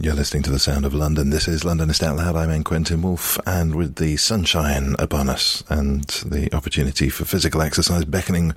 You're 0.00 0.14
listening 0.14 0.42
to 0.42 0.50
the 0.50 0.58
sound 0.58 0.84
of 0.84 0.92
London. 0.92 1.30
This 1.30 1.46
is 1.46 1.62
Londonist 1.62 2.02
Out 2.02 2.16
Loud. 2.16 2.34
I'm. 2.34 2.64
Quentin 2.64 3.00
Woolf, 3.00 3.38
and 3.46 3.76
with 3.76 3.94
the 3.94 4.16
sunshine 4.16 4.96
upon 4.98 5.28
us 5.28 5.62
and 5.68 6.02
the 6.26 6.52
opportunity 6.52 7.08
for 7.08 7.24
physical 7.24 7.62
exercise 7.62 8.04
beckoning 8.04 8.54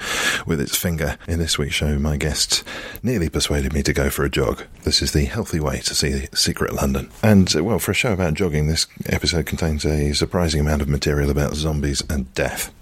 with 0.48 0.60
its 0.60 0.76
finger 0.76 1.16
in 1.28 1.38
this 1.38 1.60
week's 1.60 1.76
show, 1.76 2.00
my 2.00 2.18
guest 2.18 2.64
nearly 3.04 3.30
persuaded 3.30 3.72
me 3.72 3.84
to 3.84 3.94
go 3.94 4.10
for 4.10 4.26
a 4.26 4.32
jog. 4.32 4.64
This 4.84 5.04
is 5.04 5.14
the 5.14 5.26
healthy 5.26 5.60
way 5.60 5.80
to 5.82 5.94
see 5.94 6.28
Secret 6.34 6.74
London. 6.74 7.12
And, 7.22 7.56
uh, 7.56 7.64
well, 7.64 7.80
for 7.80 7.92
a 7.92 7.96
show 7.96 8.14
about 8.14 8.34
jogging, 8.34 8.66
this 8.66 8.88
episode 9.06 9.46
contains 9.46 9.86
a 9.86 10.14
surprising 10.14 10.60
amount 10.60 10.82
of 10.82 10.90
material 10.90 11.30
about 11.30 11.54
zombies 11.54 12.04
and 12.10 12.34
death. 12.34 12.74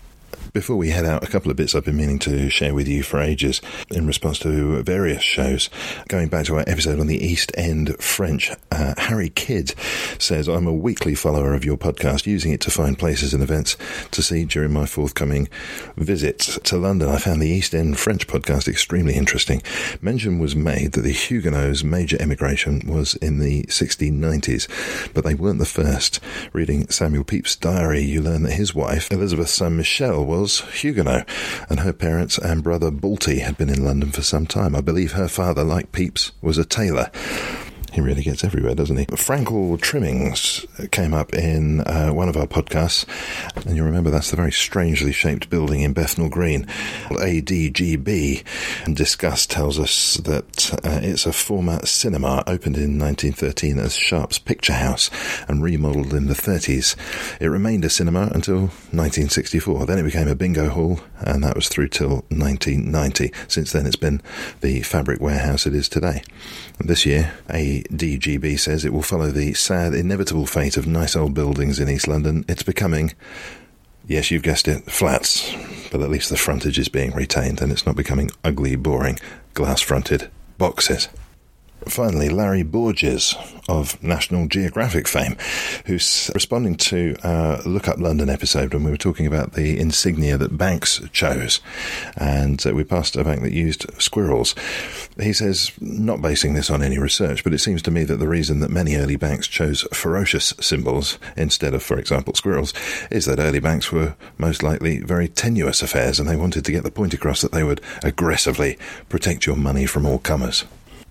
Before 0.56 0.78
we 0.78 0.92
head 0.92 1.04
out, 1.04 1.22
a 1.22 1.28
couple 1.28 1.52
of 1.52 1.58
bits 1.58 1.76
I've 1.76 1.84
been 1.84 1.98
meaning 1.98 2.18
to 2.20 2.50
share 2.50 2.74
with 2.74 2.88
you 2.88 3.04
for 3.04 3.20
ages 3.20 3.60
in 3.92 4.08
response 4.08 4.40
to 4.40 4.82
various 4.84 5.22
shows. 5.22 5.70
Going 6.08 6.30
back 6.30 6.46
to 6.46 6.56
our 6.56 6.64
episode 6.66 6.98
on 6.98 7.08
the 7.08 7.18
East 7.22 7.52
End 7.56 7.94
French, 8.02 8.50
uh, 8.72 8.94
Harry 8.98 9.28
Kidd 9.28 9.76
says, 10.18 10.48
I'm 10.48 10.66
a 10.66 10.72
weekly 10.72 11.14
follower 11.14 11.56
of 11.56 11.66
your 11.66 11.76
podcast, 11.76 12.26
using 12.26 12.54
it 12.54 12.62
to 12.62 12.72
find 12.72 12.98
places 12.98 13.34
and 13.34 13.44
events 13.44 13.76
to 14.12 14.24
see 14.24 14.46
during 14.46 14.72
my 14.72 14.86
forthcoming 14.86 15.50
visit 15.98 16.40
to 16.40 16.78
London. 16.78 17.10
I 17.10 17.18
found 17.18 17.42
the 17.42 17.50
East 17.50 17.76
End 17.76 18.00
French 18.00 18.26
podcast 18.26 18.70
extremely 18.70 19.16
interesting. 19.16 19.62
Mention 20.02 20.40
was 20.40 20.56
made 20.56 20.94
that 20.94 21.02
the 21.02 21.12
Huguenots' 21.12 21.84
major 21.84 22.16
emigration 22.22 22.82
was 22.88 23.16
in 23.16 23.40
the 23.40 23.64
1690s, 23.64 25.14
but 25.14 25.26
they 25.26 25.34
weren't 25.34 25.60
the 25.60 25.66
first. 25.66 26.22
Reading 26.54 26.88
Samuel 26.88 27.26
Pepys' 27.26 27.58
diary, 27.58 28.04
you 28.04 28.22
learn 28.22 28.44
that 28.44 28.54
his 28.54 28.74
wife, 28.74 29.12
Elizabeth 29.12 29.50
Saint 29.50 29.74
Michel, 29.74 30.26
was 30.26 30.45
Huguenot, 30.46 31.28
and 31.70 31.82
her 31.82 31.94
parents 31.94 32.38
and 32.38 32.64
brother 32.64 32.92
Balty 32.92 33.40
had 33.40 33.58
been 33.58 33.70
in 33.70 33.84
London 33.84 34.12
for 34.12 34.22
some 34.22 34.46
time. 34.46 34.76
I 34.76 34.82
believe 34.82 35.14
her 35.14 35.28
father, 35.28 35.64
like 35.64 35.92
Pepys, 35.92 36.32
was 36.42 36.58
a 36.58 36.66
tailor. 36.66 37.10
He 37.96 38.02
really 38.02 38.24
gets 38.24 38.44
everywhere, 38.44 38.76
doesn't 38.76 38.98
he? 38.98 39.06
Frankel 39.06 39.80
Trimmings 39.80 40.66
came 40.92 41.14
up 41.14 41.34
in 41.34 41.80
uh, 41.80 42.10
one 42.10 42.28
of 42.28 42.36
our 42.36 42.46
podcasts, 42.46 43.06
and 43.56 43.78
you 43.78 43.86
remember 43.86 44.10
that's 44.10 44.32
the 44.32 44.36
very 44.36 44.52
strangely 44.52 45.14
shaped 45.14 45.50
building 45.50 45.80
in 45.80 45.94
Bethnal 45.94 46.28
Green. 46.28 46.66
ADGB. 47.06 48.44
And 48.86 48.98
Discuss 48.98 49.48
tells 49.48 49.80
us 49.80 50.18
that 50.18 50.74
uh, 50.84 51.00
it's 51.04 51.26
a 51.26 51.32
former 51.32 51.86
cinema 51.86 52.44
opened 52.48 52.76
in 52.76 53.00
1913 53.00 53.80
as 53.80 53.96
Sharp's 53.96 54.40
Picture 54.40 54.74
House 54.74 55.10
and 55.48 55.64
remodelled 55.64 56.14
in 56.14 56.28
the 56.28 56.34
30s. 56.34 56.98
It 57.40 57.48
remained 57.48 57.86
a 57.86 57.90
cinema 57.90 58.24
until 58.34 58.60
1964. 58.92 59.86
Then 59.86 60.00
it 60.00 60.04
became 60.04 60.28
a 60.28 60.36
bingo 60.36 60.68
hall, 60.68 61.00
and 61.22 61.46
that 61.46 61.56
was 61.56 61.70
through 61.70 61.88
till 61.88 62.26
1990. 62.28 63.32
Since 63.48 63.72
then, 63.72 63.86
it's 63.86 63.96
been 63.96 64.22
the 64.60 64.82
fabric 64.82 65.22
warehouse 65.22 65.66
it 65.66 65.74
is 65.74 65.88
today. 65.88 66.24
This 66.80 67.06
year, 67.06 67.34
ADGB 67.48 68.60
says 68.60 68.84
it 68.84 68.92
will 68.94 69.02
follow 69.02 69.32
the 69.32 69.54
sad, 69.54 69.94
inevitable 69.94 70.46
fate 70.46 70.76
of 70.76 70.86
nice 70.86 71.16
old 71.16 71.34
buildings 71.34 71.80
in 71.80 71.90
East 71.90 72.08
London. 72.08 72.44
It's 72.50 72.64
becoming, 72.64 73.14
yes, 74.06 74.30
you've 74.30 74.44
guessed 74.44 74.68
it, 74.68 74.92
flats, 74.92 75.56
but 75.90 76.02
at 76.02 76.10
least 76.10 76.30
the 76.30 76.38
frontage 76.38 76.78
is 76.78 76.90
being 76.90 77.12
retained 77.12 77.62
and 77.62 77.72
it's 77.72 77.86
not 77.86 77.96
becoming 77.96 78.30
ugly, 78.44 78.76
boring, 78.76 79.18
glass 79.54 79.80
fronted 79.80 80.30
boxes. 80.58 81.08
Finally, 81.88 82.30
Larry 82.30 82.64
Borges 82.64 83.36
of 83.70 84.02
National 84.04 84.48
Geographic 84.48 85.08
fame, 85.08 85.38
who's 85.86 86.32
responding 86.34 86.76
to 86.76 87.16
a 87.24 87.62
Look 87.66 87.88
Up 87.88 88.00
London 88.00 88.30
episode 88.30 88.74
when 88.74 88.84
we 88.84 88.92
were 88.92 88.98
talking 88.98 89.28
about 89.28 89.54
the 89.54 89.80
insignia 89.80 90.38
that 90.38 90.58
banks 90.58 91.02
chose. 91.12 91.62
And 92.18 92.66
uh, 92.66 92.74
we 92.74 92.84
passed 92.84 93.16
a 93.16 93.24
bank 93.24 93.44
that 93.44 93.52
used 93.52 93.86
squirrels. 94.02 94.56
He 95.20 95.32
says, 95.32 95.72
not 95.80 96.22
basing 96.22 96.54
this 96.54 96.70
on 96.70 96.82
any 96.82 96.98
research, 96.98 97.44
but 97.44 97.54
it 97.54 97.60
seems 97.60 97.82
to 97.84 97.92
me 97.92 98.04
that 98.04 98.18
the 98.18 98.28
reason 98.28 98.60
that 98.60 98.72
many 98.72 98.96
early 98.96 99.16
banks 99.16 99.48
chose 99.48 99.88
ferocious 99.94 100.54
symbols 100.60 101.20
instead 101.38 101.74
of, 101.74 101.84
for 101.84 102.00
example, 102.00 102.34
squirrels, 102.34 102.74
is 103.12 103.26
that 103.26 103.40
early 103.40 103.60
banks 103.60 103.92
were 103.92 104.16
most 104.38 104.64
likely 104.64 105.00
very 105.00 105.28
tenuous 105.28 105.82
affairs 105.82 106.20
and 106.20 106.28
they 106.28 106.36
wanted 106.36 106.66
to 106.66 106.72
get 106.72 106.84
the 106.84 106.92
point 106.92 107.14
across 107.14 107.42
that 107.42 107.52
they 107.52 107.64
would 107.64 107.82
aggressively 108.04 108.78
protect 109.08 109.46
your 109.46 109.56
money 109.56 109.86
from 109.86 110.06
all 110.06 110.20
comers. 110.20 110.66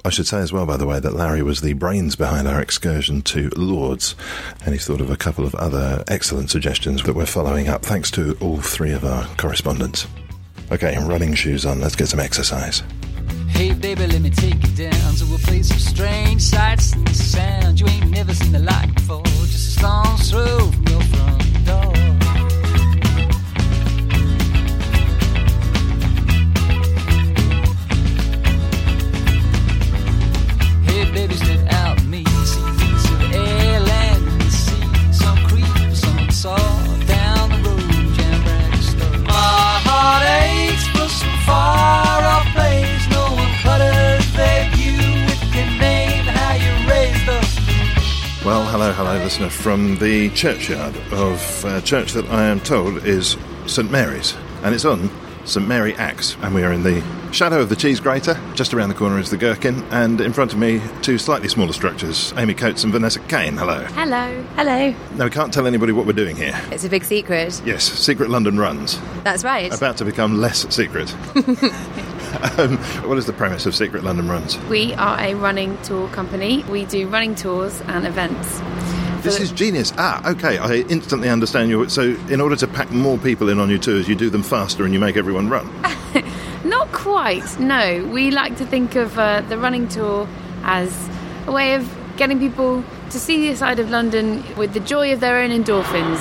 I 0.06 0.10
should 0.10 0.26
say 0.26 0.40
as 0.40 0.52
well, 0.52 0.66
by 0.66 0.76
the 0.76 0.86
way, 0.86 1.00
that 1.00 1.14
Larry 1.14 1.42
was 1.42 1.62
the 1.62 1.72
brains 1.72 2.14
behind 2.14 2.46
our 2.46 2.60
excursion 2.60 3.22
to 3.22 3.48
Lords, 3.56 4.14
and 4.64 4.74
he's 4.74 4.86
thought 4.86 5.00
of 5.00 5.10
a 5.10 5.16
couple 5.16 5.46
of 5.46 5.54
other 5.54 6.04
excellent 6.08 6.50
suggestions 6.50 7.02
that 7.04 7.14
we're 7.14 7.24
following 7.24 7.68
up, 7.68 7.82
thanks 7.82 8.10
to 8.10 8.36
all 8.40 8.60
three 8.60 8.92
of 8.92 9.04
our 9.04 9.26
correspondents. 9.36 10.06
Okay, 10.70 10.96
running 10.98 11.32
shoes 11.34 11.64
on, 11.64 11.80
let's 11.80 11.96
get 11.96 12.08
some 12.08 12.20
exercise. 12.20 12.82
Hey 13.48 13.72
baby, 13.72 14.06
let 14.06 14.20
me 14.20 14.30
take 14.30 14.62
you 14.62 14.88
down 14.90 15.14
to 15.14 15.34
a 15.34 15.38
place 15.38 15.70
of 15.70 15.80
strange 15.80 16.42
sights 16.42 16.92
and 17.74 17.80
you 17.80 17.86
ain't 17.86 18.10
never 18.10 18.34
seen 18.34 18.52
the 18.52 18.58
like 18.58 18.94
before. 18.94 19.22
Just 19.24 19.54
a 19.54 19.80
stone's 19.80 20.30
throw 20.30 20.70
from 20.70 20.86
your 20.86 21.00
front 21.02 21.23
hello, 48.84 49.12
hello, 49.14 49.24
listener 49.24 49.48
from 49.48 49.96
the 49.96 50.28
churchyard 50.30 50.94
of 51.10 51.64
a 51.64 51.80
church 51.80 52.12
that 52.12 52.26
I 52.26 52.44
am 52.44 52.60
told 52.60 53.06
is 53.06 53.38
St 53.64 53.90
Mary's, 53.90 54.36
and 54.62 54.74
it's 54.74 54.84
on 54.84 55.08
St 55.46 55.66
Mary 55.66 55.94
Axe, 55.94 56.36
and 56.42 56.54
we 56.54 56.62
are 56.64 56.70
in 56.70 56.82
the 56.82 57.02
shadow 57.32 57.62
of 57.62 57.70
the 57.70 57.76
cheese 57.76 57.98
grater. 57.98 58.38
Just 58.52 58.74
around 58.74 58.90
the 58.90 58.94
corner 58.94 59.18
is 59.18 59.30
the 59.30 59.38
gherkin, 59.38 59.82
and 59.84 60.20
in 60.20 60.34
front 60.34 60.52
of 60.52 60.58
me, 60.58 60.82
two 61.00 61.16
slightly 61.16 61.48
smaller 61.48 61.72
structures, 61.72 62.34
Amy 62.36 62.52
Coates 62.52 62.84
and 62.84 62.92
Vanessa 62.92 63.20
Kane. 63.20 63.56
Hello. 63.56 63.84
Hello. 63.84 64.44
Hello. 64.54 64.94
Now, 65.14 65.24
we 65.24 65.30
can't 65.30 65.50
tell 65.50 65.66
anybody 65.66 65.92
what 65.92 66.04
we're 66.04 66.12
doing 66.12 66.36
here. 66.36 66.60
It's 66.70 66.84
a 66.84 66.90
big 66.90 67.04
secret. 67.04 67.62
Yes, 67.64 67.84
Secret 67.90 68.28
London 68.28 68.58
runs, 68.58 69.00
That's 69.22 69.44
right. 69.44 69.72
about 69.72 69.96
to 69.96 70.04
become 70.04 70.42
less 70.42 70.66
secret. 70.74 71.08
um, 72.58 72.78
what 73.08 73.18
is 73.18 73.26
the 73.26 73.32
premise 73.32 73.66
of 73.66 73.74
Secret 73.74 74.02
London 74.04 74.28
Runs? 74.28 74.58
We 74.66 74.94
are 74.94 75.18
a 75.20 75.34
running 75.34 75.80
tour 75.82 76.08
company. 76.08 76.64
We 76.64 76.84
do 76.84 77.08
running 77.08 77.34
tours 77.34 77.80
and 77.82 78.06
events. 78.06 78.60
This 79.22 79.40
is 79.40 79.52
genius. 79.52 79.92
Ah, 79.96 80.30
okay. 80.30 80.58
I 80.58 80.84
instantly 80.88 81.28
understand 81.28 81.70
you. 81.70 81.88
So, 81.88 82.02
in 82.28 82.40
order 82.40 82.56
to 82.56 82.66
pack 82.66 82.90
more 82.90 83.18
people 83.18 83.48
in 83.48 83.58
on 83.58 83.70
your 83.70 83.78
tours, 83.78 84.08
you 84.08 84.14
do 84.14 84.28
them 84.30 84.42
faster 84.42 84.84
and 84.84 84.92
you 84.92 85.00
make 85.00 85.16
everyone 85.16 85.48
run. 85.48 85.70
Not 86.64 86.92
quite, 86.92 87.58
no. 87.58 88.04
We 88.12 88.30
like 88.30 88.56
to 88.56 88.66
think 88.66 88.96
of 88.96 89.18
uh, 89.18 89.42
the 89.42 89.56
running 89.56 89.88
tour 89.88 90.28
as 90.62 91.08
a 91.46 91.52
way 91.52 91.74
of 91.74 91.88
getting 92.16 92.38
people 92.38 92.84
to 93.10 93.20
see 93.20 93.48
the 93.48 93.56
side 93.56 93.78
of 93.78 93.90
London 93.90 94.44
with 94.56 94.72
the 94.72 94.80
joy 94.80 95.12
of 95.12 95.20
their 95.20 95.38
own 95.38 95.50
endorphins. 95.50 96.20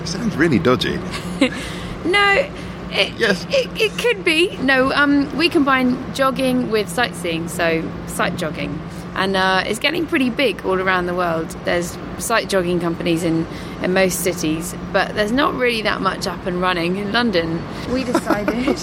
It 0.00 0.06
sounds 0.08 0.36
really 0.36 0.58
dodgy. 0.58 0.98
No, 2.04 2.50
It, 2.90 3.12
Yes. 3.18 3.44
it, 3.50 3.68
it 3.80 3.98
could 3.98 4.24
be. 4.24 4.56
No, 4.58 4.92
um, 4.92 5.36
we 5.36 5.48
combine 5.48 6.14
jogging 6.14 6.70
with 6.70 6.88
sightseeing, 6.88 7.48
so 7.48 7.88
sight 8.06 8.36
jogging. 8.36 8.80
And 9.14 9.36
uh, 9.36 9.64
it's 9.66 9.80
getting 9.80 10.06
pretty 10.06 10.30
big 10.30 10.64
all 10.64 10.80
around 10.80 11.06
the 11.06 11.14
world. 11.14 11.48
There's 11.64 11.98
sight 12.18 12.48
jogging 12.48 12.78
companies 12.78 13.24
in, 13.24 13.46
in 13.82 13.92
most 13.92 14.20
cities, 14.20 14.74
but 14.92 15.14
there's 15.16 15.32
not 15.32 15.54
really 15.54 15.82
that 15.82 16.00
much 16.00 16.26
up 16.28 16.46
and 16.46 16.60
running 16.60 16.96
in 16.96 17.10
London. 17.12 17.60
We 17.92 18.04
decided 18.04 18.78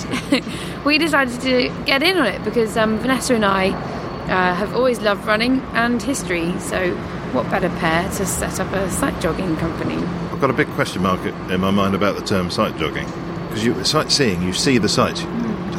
we 0.85 0.97
decided 0.97 1.39
to 1.41 1.83
get 1.85 2.03
in 2.03 2.17
on 2.17 2.25
it 2.25 2.43
because 2.43 2.75
um, 2.75 2.97
Vanessa 2.99 3.33
and 3.33 3.45
I 3.45 3.69
uh, 3.69 4.55
have 4.55 4.75
always 4.75 4.99
loved 4.99 5.25
running 5.25 5.61
and 5.73 6.01
history. 6.01 6.57
So, 6.59 6.95
what 7.31 7.49
better 7.49 7.69
pair 7.69 8.03
to 8.03 8.25
set 8.25 8.59
up 8.59 8.71
a 8.73 8.89
sight 8.89 9.19
jogging 9.21 9.55
company? 9.57 9.95
I've 10.31 10.41
got 10.41 10.49
a 10.49 10.53
big 10.53 10.67
question 10.69 11.01
mark 11.01 11.21
in 11.25 11.61
my 11.61 11.71
mind 11.71 11.95
about 11.95 12.15
the 12.17 12.21
term 12.25 12.49
sight 12.51 12.77
jogging. 12.77 13.07
Because 13.55 13.67
you 13.67 13.83
sightseeing, 13.85 14.41
you 14.41 14.51
see 14.51 14.79
the 14.79 14.89
sights. 14.89 15.21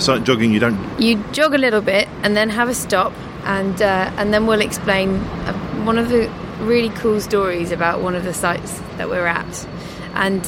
Sight 0.02 0.25
jogging, 0.25 0.50
you 0.50 0.58
don't. 0.58 0.78
you 0.99 1.23
jog 1.32 1.52
a 1.52 1.58
little 1.58 1.82
bit 1.82 2.08
and 2.23 2.34
then 2.34 2.49
have 2.49 2.70
a 2.70 2.75
stop 2.75 3.12
and 3.44 3.82
uh, 3.82 4.11
and 4.17 4.32
then 4.32 4.46
we'll 4.46 4.62
explain 4.62 5.17
uh, 5.17 5.52
one 5.84 5.99
of 5.99 6.08
the 6.08 6.31
really 6.61 6.88
cool 6.88 7.20
stories 7.20 7.73
about 7.73 8.00
one 8.00 8.14
of 8.14 8.25
the 8.25 8.32
sites 8.32 8.81
that 8.96 9.11
we're 9.11 9.26
at 9.26 9.69
and 10.14 10.46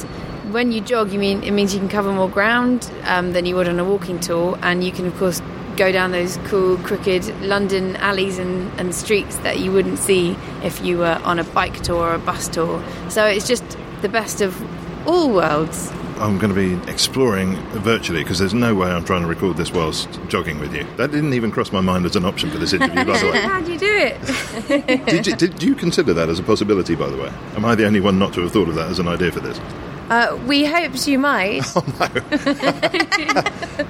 when 0.54 0.72
you 0.72 0.80
jog 0.80 1.12
you 1.12 1.18
mean 1.18 1.42
it 1.42 1.50
means 1.50 1.74
you 1.74 1.80
can 1.80 1.90
cover 1.90 2.10
more 2.10 2.30
ground 2.30 2.90
um, 3.04 3.32
than 3.34 3.44
you 3.44 3.54
would 3.54 3.68
on 3.68 3.78
a 3.78 3.84
walking 3.84 4.18
tour 4.18 4.58
and 4.62 4.82
you 4.82 4.90
can 4.90 5.06
of 5.06 5.14
course 5.18 5.42
go 5.76 5.92
down 5.92 6.12
those 6.12 6.38
cool 6.46 6.78
crooked 6.78 7.26
London 7.42 7.94
alleys 7.96 8.38
and, 8.38 8.72
and 8.80 8.94
streets 8.94 9.36
that 9.38 9.58
you 9.60 9.70
wouldn't 9.70 9.98
see 9.98 10.34
if 10.64 10.82
you 10.82 10.96
were 10.96 11.20
on 11.24 11.38
a 11.38 11.44
bike 11.44 11.78
tour 11.82 12.08
or 12.08 12.14
a 12.14 12.18
bus 12.18 12.48
tour 12.48 12.82
so 13.10 13.26
it's 13.26 13.46
just 13.46 13.64
the 14.00 14.08
best 14.08 14.40
of 14.40 14.56
all 15.06 15.30
worlds 15.30 15.92
I'm 16.20 16.38
going 16.38 16.52
to 16.52 16.76
be 16.76 16.90
exploring 16.90 17.56
virtually 17.80 18.22
because 18.22 18.38
there's 18.38 18.54
no 18.54 18.74
way 18.74 18.90
I'm 18.90 19.04
trying 19.04 19.22
to 19.22 19.28
record 19.28 19.56
this 19.56 19.72
whilst 19.72 20.08
jogging 20.28 20.58
with 20.58 20.74
you. 20.74 20.84
That 20.96 21.10
didn't 21.12 21.32
even 21.34 21.50
cross 21.50 21.72
my 21.72 21.80
mind 21.80 22.06
as 22.06 22.16
an 22.16 22.24
option 22.24 22.50
for 22.50 22.58
this 22.58 22.72
interview, 22.72 23.04
by 23.04 23.18
the 23.18 23.26
way. 23.26 23.40
how 23.42 23.60
do 23.60 23.72
you 23.72 23.78
do 23.78 23.86
it 23.88 25.06
Did 25.06 25.26
you, 25.26 25.36
did 25.36 25.62
you 25.62 25.74
consider 25.74 26.12
that 26.14 26.28
as 26.28 26.38
a 26.38 26.42
possibility, 26.42 26.94
by 26.94 27.08
the 27.08 27.16
way? 27.16 27.32
Am 27.54 27.64
I 27.64 27.74
the 27.74 27.86
only 27.86 28.00
one 28.00 28.18
not 28.18 28.32
to 28.34 28.40
have 28.42 28.52
thought 28.52 28.68
of 28.68 28.74
that 28.74 28.90
as 28.90 28.98
an 28.98 29.08
idea 29.08 29.30
for 29.30 29.40
this? 29.40 29.58
Uh, 30.08 30.38
we 30.46 30.64
hoped 30.64 31.06
you 31.06 31.18
might. 31.18 31.60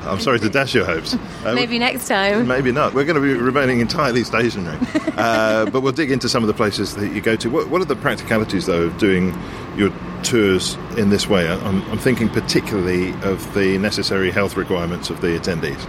I'm 0.05 0.19
sorry 0.21 0.41
to 0.41 0.49
dash 0.49 0.75
your 0.75 0.85
hopes. 0.85 1.15
Uh, 1.45 1.55
Maybe 1.55 1.79
next 1.79 2.09
time. 2.09 2.49
Maybe 2.49 2.73
not. 2.73 2.93
We're 2.93 3.05
going 3.05 3.15
to 3.15 3.23
be 3.23 3.35
remaining 3.35 3.79
entirely 3.81 4.25
stationary. 4.25 4.79
Uh, 5.19 5.69
but 5.71 5.81
we'll 5.81 5.91
dig 5.91 6.13
into 6.13 6.29
some 6.29 6.45
of 6.45 6.47
the 6.47 6.55
places 6.55 6.95
that 6.95 7.09
you 7.09 7.21
go 7.21 7.35
to. 7.35 7.51
What, 7.51 7.69
what 7.71 7.83
are 7.83 7.85
the 7.85 7.97
practicalities, 7.97 8.67
though, 8.67 8.85
of 8.85 8.99
doing 8.99 9.37
your 9.77 9.93
tours 10.23 10.77
in 10.97 11.11
this 11.11 11.27
way? 11.27 11.49
I'm, 11.49 11.83
I'm 11.91 11.99
thinking 11.99 12.29
particularly 12.29 13.11
of 13.25 13.53
the 13.53 13.79
necessary 13.79 14.31
health 14.31 14.57
requirements 14.57 15.11
of 15.11 15.21
the 15.21 15.37
attendees. 15.37 15.85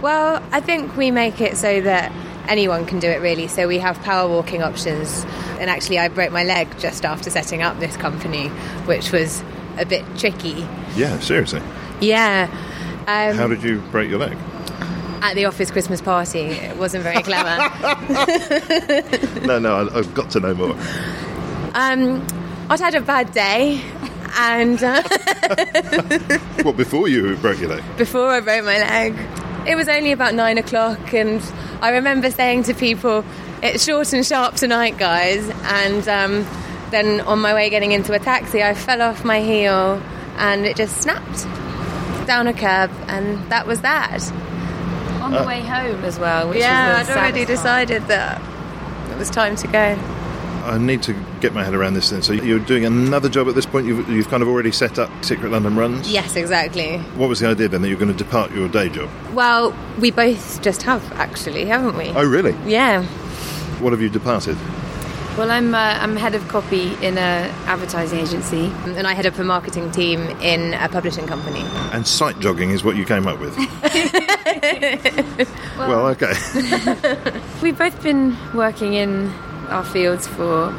Well, 0.00 0.42
I 0.50 0.62
think 0.62 0.96
we 0.96 1.10
make 1.10 1.42
it 1.42 1.58
so 1.58 1.82
that 1.82 2.10
anyone 2.48 2.86
can 2.86 2.98
do 2.98 3.08
it 3.08 3.20
really. 3.20 3.46
So 3.48 3.68
we 3.68 3.78
have 3.78 4.00
power 4.02 4.28
walking 4.28 4.62
options. 4.62 5.24
And 5.60 5.68
actually, 5.70 5.98
I 5.98 6.08
broke 6.08 6.32
my 6.32 6.44
leg 6.44 6.68
just 6.78 7.04
after 7.04 7.30
setting 7.30 7.62
up 7.62 7.78
this 7.80 7.96
company, 7.96 8.48
which 8.86 9.12
was 9.12 9.42
a 9.78 9.84
bit 9.86 10.04
tricky. 10.18 10.66
Yeah, 10.96 11.18
seriously. 11.20 11.62
Yeah. 12.00 12.48
Um, 13.06 13.36
How 13.36 13.46
did 13.48 13.62
you 13.62 13.80
break 13.90 14.08
your 14.10 14.18
leg? 14.18 14.36
at 15.20 15.34
the 15.34 15.46
office 15.46 15.68
Christmas 15.72 16.00
party, 16.00 16.38
it 16.42 16.76
wasn't 16.76 17.02
very 17.02 17.20
clever. 17.24 17.58
No, 19.46 19.58
no, 19.58 19.74
I, 19.88 19.98
I've 19.98 20.14
got 20.14 20.30
to 20.30 20.40
know 20.40 20.54
more. 20.54 20.76
um, 21.74 22.24
I'd 22.70 22.78
had 22.80 22.94
a 22.94 23.00
bad 23.00 23.32
day, 23.32 23.80
and 24.38 24.80
uh, 24.82 25.02
What, 26.62 26.76
before 26.76 27.08
you 27.08 27.34
broke 27.38 27.58
your 27.60 27.70
leg? 27.70 27.82
before 27.96 28.28
I 28.28 28.40
broke 28.40 28.64
my 28.64 28.78
leg. 28.78 29.14
It 29.66 29.76
was 29.76 29.88
only 29.88 30.12
about 30.12 30.34
nine 30.34 30.58
o'clock, 30.58 31.12
and 31.12 31.42
I 31.82 31.90
remember 31.90 32.30
saying 32.30 32.64
to 32.64 32.74
people, 32.74 33.24
"It's 33.62 33.84
short 33.84 34.12
and 34.12 34.24
sharp 34.24 34.54
tonight, 34.54 34.96
guys." 34.98 35.48
And 35.64 36.08
um, 36.08 36.46
then 36.90 37.20
on 37.22 37.40
my 37.40 37.52
way 37.54 37.68
getting 37.70 37.92
into 37.92 38.12
a 38.14 38.18
taxi, 38.18 38.62
I 38.62 38.74
fell 38.74 39.02
off 39.02 39.24
my 39.24 39.40
heel, 39.40 40.00
and 40.38 40.64
it 40.64 40.76
just 40.76 41.00
snapped 41.02 41.44
down 42.26 42.46
a 42.46 42.52
curb, 42.54 42.90
and 43.08 43.38
that 43.50 43.66
was 43.66 43.80
that. 43.82 44.22
on 45.20 45.32
the 45.32 45.42
way 45.44 45.60
home 45.60 46.02
as 46.04 46.18
well 46.18 46.48
which 46.48 46.58
yeah, 46.60 47.00
was 47.00 47.10
I'd 47.10 47.16
already 47.16 47.44
part. 47.44 47.48
decided 47.48 48.02
that 48.06 48.40
it 49.10 49.18
was 49.18 49.28
time 49.28 49.56
to 49.56 49.66
go. 49.66 49.98
I 50.68 50.76
need 50.76 51.02
to 51.04 51.14
get 51.40 51.54
my 51.54 51.64
head 51.64 51.72
around 51.72 51.94
this 51.94 52.10
then. 52.10 52.20
So 52.20 52.34
you're 52.34 52.58
doing 52.58 52.84
another 52.84 53.30
job 53.30 53.48
at 53.48 53.54
this 53.54 53.64
point? 53.64 53.86
You've, 53.86 54.06
you've 54.08 54.28
kind 54.28 54.42
of 54.42 54.48
already 54.48 54.70
set 54.70 54.98
up 54.98 55.10
Secret 55.24 55.50
London 55.50 55.76
Runs? 55.76 56.12
Yes, 56.12 56.36
exactly. 56.36 56.98
What 57.16 57.28
was 57.28 57.40
the 57.40 57.48
idea 57.48 57.68
then 57.68 57.80
that 57.82 57.88
you're 57.88 57.98
going 57.98 58.12
to 58.12 58.24
depart 58.24 58.52
your 58.52 58.68
day 58.68 58.90
job? 58.90 59.08
Well, 59.32 59.74
we 59.98 60.10
both 60.10 60.60
just 60.60 60.82
have 60.82 61.10
actually, 61.12 61.64
haven't 61.64 61.96
we? 61.96 62.08
Oh, 62.08 62.28
really? 62.28 62.54
Yeah. 62.66 63.04
What 63.80 63.92
have 63.92 64.02
you 64.02 64.10
departed? 64.10 64.58
Well, 65.38 65.50
I'm 65.52 65.72
uh, 65.72 65.78
I'm 65.78 66.16
head 66.16 66.34
of 66.34 66.48
copy 66.48 66.92
in 67.00 67.16
a 67.16 67.48
advertising 67.66 68.18
agency. 68.18 68.72
And 68.84 69.06
I 69.06 69.14
head 69.14 69.24
up 69.24 69.38
a 69.38 69.44
marketing 69.44 69.92
team 69.92 70.20
in 70.40 70.74
a 70.74 70.88
publishing 70.88 71.28
company. 71.28 71.60
And 71.92 72.04
sight 72.06 72.40
jogging 72.40 72.70
is 72.70 72.82
what 72.82 72.96
you 72.96 73.04
came 73.04 73.28
up 73.28 73.38
with? 73.38 73.56
well, 75.78 76.08
okay. 76.08 76.32
We've 77.62 77.78
both 77.78 78.02
been 78.02 78.36
working 78.52 78.94
in 78.94 79.32
our 79.68 79.84
fields 79.84 80.26
for 80.26 80.72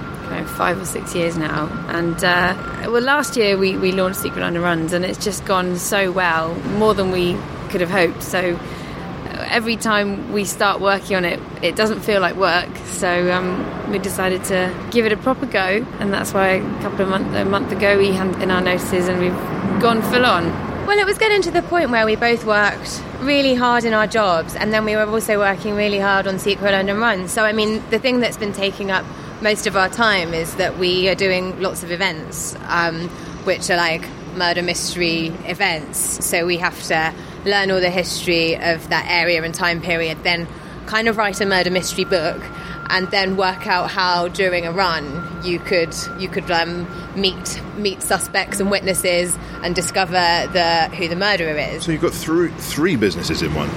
five 0.57 0.79
or 0.79 0.85
six 0.85 1.15
years 1.15 1.37
now, 1.37 1.67
and 1.89 2.23
uh, 2.23 2.55
well, 2.91 3.01
last 3.01 3.35
year 3.35 3.57
we, 3.57 3.77
we 3.77 3.91
launched 3.91 4.19
Secret 4.19 4.41
London 4.41 4.61
Runs, 4.61 4.93
and 4.93 5.03
it's 5.03 5.23
just 5.23 5.45
gone 5.45 5.77
so 5.77 6.11
well, 6.11 6.53
more 6.77 6.93
than 6.93 7.11
we 7.11 7.37
could 7.69 7.81
have 7.81 7.89
hoped. 7.89 8.21
So 8.23 8.55
uh, 8.55 9.47
every 9.49 9.75
time 9.75 10.31
we 10.31 10.45
start 10.45 10.81
working 10.81 11.15
on 11.15 11.25
it, 11.25 11.39
it 11.61 11.75
doesn't 11.75 12.01
feel 12.01 12.21
like 12.21 12.35
work. 12.35 12.69
So 12.85 13.31
um, 13.31 13.91
we 13.91 13.99
decided 13.99 14.43
to 14.45 14.73
give 14.91 15.05
it 15.05 15.11
a 15.11 15.17
proper 15.17 15.45
go, 15.45 15.85
and 15.99 16.13
that's 16.13 16.33
why 16.33 16.47
a 16.47 16.81
couple 16.81 17.01
of 17.01 17.09
month 17.09 17.33
a 17.33 17.45
month 17.45 17.71
ago 17.71 17.97
we 17.97 18.11
handed 18.11 18.41
in 18.41 18.51
our 18.51 18.61
notices, 18.61 19.07
and 19.07 19.19
we've 19.19 19.81
gone 19.81 20.01
full 20.03 20.25
on. 20.25 20.45
Well, 20.85 20.97
it 20.97 21.05
was 21.05 21.17
getting 21.17 21.41
to 21.43 21.51
the 21.51 21.61
point 21.63 21.89
where 21.89 22.05
we 22.05 22.15
both 22.15 22.45
worked 22.45 23.03
really 23.21 23.53
hard 23.53 23.83
in 23.83 23.93
our 23.93 24.07
jobs, 24.07 24.55
and 24.55 24.73
then 24.73 24.85
we 24.85 24.95
were 24.95 25.05
also 25.05 25.37
working 25.37 25.75
really 25.75 25.99
hard 25.99 26.27
on 26.27 26.39
Secret 26.39 26.71
London 26.71 26.97
Run. 26.97 27.27
So, 27.27 27.43
I 27.43 27.51
mean, 27.51 27.83
the 27.89 27.99
thing 27.99 28.19
that's 28.19 28.37
been 28.37 28.53
taking 28.53 28.91
up 28.91 29.05
most 29.41 29.67
of 29.67 29.75
our 29.77 29.89
time 29.89 30.33
is 30.33 30.55
that 30.55 30.77
we 30.77 31.07
are 31.09 31.15
doing 31.15 31.59
lots 31.61 31.83
of 31.83 31.91
events, 31.91 32.55
um, 32.67 33.09
which 33.45 33.69
are 33.69 33.77
like 33.77 34.07
murder 34.35 34.61
mystery 34.61 35.27
events. 35.45 36.25
So 36.25 36.45
we 36.45 36.57
have 36.57 36.81
to 36.83 37.13
learn 37.45 37.71
all 37.71 37.79
the 37.79 37.89
history 37.89 38.55
of 38.55 38.89
that 38.89 39.05
area 39.09 39.43
and 39.43 39.53
time 39.53 39.81
period, 39.81 40.23
then 40.23 40.47
kind 40.85 41.07
of 41.07 41.17
write 41.17 41.39
a 41.41 41.45
murder 41.45 41.71
mystery 41.71 42.05
book 42.05 42.41
and 42.89 43.09
then 43.11 43.37
work 43.37 43.67
out 43.67 43.89
how 43.89 44.27
during 44.27 44.65
a 44.65 44.71
run 44.71 45.43
you 45.43 45.59
could 45.59 45.95
you 46.17 46.27
could 46.27 46.49
um, 46.51 46.87
meet 47.15 47.61
meet 47.77 48.01
suspects 48.01 48.59
and 48.59 48.71
witnesses 48.71 49.37
and 49.63 49.75
discover 49.75 50.11
the 50.11 50.89
who 50.95 51.07
the 51.07 51.15
murderer 51.15 51.57
is. 51.57 51.83
So 51.83 51.91
you've 51.91 52.01
got 52.01 52.13
three, 52.13 52.49
three 52.49 52.95
businesses 52.95 53.41
in 53.41 53.53
one. 53.53 53.69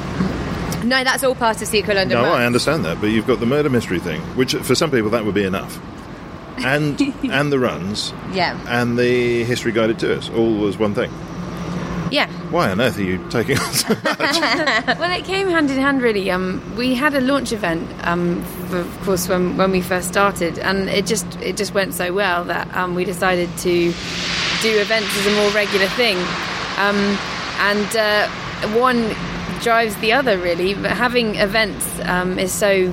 No, 0.89 1.05
that's 1.05 1.23
all 1.23 1.35
part 1.35 1.63
of 1.63 1.69
Secret 1.69 1.95
London. 1.95 2.19
No, 2.19 2.25
Run. 2.25 2.41
I 2.41 2.47
understand 2.47 2.85
that, 2.85 3.01
but 3.01 3.09
you've 3.09 3.27
got 3.27 3.39
the 3.39 3.47
murder 3.47 3.71
mystery 3.71 4.01
thing, 4.01 4.21
which 4.37 4.55
for 4.55 4.75
some 4.75 4.91
people 4.91 5.11
that 5.11 5.25
would 5.25 5.35
be 5.35 5.45
enough. 5.45 5.81
And 6.59 7.01
and 7.25 7.53
the 7.53 7.59
runs 7.59 8.13
Yeah, 8.33 8.59
and 8.69 8.99
the 8.99 9.45
history 9.45 9.73
guided 9.73 9.99
tours 9.99 10.29
all 10.31 10.55
was 10.55 10.79
one 10.79 10.95
thing. 10.95 11.13
Yeah. 12.13 12.31
Why 12.51 12.71
on 12.71 12.81
earth 12.81 12.99
are 12.99 13.03
you 13.03 13.19
taking 13.31 13.59
on 13.67 13.73
so 13.73 13.95
much? 14.05 14.99
Well, 14.99 15.19
it 15.19 15.25
came 15.25 15.49
hand 15.49 15.71
in 15.71 15.79
hand, 15.79 16.03
really. 16.03 16.31
Um, 16.31 16.61
we 16.77 16.95
had 16.95 17.15
a 17.15 17.21
launch 17.21 17.53
event, 17.53 17.89
um, 18.07 18.43
for, 18.69 18.81
of 18.81 19.01
course, 19.01 19.29
when, 19.29 19.57
when 19.57 19.71
we 19.71 19.81
first 19.81 20.09
started, 20.09 20.59
and 20.59 20.89
it 20.89 21.07
just 21.07 21.27
it 21.41 21.57
just 21.57 21.73
went 21.75 21.95
so 21.95 22.13
well 22.13 22.45
that 22.45 22.73
um, 22.77 22.95
we 22.95 23.05
decided 23.05 23.49
to 23.59 23.93
do 24.63 24.79
events 24.79 25.17
as 25.19 25.27
a 25.27 25.35
more 25.37 25.51
regular 25.51 25.89
thing. 25.89 26.19
Um, 26.77 27.19
and 27.59 27.97
uh, 27.97 28.29
one 28.79 29.15
drives 29.63 29.97
the 29.97 30.13
other, 30.13 30.37
really. 30.39 30.75
But 30.75 30.91
having 30.93 31.37
events 31.37 31.87
um, 32.05 32.39
is 32.39 32.53
so 32.53 32.93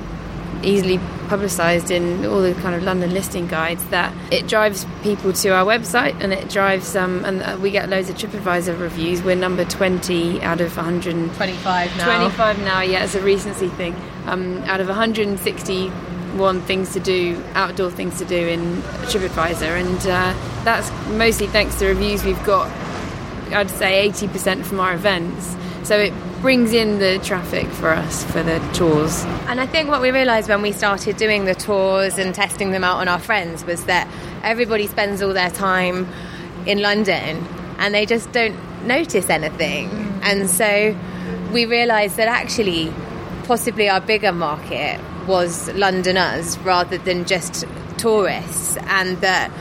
easily 0.63 0.99
publicised 1.29 1.91
in 1.91 2.25
all 2.25 2.41
the 2.41 2.53
kind 2.55 2.75
of 2.75 2.83
London 2.83 3.13
listing 3.13 3.48
guides 3.48 3.88
that 3.89 4.13
it 4.33 4.48
drives 4.48 4.86
people 5.03 5.31
to 5.31 5.50
our 5.50 5.63
website 5.63 6.19
and 6.21 6.33
it 6.33 6.50
drives 6.50 6.95
um, 6.95 7.24
and 7.24 7.41
uh, 7.43 7.57
we 7.62 7.69
get 7.69 7.88
loads 7.88 8.09
of 8.09 8.17
TripAdvisor 8.17 8.79
reviews. 8.79 9.21
We're 9.21 9.36
number 9.36 9.63
20 9.63 10.41
out 10.41 10.59
of 10.59 10.75
125 10.75 11.98
now. 11.98 12.17
25 12.17 12.59
now, 12.59 12.81
yeah, 12.81 13.03
it's 13.03 13.15
a 13.15 13.21
recency 13.21 13.69
thing. 13.69 13.95
Um, 14.25 14.57
out 14.63 14.81
of 14.81 14.88
161 14.88 16.62
things 16.62 16.93
to 16.93 17.00
do, 17.00 17.41
outdoor 17.53 17.91
things 17.91 18.17
to 18.17 18.25
do 18.25 18.48
in 18.48 18.81
TripAdvisor, 19.12 19.79
and 19.79 20.00
uh, 20.07 20.63
that's 20.63 20.89
mostly 21.09 21.48
thanks 21.48 21.77
to 21.79 21.88
reviews 21.88 22.24
we've 22.24 22.43
got. 22.43 22.69
I'd 23.53 23.69
say 23.69 24.09
80% 24.09 24.63
from 24.65 24.79
our 24.79 24.93
events, 24.93 25.55
so 25.83 25.98
it 25.98 26.13
brings 26.41 26.74
in 26.74 27.00
the 27.00 27.19
traffic 27.19 27.67
for 27.67 27.89
us 27.89 28.24
for 28.25 28.43
the 28.43 28.59
tours. 28.74 29.24
And 29.48 29.59
I 29.59 29.65
think 29.65 29.89
what 29.89 30.01
we 30.01 30.12
realised 30.12 30.50
when 30.50 30.62
we 30.62 30.71
started 30.71 31.17
doing 31.17 31.45
the 31.45 31.55
tours 31.55 32.17
and 32.17 32.33
testing 32.33 32.71
them 32.71 32.83
out 32.83 32.98
on 32.98 33.07
our 33.07 33.19
friends 33.19 33.65
was 33.65 33.86
that 33.86 34.07
everybody 34.43 34.88
spends 34.88 35.21
all 35.21 35.33
their 35.33 35.50
time 35.50 36.07
in 36.65 36.81
London 36.81 37.45
and 37.77 37.93
they 37.93 38.05
just 38.05 38.31
don't 38.31 38.55
notice 38.86 39.29
anything. 39.29 39.89
Mm. 39.89 40.19
And 40.24 40.50
so 40.50 40.95
we 41.51 41.65
realised 41.65 42.17
that 42.17 42.27
actually, 42.27 42.93
possibly 43.45 43.89
our 43.89 44.01
bigger 44.01 44.31
market 44.31 45.00
was 45.27 45.69
Londoners 45.74 46.57
rather 46.59 46.98
than 46.98 47.25
just 47.25 47.65
tourists, 47.98 48.77
and 48.77 49.17
that 49.21 49.51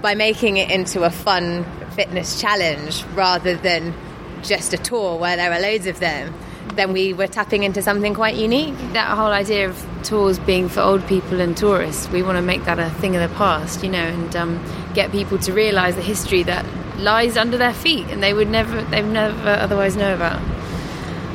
by 0.00 0.14
making 0.14 0.56
it 0.56 0.70
into 0.70 1.04
a 1.04 1.10
fun 1.10 1.64
fitness 1.90 2.40
challenge 2.40 3.04
rather 3.14 3.54
than 3.54 3.94
just 4.42 4.72
a 4.72 4.78
tour 4.78 5.16
where 5.18 5.36
there 5.36 5.52
are 5.52 5.60
loads 5.60 5.86
of 5.86 5.98
them, 6.00 6.34
then 6.74 6.92
we 6.92 7.12
were 7.12 7.26
tapping 7.26 7.62
into 7.64 7.82
something 7.82 8.14
quite 8.14 8.34
unique. 8.36 8.74
that 8.92 9.16
whole 9.16 9.30
idea 9.30 9.68
of 9.68 9.86
tours 10.02 10.38
being 10.38 10.68
for 10.68 10.80
old 10.80 11.06
people 11.06 11.40
and 11.40 11.56
tourists, 11.56 12.08
we 12.10 12.22
want 12.22 12.36
to 12.36 12.42
make 12.42 12.64
that 12.64 12.78
a 12.78 12.90
thing 13.00 13.14
of 13.16 13.28
the 13.28 13.36
past, 13.36 13.82
you 13.82 13.90
know, 13.90 13.98
and 13.98 14.36
um, 14.36 14.64
get 14.94 15.10
people 15.12 15.38
to 15.38 15.52
realise 15.52 15.94
the 15.94 16.02
history 16.02 16.42
that 16.42 16.64
lies 16.98 17.36
under 17.36 17.56
their 17.56 17.74
feet 17.74 18.06
and 18.08 18.22
they 18.22 18.32
would 18.34 18.48
never, 18.48 18.82
they've 18.84 19.04
never 19.04 19.50
otherwise 19.50 19.96
know 19.96 20.14
about. 20.14 20.40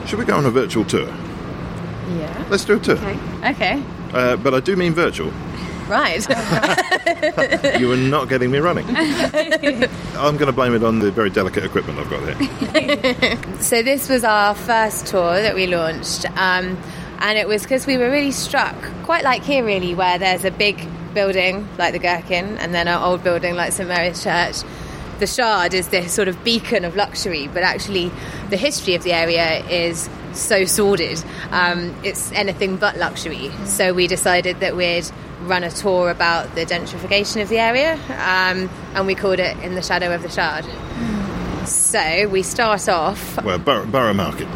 Should 0.07 0.19
we 0.19 0.25
go 0.25 0.35
on 0.37 0.45
a 0.45 0.51
virtual 0.51 0.85
tour? 0.85 1.07
Yeah. 1.07 2.45
Let's 2.49 2.63
do 2.65 2.77
a 2.77 2.79
tour. 2.79 2.97
Okay. 2.97 3.19
Okay, 3.51 3.83
Uh, 4.13 4.35
but 4.37 4.53
I 4.53 4.59
do 4.61 4.75
mean 4.75 4.93
virtual. 4.93 5.31
Right. 5.87 6.25
You 7.79 7.91
are 7.91 7.97
not 7.97 8.29
getting 8.29 8.51
me 8.51 8.59
running. 8.59 8.85
I'm 10.17 10.37
going 10.37 10.47
to 10.47 10.51
blame 10.51 10.75
it 10.75 10.83
on 10.83 10.99
the 10.99 11.11
very 11.11 11.29
delicate 11.29 11.63
equipment 11.63 11.99
I've 11.99 12.09
got 12.09 12.37
here. 12.37 13.61
So 13.61 13.81
this 13.81 14.09
was 14.09 14.23
our 14.23 14.55
first 14.55 15.07
tour 15.07 15.41
that 15.41 15.55
we 15.55 15.67
launched, 15.67 16.25
um, 16.37 16.77
and 17.19 17.37
it 17.37 17.47
was 17.47 17.63
because 17.63 17.87
we 17.87 17.97
were 17.97 18.09
really 18.09 18.31
struck, 18.31 18.75
quite 19.03 19.23
like 19.23 19.43
here, 19.43 19.65
really, 19.65 19.95
where 19.95 20.17
there's 20.17 20.45
a 20.45 20.51
big 20.51 20.87
building 21.13 21.67
like 21.77 21.93
the 21.93 21.99
Gherkin, 21.99 22.57
and 22.57 22.73
then 22.73 22.87
an 22.87 23.01
old 23.01 23.23
building 23.23 23.55
like 23.55 23.71
St 23.71 23.87
Mary's 23.87 24.23
Church. 24.23 24.57
The 25.19 25.27
Shard 25.27 25.73
is 25.73 25.87
this 25.87 26.13
sort 26.13 26.27
of 26.27 26.43
beacon 26.43 26.85
of 26.85 26.95
luxury, 26.95 27.47
but 27.47 27.63
actually, 27.63 28.11
the 28.49 28.57
history 28.57 28.93
of 28.93 29.03
the 29.03 29.13
area 29.13 29.65
is 29.67 30.09
so 30.39 30.65
sordid. 30.65 31.23
Um, 31.51 31.95
it's 32.03 32.31
anything 32.31 32.77
but 32.77 32.97
luxury. 32.97 33.51
So 33.65 33.93
we 33.93 34.07
decided 34.07 34.59
that 34.59 34.75
we'd 34.75 35.09
run 35.41 35.63
a 35.63 35.69
tour 35.71 36.09
about 36.09 36.55
the 36.55 36.65
gentrification 36.65 37.41
of 37.41 37.49
the 37.49 37.59
area, 37.59 37.93
um, 37.93 38.69
and 38.95 39.05
we 39.07 39.15
called 39.15 39.39
it 39.39 39.57
"In 39.63 39.75
the 39.75 39.81
Shadow 39.81 40.13
of 40.13 40.21
the 40.23 40.29
Shard." 40.29 40.65
So 41.67 42.27
we 42.29 42.43
start 42.43 42.87
off 42.87 43.43
Well, 43.43 43.57
Borough, 43.59 43.85
Borough 43.85 44.13
Market. 44.13 44.47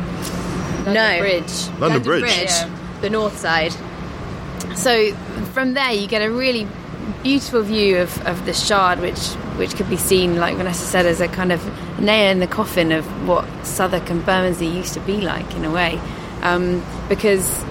no. 0.86 1.18
Bridge. 1.20 1.68
London 1.80 2.02
Bridge. 2.04 2.22
Bridge, 2.22 2.52
the 3.02 3.10
north 3.10 3.38
side. 3.38 3.74
So 4.76 5.14
from 5.54 5.74
there, 5.74 5.92
you 5.92 6.08
get 6.08 6.22
a 6.22 6.32
really 6.32 6.68
beautiful 7.24 7.62
view 7.62 7.98
of, 7.98 8.26
of 8.26 8.46
the 8.46 8.54
Shard, 8.54 9.00
which 9.00 9.20
which 9.58 9.76
could 9.76 9.90
be 9.90 9.98
seen, 9.98 10.38
like 10.38 10.56
Vanessa 10.56 10.86
said, 10.86 11.06
as 11.06 11.20
a 11.22 11.28
kind 11.28 11.52
of 11.52 11.62
nail 12.02 12.32
in 12.32 12.40
the 12.40 12.48
coffin 12.48 12.92
of 12.92 13.06
what 13.28 13.46
Southwark 13.66 14.10
and 14.10 14.26
Bermondsey 14.26 14.68
used 14.68 14.94
to 14.96 15.00
be 15.02 15.22
like 15.22 15.54
in 15.56 15.64
a 15.64 15.72
way, 15.72 16.00
um, 16.42 16.84
because 17.08 17.64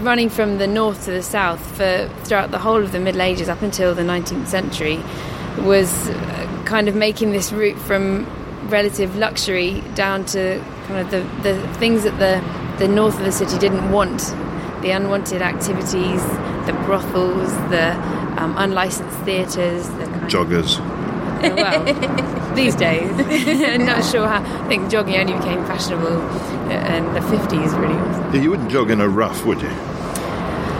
running 0.00 0.28
from 0.28 0.58
the 0.58 0.66
north 0.66 1.06
to 1.06 1.10
the 1.10 1.22
south 1.22 1.64
for 1.76 2.08
throughout 2.24 2.50
the 2.50 2.58
whole 2.58 2.82
of 2.82 2.92
the 2.92 3.00
Middle 3.00 3.22
Ages 3.22 3.48
up 3.48 3.62
until 3.62 3.94
the 3.94 4.02
19th 4.02 4.46
century 4.46 5.00
was 5.62 6.08
uh, 6.08 6.62
kind 6.66 6.88
of 6.88 6.94
making 6.94 7.32
this 7.32 7.52
route 7.52 7.78
from 7.78 8.26
relative 8.68 9.16
luxury 9.16 9.82
down 9.94 10.24
to 10.26 10.62
kind 10.86 11.00
of 11.00 11.10
the, 11.10 11.20
the 11.42 11.74
things 11.74 12.02
that 12.02 12.18
the, 12.18 12.42
the 12.78 12.88
north 12.88 13.18
of 13.18 13.24
the 13.24 13.32
city 13.32 13.58
didn't 13.58 13.90
want. 13.90 14.20
The 14.82 14.90
unwanted 14.90 15.40
activities, 15.40 16.22
the 16.66 16.78
brothels, 16.84 17.50
the 17.70 17.94
um, 18.38 18.54
unlicensed 18.58 19.16
theatres, 19.20 19.88
the 19.88 20.04
kind 20.04 20.24
of 20.24 20.30
Joggers. 20.30 20.78
well, 21.56 22.43
these 22.54 22.74
days. 22.74 23.10
I'm 23.64 23.86
not 23.86 24.04
sure 24.04 24.26
how. 24.26 24.42
I 24.64 24.68
think 24.68 24.90
jogging 24.90 25.16
only 25.16 25.34
became 25.34 25.64
fashionable 25.66 26.20
in 26.70 27.12
the 27.14 27.20
50s, 27.20 27.78
really. 27.78 28.42
You 28.42 28.50
wouldn't 28.50 28.70
jog 28.70 28.90
in 28.90 29.00
a 29.00 29.08
ruff, 29.08 29.44
would 29.44 29.60
you? 29.60 29.70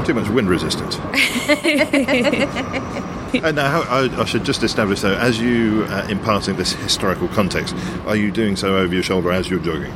Too 0.04 0.14
much 0.14 0.28
wind 0.28 0.50
resistance. 0.50 0.96
and 3.42 3.56
now, 3.56 3.82
I, 3.82 4.20
I 4.20 4.24
should 4.24 4.44
just 4.44 4.62
establish 4.62 5.00
though, 5.00 5.14
as 5.14 5.40
you 5.40 5.86
uh, 5.88 6.06
imparting 6.10 6.56
this 6.56 6.72
historical 6.72 7.28
context, 7.28 7.74
are 8.06 8.16
you 8.16 8.30
doing 8.30 8.56
so 8.56 8.76
over 8.76 8.92
your 8.92 9.02
shoulder 9.02 9.32
as 9.32 9.48
you're 9.48 9.60
jogging? 9.60 9.92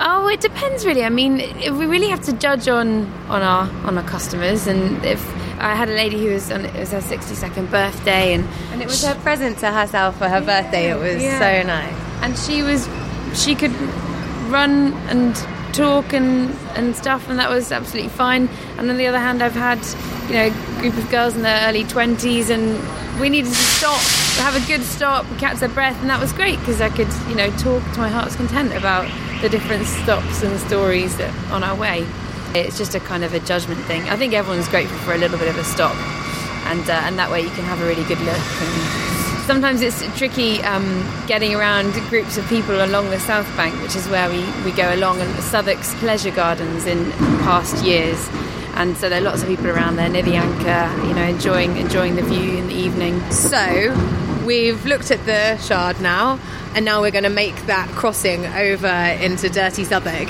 Oh, 0.00 0.28
it 0.28 0.40
depends 0.40 0.84
really. 0.84 1.04
I 1.04 1.08
mean, 1.08 1.36
we 1.78 1.86
really 1.86 2.08
have 2.08 2.22
to 2.22 2.32
judge 2.32 2.68
on 2.68 3.06
on 3.28 3.42
our 3.42 3.68
on 3.86 3.96
our 3.96 4.04
customers, 4.04 4.66
and 4.66 5.04
if 5.04 5.20
I 5.58 5.74
had 5.74 5.88
a 5.88 5.94
lady 5.94 6.18
who 6.24 6.32
was 6.32 6.50
on 6.50 6.64
it 6.64 6.74
was 6.74 6.92
her 6.92 7.00
62nd 7.00 7.70
birthday, 7.70 8.34
and 8.34 8.46
And 8.72 8.80
it 8.82 8.86
was 8.86 9.04
her 9.04 9.14
present 9.16 9.58
to 9.58 9.70
herself 9.70 10.16
for 10.18 10.28
her 10.28 10.40
birthday. 10.40 10.90
It 10.90 10.98
was 10.98 11.22
Yeah. 11.22 11.38
so 11.38 11.66
nice. 11.66 11.94
and 12.22 12.36
she 12.38 12.62
was 12.62 12.88
she 13.34 13.54
could 13.54 13.72
run 14.50 14.92
and 15.08 15.34
talk 15.74 16.12
and 16.12 16.50
and 16.76 16.96
stuff 16.96 17.28
and 17.28 17.38
that 17.38 17.50
was 17.50 17.70
absolutely 17.70 18.08
fine 18.10 18.48
and 18.78 18.88
on 18.90 18.96
the 18.96 19.06
other 19.06 19.18
hand 19.20 19.42
I've 19.42 19.52
had 19.54 19.78
you 20.28 20.34
know 20.34 20.46
a 20.46 20.80
group 20.80 20.96
of 20.96 21.08
girls 21.10 21.36
in 21.36 21.42
their 21.42 21.68
early 21.68 21.84
20s 21.84 22.48
and 22.50 23.20
we 23.20 23.28
needed 23.28 23.50
to 23.50 23.54
stop 23.54 24.00
have 24.42 24.56
a 24.56 24.66
good 24.66 24.82
stop 24.82 25.26
catch 25.38 25.58
their 25.58 25.68
breath 25.68 26.00
and 26.00 26.08
that 26.10 26.20
was 26.20 26.32
great 26.32 26.58
because 26.60 26.80
I 26.80 26.88
could 26.88 27.08
you 27.28 27.34
know 27.36 27.50
talk 27.58 27.82
to 27.92 27.98
my 27.98 28.08
heart's 28.08 28.34
content 28.36 28.72
about 28.74 29.06
the 29.42 29.48
different 29.48 29.86
stops 29.86 30.42
and 30.42 30.58
stories 30.60 31.16
that 31.18 31.32
on 31.52 31.62
our 31.62 31.76
way 31.76 32.06
it's 32.54 32.78
just 32.78 32.94
a 32.94 33.00
kind 33.00 33.24
of 33.24 33.34
a 33.34 33.40
judgment 33.40 33.80
thing 33.82 34.02
I 34.08 34.16
think 34.16 34.32
everyone's 34.34 34.68
grateful 34.68 34.98
for 34.98 35.12
a 35.12 35.18
little 35.18 35.38
bit 35.38 35.48
of 35.48 35.58
a 35.58 35.64
stop 35.64 35.96
and 36.66 36.88
uh, 36.88 36.92
and 37.04 37.18
that 37.18 37.30
way 37.30 37.42
you 37.42 37.50
can 37.50 37.64
have 37.64 37.80
a 37.80 37.86
really 37.86 38.04
good 38.04 38.20
look 38.20 38.36
and 38.36 39.18
sometimes 39.48 39.80
it's 39.80 40.04
tricky 40.18 40.62
um, 40.64 40.84
getting 41.26 41.54
around 41.54 41.94
groups 42.10 42.36
of 42.36 42.46
people 42.48 42.84
along 42.84 43.08
the 43.08 43.18
south 43.18 43.46
bank, 43.56 43.74
which 43.80 43.96
is 43.96 44.06
where 44.08 44.28
we, 44.28 44.44
we 44.62 44.70
go 44.76 44.92
along, 44.94 45.18
and 45.22 45.42
Southwark's 45.42 45.94
pleasure 45.94 46.30
gardens 46.30 46.84
in 46.84 47.10
past 47.48 47.82
years. 47.82 48.28
And 48.74 48.94
so 48.98 49.08
there 49.08 49.22
are 49.22 49.24
lots 49.24 49.40
of 49.40 49.48
people 49.48 49.68
around 49.68 49.96
there 49.96 50.10
near 50.10 50.22
the 50.22 50.34
anchor, 50.34 51.06
you 51.06 51.14
know, 51.14 51.24
enjoying 51.24 51.78
enjoying 51.78 52.16
the 52.16 52.22
view 52.22 52.58
in 52.58 52.66
the 52.66 52.74
evening. 52.74 53.18
So 53.30 53.96
we've 54.44 54.84
looked 54.84 55.10
at 55.10 55.24
the 55.24 55.56
Shard 55.56 55.98
now, 56.02 56.38
and 56.74 56.84
now 56.84 57.00
we're 57.00 57.10
going 57.10 57.24
to 57.24 57.30
make 57.30 57.56
that 57.66 57.88
crossing 57.92 58.44
over 58.44 58.86
into 58.86 59.48
Dirty 59.48 59.84
Southwark. 59.84 60.28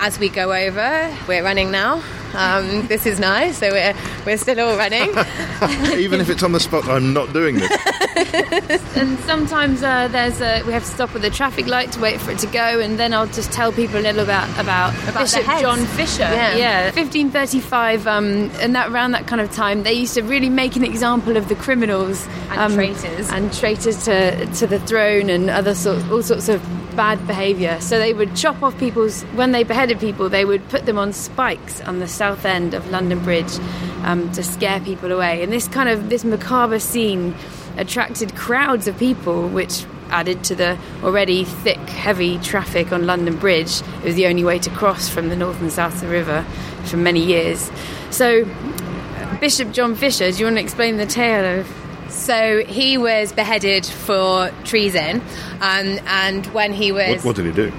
As 0.00 0.18
we 0.18 0.28
go 0.28 0.52
over, 0.52 1.16
we're 1.26 1.42
running 1.42 1.70
now. 1.70 2.02
Um, 2.34 2.86
this 2.88 3.06
is 3.06 3.20
nice, 3.20 3.58
so 3.58 3.70
we're 3.70 3.94
we're 4.26 4.36
still 4.36 4.58
all 4.60 4.76
running. 4.76 5.08
Even 5.98 6.20
if 6.20 6.28
it's 6.28 6.42
on 6.42 6.52
the 6.52 6.58
spot, 6.60 6.86
I'm 6.88 7.12
not 7.12 7.32
doing 7.32 7.56
this. 7.56 7.70
And 8.96 9.18
sometimes 9.20 9.82
uh, 9.82 10.08
there's 10.08 10.40
a, 10.40 10.62
we 10.64 10.72
have 10.72 10.84
to 10.84 10.88
stop 10.90 11.14
at 11.16 11.22
the 11.22 11.30
traffic 11.30 11.66
light 11.66 11.90
to 11.92 12.00
wait 12.00 12.20
for 12.20 12.30
it 12.30 12.38
to 12.40 12.46
go, 12.46 12.80
and 12.80 12.98
then 12.98 13.12
I'll 13.12 13.26
just 13.26 13.50
tell 13.52 13.72
people 13.72 13.98
a 13.98 14.02
little 14.02 14.22
about 14.22 14.48
about, 14.58 14.94
About 15.08 15.22
Bishop. 15.32 15.44
John 15.60 15.84
Fisher. 15.86 16.22
Yeah. 16.22 16.56
yeah, 16.56 16.84
1535, 16.92 18.06
um, 18.06 18.50
and 18.60 18.74
that 18.74 18.90
around 18.90 19.12
that 19.12 19.26
kind 19.26 19.40
of 19.40 19.50
time, 19.52 19.82
they 19.82 19.92
used 19.94 20.14
to 20.14 20.22
really 20.22 20.48
make 20.48 20.76
an 20.76 20.84
example 20.84 21.36
of 21.36 21.48
the 21.48 21.54
criminals 21.56 22.26
And 22.50 22.72
traitors. 22.74 23.30
and 23.30 23.52
traitors 23.52 24.04
to 24.04 24.46
to 24.46 24.66
the 24.66 24.78
throne 24.80 25.28
and 25.30 25.50
other 25.50 25.74
sorts, 25.74 26.04
all 26.10 26.22
sorts 26.22 26.48
of 26.48 26.60
bad 26.94 27.26
behaviour. 27.26 27.80
So 27.80 27.98
they 27.98 28.12
would 28.12 28.34
chop 28.36 28.62
off 28.62 28.78
people's 28.78 29.22
when 29.34 29.52
they 29.52 29.64
beheaded 29.64 30.00
people, 30.00 30.28
they 30.28 30.44
would 30.44 30.68
put 30.68 30.86
them 30.86 30.98
on 30.98 31.12
spikes 31.12 31.80
on 31.82 31.98
the 31.98 32.08
south 32.08 32.44
end 32.44 32.74
of 32.74 32.88
London 32.90 33.22
Bridge 33.22 33.58
um, 34.04 34.30
to 34.32 34.42
scare 34.42 34.80
people 34.80 35.12
away. 35.12 35.42
And 35.42 35.52
this 35.52 35.68
kind 35.68 35.88
of 35.88 36.10
this 36.10 36.24
macabre 36.24 36.80
scene 36.80 37.34
attracted 37.76 38.34
crowds 38.36 38.86
of 38.86 38.98
people, 38.98 39.48
which 39.48 39.84
added 40.10 40.44
to 40.44 40.54
the 40.54 40.78
already 41.02 41.44
thick, 41.44 41.78
heavy 41.78 42.38
traffic 42.38 42.92
on 42.92 43.06
London 43.06 43.36
Bridge. 43.36 43.80
It 43.98 44.04
was 44.04 44.14
the 44.14 44.26
only 44.26 44.44
way 44.44 44.58
to 44.60 44.70
cross 44.70 45.08
from 45.08 45.28
the 45.28 45.36
north 45.36 45.60
and 45.60 45.72
south 45.72 45.94
of 45.94 46.00
the 46.02 46.08
river 46.08 46.44
for 46.84 46.96
many 46.96 47.24
years. 47.24 47.70
So, 48.10 48.44
Bishop 49.40 49.72
John 49.72 49.94
Fisher, 49.94 50.30
do 50.30 50.38
you 50.38 50.44
want 50.44 50.56
to 50.56 50.62
explain 50.62 50.96
the 50.96 51.06
tale 51.06 51.60
of? 51.60 51.83
So 52.14 52.64
he 52.64 52.96
was 52.98 53.32
beheaded 53.32 53.84
for 53.84 54.50
treason, 54.64 55.20
um, 55.60 55.98
and 56.06 56.46
when 56.48 56.72
he 56.72 56.92
was 56.92 57.16
What, 57.16 57.24
what 57.24 57.36
did 57.36 57.46
he 57.46 57.52
do? 57.52 57.72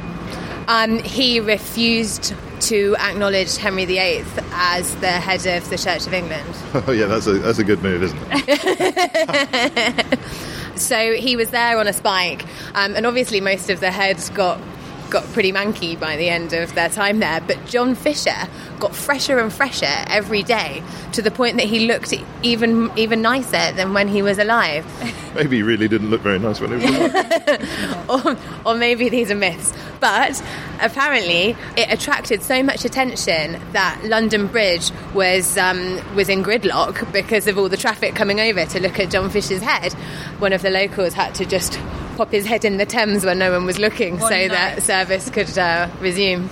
Um, 0.67 0.99
he 0.99 1.39
refused 1.39 2.33
to 2.61 2.95
acknowledge 2.99 3.57
Henry 3.57 3.85
VIII 3.85 4.23
as 4.51 4.95
the 4.95 5.07
head 5.11 5.45
of 5.45 5.69
the 5.69 5.77
Church 5.77 6.07
of 6.07 6.13
England. 6.13 6.47
Oh, 6.87 6.91
yeah, 6.91 7.05
that's 7.05 7.27
a, 7.27 7.33
that's 7.33 7.59
a 7.59 7.63
good 7.63 7.81
move, 7.83 8.03
isn't 8.03 8.17
it? 8.31 10.19
So 10.75 11.13
he 11.13 11.37
was 11.37 11.51
there 11.51 11.79
on 11.79 11.87
a 11.87 11.93
spike, 11.93 12.43
um, 12.73 12.95
and 12.95 13.05
obviously 13.05 13.39
most 13.39 13.69
of 13.69 13.79
the 13.79 13.91
heads 13.91 14.29
got 14.31 14.59
got 15.09 15.23
pretty 15.33 15.51
manky 15.51 15.99
by 15.99 16.17
the 16.17 16.29
end 16.29 16.53
of 16.53 16.73
their 16.75 16.89
time 16.89 17.19
there. 17.19 17.41
But 17.41 17.65
John 17.65 17.95
Fisher 17.95 18.47
got 18.79 18.95
fresher 18.95 19.39
and 19.39 19.51
fresher 19.51 19.93
every 20.07 20.43
day 20.43 20.83
to 21.13 21.21
the 21.21 21.31
point 21.31 21.57
that 21.57 21.65
he 21.65 21.87
looked 21.87 22.13
even 22.43 22.91
even 22.95 23.21
nicer 23.21 23.71
than 23.73 23.93
when 23.93 24.07
he 24.07 24.21
was 24.21 24.37
alive. 24.37 24.85
Maybe 25.35 25.57
he 25.57 25.63
really 25.63 25.87
didn't 25.87 26.09
look 26.09 26.21
very 26.21 26.39
nice 26.39 26.59
when 26.59 26.79
he 26.79 26.85
was 26.85 26.95
alive. 26.95 28.09
or, 28.65 28.71
or 28.71 28.75
maybe 28.75 29.09
these 29.09 29.29
are 29.29 29.35
myths. 29.35 29.73
But 29.99 30.41
apparently, 30.79 31.57
it 31.75 31.91
attracted 31.91 32.41
so 32.41 32.63
much 32.63 32.85
attention 32.85 33.59
that 33.73 33.99
London 34.05 34.47
Bridge 34.47 34.91
was 35.13 35.57
um, 35.57 35.99
was 36.15 36.29
in 36.29 36.41
gridlock 36.41 37.11
because 37.11 37.47
of 37.47 37.57
all 37.57 37.67
the 37.67 37.75
traffic 37.75 38.15
coming 38.15 38.39
over 38.39 38.65
to 38.65 38.79
look 38.79 38.97
at 38.99 39.09
John 39.09 39.29
Fisher's 39.29 39.61
head. 39.61 39.91
One 40.39 40.53
of 40.53 40.61
the 40.61 40.69
locals 40.69 41.13
had 41.13 41.35
to 41.35 41.45
just 41.45 41.79
pop 42.15 42.31
his 42.31 42.45
head 42.45 42.65
in 42.65 42.77
the 42.77 42.85
Thames 42.85 43.25
when 43.25 43.39
no 43.39 43.51
one 43.51 43.65
was 43.65 43.77
looking, 43.79 44.19
One 44.19 44.31
so 44.31 44.37
night. 44.37 44.51
that 44.51 44.83
service 44.83 45.29
could 45.29 45.57
uh, 45.57 45.89
resume. 45.99 46.49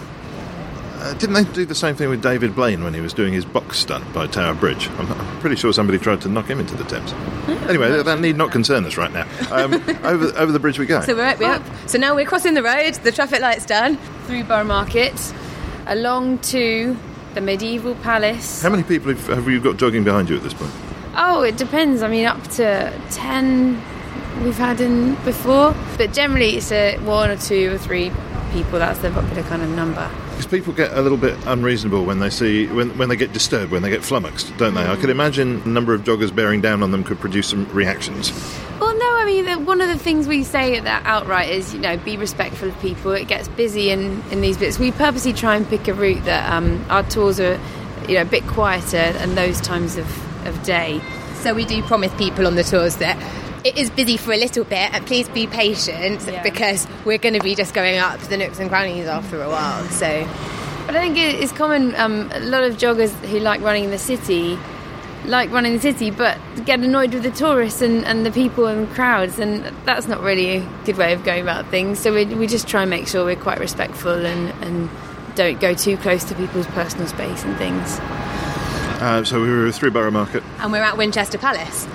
Uh, 0.95 1.13
didn't 1.15 1.33
they 1.33 1.43
do 1.53 1.65
the 1.65 1.75
same 1.75 1.95
thing 1.95 2.07
with 2.09 2.21
David 2.21 2.55
Blaine 2.55 2.81
when 2.83 2.93
he 2.93 3.01
was 3.01 3.13
doing 3.13 3.33
his 3.33 3.43
box 3.43 3.77
stunt 3.77 4.13
by 4.13 4.25
Tower 4.27 4.53
Bridge? 4.55 4.87
I'm, 4.91 5.11
I'm 5.11 5.39
pretty 5.41 5.57
sure 5.57 5.73
somebody 5.73 5.99
tried 5.99 6.21
to 6.21 6.29
knock 6.29 6.45
him 6.45 6.59
into 6.61 6.75
the 6.75 6.85
Thames. 6.85 7.11
Anyway, 7.67 7.89
that, 7.91 8.05
that 8.05 8.19
need 8.21 8.37
not 8.37 8.51
concern 8.51 8.85
us 8.85 8.95
right 8.95 9.11
now. 9.11 9.27
Um, 9.51 9.73
over, 10.03 10.37
over 10.37 10.51
the 10.51 10.59
bridge 10.59 10.79
we 10.79 10.85
go. 10.85 11.01
So 11.01 11.15
we're, 11.15 11.35
we're 11.37 11.51
up. 11.51 11.63
So 11.87 11.97
now 11.97 12.15
we're 12.15 12.25
crossing 12.25 12.53
the 12.53 12.63
road. 12.63 12.93
The 12.95 13.11
traffic 13.11 13.41
light's 13.41 13.65
done. 13.65 13.97
through 14.27 14.45
Borough 14.45 14.63
Market, 14.63 15.33
along 15.87 16.37
to 16.39 16.95
the 17.33 17.41
medieval 17.41 17.95
palace. 17.95 18.61
How 18.61 18.69
many 18.69 18.83
people 18.83 19.13
have, 19.13 19.27
have 19.27 19.49
you 19.49 19.59
got 19.59 19.75
jogging 19.77 20.05
behind 20.05 20.29
you 20.29 20.37
at 20.37 20.43
this 20.43 20.53
point? 20.53 20.71
Oh, 21.15 21.41
it 21.41 21.57
depends. 21.57 22.01
I 22.01 22.07
mean, 22.07 22.25
up 22.25 22.41
to 22.51 22.93
10 23.11 23.81
we've 24.41 24.57
had 24.57 24.81
in 24.81 25.15
before, 25.23 25.75
but 25.97 26.13
generally 26.13 26.57
it's 26.57 26.71
a 26.71 26.97
one 26.99 27.29
or 27.29 27.37
two 27.37 27.73
or 27.73 27.77
three 27.77 28.11
people. 28.51 28.79
That's 28.79 28.99
the 28.99 29.11
popular 29.11 29.43
kind 29.43 29.61
of 29.61 29.69
number. 29.69 30.09
Because 30.29 30.47
people 30.47 30.73
get 30.73 30.93
a 30.93 31.01
little 31.01 31.17
bit 31.17 31.37
unreasonable 31.45 32.05
when 32.05 32.19
they 32.19 32.29
see 32.29 32.67
when, 32.67 32.97
when 32.97 33.09
they 33.09 33.15
get 33.15 33.33
disturbed, 33.33 33.71
when 33.71 33.81
they 33.81 33.89
get 33.89 34.03
flummoxed, 34.03 34.55
don't 34.57 34.73
they? 34.73 34.85
I 34.85 34.95
could 34.95 35.09
imagine 35.09 35.61
a 35.61 35.67
number 35.67 35.93
of 35.93 36.01
joggers 36.01 36.33
bearing 36.33 36.61
down 36.61 36.81
on 36.83 36.91
them 36.91 37.03
could 37.03 37.19
produce 37.19 37.47
some 37.47 37.67
reactions. 37.69 38.31
Well, 38.79 38.97
no, 38.97 39.15
I 39.17 39.25
mean, 39.25 39.45
the, 39.45 39.59
one 39.59 39.81
of 39.81 39.87
the 39.87 39.97
things 39.97 40.27
we 40.27 40.43
say 40.43 40.75
at 40.75 40.83
that 40.83 41.05
outright 41.05 41.49
is, 41.49 41.73
you 41.73 41.79
know, 41.79 41.97
be 41.97 42.17
respectful 42.17 42.69
of 42.69 42.79
people. 42.81 43.11
It 43.11 43.27
gets 43.27 43.47
busy 43.47 43.91
in, 43.91 44.21
in 44.31 44.41
these 44.41 44.57
bits. 44.57 44.79
We 44.79 44.91
purposely 44.91 45.33
try 45.33 45.55
and 45.55 45.67
pick 45.67 45.87
a 45.87 45.93
route 45.93 46.25
that 46.25 46.51
um, 46.51 46.83
our 46.89 47.03
tours 47.03 47.39
are, 47.39 47.59
you 48.07 48.15
know, 48.15 48.23
a 48.23 48.25
bit 48.25 48.45
quieter 48.47 48.97
and 48.97 49.37
those 49.37 49.61
times 49.61 49.95
of, 49.95 50.47
of 50.47 50.61
day. 50.63 51.01
So 51.35 51.53
we 51.53 51.65
do 51.65 51.81
promise 51.83 52.13
people 52.15 52.47
on 52.47 52.55
the 52.55 52.63
tours 52.63 52.97
that 52.97 53.17
it 53.63 53.77
is 53.77 53.89
busy 53.89 54.17
for 54.17 54.33
a 54.33 54.37
little 54.37 54.63
bit, 54.65 54.93
and 54.93 55.05
please 55.05 55.27
be 55.29 55.47
patient 55.47 56.21
Yeah. 56.27 56.43
because 56.43 56.87
we're 57.05 57.17
going 57.17 57.33
to 57.35 57.39
be 57.41 57.55
just 57.55 57.73
going 57.73 57.97
up 57.97 58.19
the 58.21 58.37
nooks 58.37 58.59
and 58.59 58.69
crannies 58.69 59.07
after 59.07 59.41
a 59.41 59.49
while. 59.49 59.83
So 59.85 60.27
But 60.85 60.95
I 60.95 60.99
think 61.01 61.17
it's 61.17 61.51
common. 61.53 61.95
Um, 61.95 62.29
a 62.33 62.39
lot 62.41 62.63
of 62.63 62.75
joggers 62.77 63.11
who 63.27 63.39
like 63.39 63.61
running 63.61 63.85
in 63.85 63.91
the 63.91 63.97
city 63.97 64.57
like 65.25 65.49
running 65.51 65.71
the 65.71 65.79
city, 65.79 66.11
but 66.11 66.37
get 66.65 66.81
annoyed 66.81 67.13
with 67.13 67.23
the 67.23 67.31
tourists 67.31 67.81
and, 67.81 68.03
and 68.03 68.25
the 68.25 68.31
people 68.31 68.65
and 68.65 68.89
crowds, 68.89 69.39
and 69.39 69.63
that's 69.85 70.05
not 70.05 70.19
really 70.19 70.57
a 70.57 70.69
good 70.83 70.97
way 70.97 71.13
of 71.13 71.23
going 71.23 71.41
about 71.41 71.65
things. 71.69 71.97
So 71.97 72.13
we, 72.13 72.25
we 72.25 72.45
just 72.45 72.67
try 72.67 72.81
and 72.81 72.89
make 72.89 73.07
sure 73.07 73.23
we're 73.23 73.37
quite 73.37 73.59
respectful 73.61 74.11
and, 74.25 74.49
and 74.61 74.89
don't 75.35 75.61
go 75.61 75.73
too 75.75 75.95
close 75.95 76.25
to 76.25 76.35
people's 76.35 76.67
personal 76.67 77.07
space 77.07 77.41
and 77.45 77.55
things. 77.55 77.99
Uh, 79.01 79.23
so 79.23 79.41
we 79.41 79.49
were 79.49 79.71
through 79.71 79.91
Borough 79.91 80.11
Market. 80.11 80.43
and 80.59 80.73
we're 80.73 80.83
at 80.83 80.97
Winchester 80.97 81.37
Palace, 81.37 81.85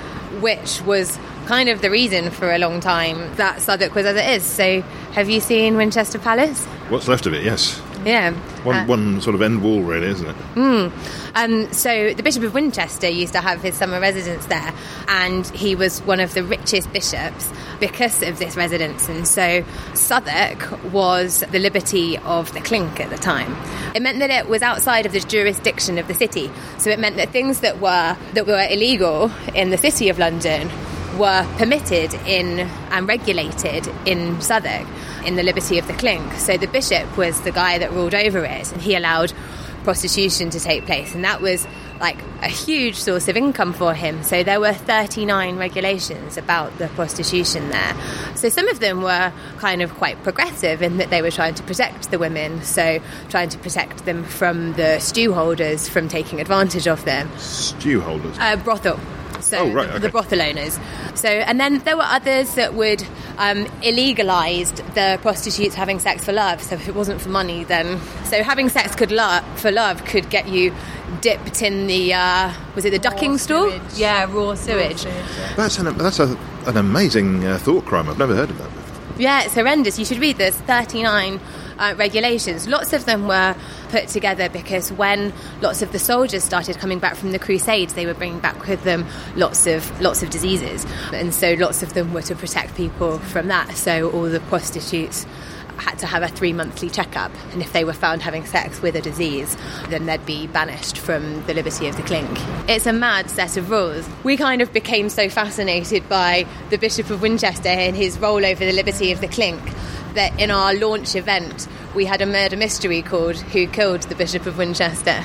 which 0.40 0.80
was 0.86 1.18
kind 1.48 1.70
of 1.70 1.80
the 1.80 1.90
reason 1.90 2.30
for 2.30 2.52
a 2.52 2.58
long 2.58 2.78
time 2.78 3.34
that 3.36 3.62
Southwark 3.62 3.94
was 3.94 4.04
as 4.04 4.16
it 4.16 4.28
is. 4.36 4.42
So, 4.44 4.82
have 5.12 5.30
you 5.30 5.40
seen 5.40 5.78
Winchester 5.78 6.18
Palace? 6.18 6.66
What's 6.90 7.08
left 7.08 7.24
of 7.26 7.32
it? 7.32 7.42
Yes, 7.42 7.80
Yeah. 8.04 8.32
one 8.64 8.76
Uh, 8.76 8.84
one 8.84 9.20
sort 9.22 9.34
of 9.34 9.40
end 9.40 9.62
wall, 9.62 9.80
really, 9.82 10.08
isn't 10.08 10.26
it? 10.28 10.36
Um, 11.34 11.72
so 11.72 12.12
the 12.14 12.22
Bishop 12.22 12.42
of 12.42 12.52
Winchester 12.54 13.08
used 13.08 13.32
to 13.32 13.40
have 13.40 13.62
his 13.62 13.74
summer 13.76 13.98
residence 13.98 14.44
there, 14.46 14.72
and 15.08 15.46
he 15.48 15.74
was 15.74 16.00
one 16.00 16.20
of 16.20 16.34
the 16.34 16.42
richest 16.42 16.92
bishops 16.92 17.48
because 17.80 18.22
of 18.22 18.38
this 18.38 18.54
residence. 18.56 19.08
And 19.08 19.26
so 19.26 19.64
Southwark 19.94 20.82
was 20.92 21.44
the 21.50 21.58
liberty 21.58 22.18
of 22.18 22.52
the 22.52 22.60
clink 22.60 23.00
at 23.00 23.08
the 23.10 23.16
time. 23.18 23.56
It 23.94 24.02
meant 24.02 24.18
that 24.18 24.30
it 24.30 24.48
was 24.48 24.60
outside 24.62 25.06
of 25.06 25.12
the 25.12 25.20
jurisdiction 25.20 25.96
of 25.98 26.08
the 26.08 26.14
city. 26.14 26.50
So 26.78 26.90
it 26.90 26.98
meant 26.98 27.16
that 27.16 27.30
things 27.30 27.60
that 27.60 27.80
were 27.80 28.16
that 28.34 28.46
were 28.46 28.66
illegal 28.70 29.30
in 29.54 29.70
the 29.70 29.78
city 29.78 30.08
of 30.10 30.18
London 30.18 30.70
were 31.18 31.46
permitted 31.58 32.14
in 32.26 32.60
and 32.90 33.08
regulated 33.08 33.88
in 34.06 34.40
Southwark 34.40 34.86
in 35.26 35.36
the 35.36 35.42
liberty 35.42 35.78
of 35.78 35.86
the 35.86 35.92
clink. 35.94 36.32
So 36.34 36.56
the 36.56 36.68
bishop 36.68 37.16
was 37.16 37.40
the 37.42 37.52
guy 37.52 37.78
that 37.78 37.92
ruled 37.92 38.14
over 38.14 38.44
it, 38.44 38.72
and 38.72 38.80
he 38.80 38.94
allowed 38.94 39.32
prostitution 39.84 40.50
to 40.50 40.60
take 40.60 40.84
place, 40.86 41.14
and 41.14 41.24
that 41.24 41.40
was 41.40 41.66
like 42.00 42.18
a 42.42 42.48
huge 42.48 42.94
source 42.94 43.26
of 43.26 43.36
income 43.36 43.72
for 43.72 43.92
him. 43.92 44.22
So 44.22 44.44
there 44.44 44.60
were 44.60 44.72
39 44.72 45.56
regulations 45.56 46.36
about 46.36 46.76
the 46.78 46.86
prostitution 46.88 47.70
there. 47.70 47.96
So 48.36 48.48
some 48.50 48.68
of 48.68 48.78
them 48.78 49.02
were 49.02 49.32
kind 49.58 49.82
of 49.82 49.92
quite 49.94 50.22
progressive 50.22 50.80
in 50.82 50.98
that 50.98 51.10
they 51.10 51.22
were 51.22 51.32
trying 51.32 51.54
to 51.54 51.62
protect 51.64 52.10
the 52.12 52.18
women, 52.18 52.62
so 52.62 53.00
trying 53.30 53.48
to 53.48 53.58
protect 53.58 54.04
them 54.04 54.22
from 54.24 54.74
the 54.74 55.00
stew 55.00 55.32
holders 55.32 55.88
from 55.88 56.06
taking 56.06 56.40
advantage 56.40 56.86
of 56.86 57.04
them. 57.04 57.28
Stew 57.38 58.00
holders. 58.00 58.36
Uh, 58.38 58.56
brothel. 58.56 59.00
So 59.40 59.58
Oh, 59.58 59.72
right, 59.72 59.88
okay. 59.88 59.98
the 59.98 60.08
brothel 60.08 60.42
owners. 60.42 60.78
So 61.18 61.28
and 61.28 61.58
then 61.58 61.78
there 61.80 61.96
were 61.96 62.04
others 62.06 62.54
that 62.54 62.74
would 62.74 63.02
um, 63.38 63.64
illegalised 63.82 64.76
the 64.94 65.18
prostitutes 65.20 65.74
having 65.74 65.98
sex 65.98 66.24
for 66.24 66.32
love. 66.32 66.62
So 66.62 66.76
if 66.76 66.88
it 66.88 66.94
wasn't 66.94 67.20
for 67.20 67.28
money, 67.28 67.64
then 67.64 68.00
so 68.24 68.42
having 68.42 68.68
sex 68.68 68.94
could 68.94 69.10
lo- 69.12 69.40
for 69.56 69.70
love 69.70 70.04
could 70.04 70.30
get 70.30 70.48
you 70.48 70.72
dipped 71.20 71.62
in 71.62 71.86
the 71.86 72.14
uh, 72.14 72.52
was 72.74 72.84
it 72.84 72.90
the 72.90 72.98
ducking 72.98 73.38
stool? 73.38 73.72
Yeah, 73.94 74.26
raw 74.32 74.54
sewage. 74.54 75.04
That's 75.56 75.78
an 75.78 75.96
that's 75.98 76.20
a, 76.20 76.36
an 76.66 76.76
amazing 76.76 77.44
uh, 77.44 77.58
thought 77.58 77.84
crime. 77.84 78.08
I've 78.08 78.18
never 78.18 78.34
heard 78.34 78.50
of 78.50 78.58
that. 78.58 78.68
before. 78.72 79.20
Yeah, 79.20 79.42
it's 79.44 79.54
horrendous. 79.54 79.98
You 79.98 80.04
should 80.04 80.18
read 80.18 80.36
this. 80.36 80.56
39 80.60 81.40
uh, 81.78 81.94
regulations. 81.96 82.68
Lots 82.68 82.92
of 82.92 83.04
them 83.04 83.26
were 83.26 83.54
put 83.90 84.08
together 84.08 84.48
because 84.48 84.92
when 84.92 85.32
lots 85.60 85.82
of 85.82 85.92
the 85.92 85.98
soldiers 85.98 86.44
started 86.44 86.78
coming 86.78 86.98
back 86.98 87.16
from 87.16 87.32
the 87.32 87.38
Crusades, 87.38 87.94
they 87.94 88.06
were 88.06 88.14
bringing 88.14 88.40
back 88.40 88.66
with 88.66 88.82
them 88.84 89.06
lots 89.36 89.66
of 89.66 90.00
lots 90.00 90.22
of 90.22 90.30
diseases, 90.30 90.86
and 91.12 91.34
so 91.34 91.54
lots 91.54 91.82
of 91.82 91.94
them 91.94 92.12
were 92.12 92.22
to 92.22 92.34
protect 92.34 92.74
people 92.74 93.18
from 93.18 93.48
that. 93.48 93.76
So 93.76 94.10
all 94.10 94.24
the 94.24 94.40
prostitutes 94.40 95.26
had 95.78 95.98
to 96.00 96.06
have 96.06 96.22
a 96.22 96.28
three 96.28 96.52
monthly 96.52 96.90
checkup, 96.90 97.32
and 97.52 97.62
if 97.62 97.72
they 97.72 97.84
were 97.84 97.92
found 97.92 98.22
having 98.22 98.44
sex 98.44 98.82
with 98.82 98.94
a 98.96 99.00
disease, 99.00 99.56
then 99.88 100.06
they'd 100.06 100.24
be 100.26 100.46
banished 100.46 100.98
from 100.98 101.44
the 101.46 101.54
liberty 101.54 101.88
of 101.88 101.96
the 101.96 102.02
clink. 102.02 102.28
It's 102.68 102.86
a 102.86 102.92
mad 102.92 103.30
set 103.30 103.56
of 103.56 103.70
rules. 103.70 104.08
We 104.24 104.36
kind 104.36 104.62
of 104.62 104.72
became 104.72 105.08
so 105.08 105.28
fascinated 105.28 106.08
by 106.08 106.46
the 106.70 106.78
Bishop 106.78 107.10
of 107.10 107.22
Winchester 107.22 107.68
and 107.68 107.96
his 107.96 108.18
role 108.18 108.44
over 108.44 108.64
the 108.64 108.72
liberty 108.72 109.12
of 109.12 109.20
the 109.20 109.28
clink 109.28 109.60
that 110.14 110.38
in 110.40 110.50
our 110.50 110.74
launch 110.74 111.14
event 111.14 111.68
we 111.94 112.04
had 112.04 112.20
a 112.20 112.26
murder 112.26 112.56
mystery 112.56 113.02
called 113.02 113.36
Who 113.36 113.66
Killed 113.66 114.02
the 114.02 114.14
Bishop 114.14 114.46
of 114.46 114.58
Winchester. 114.58 115.24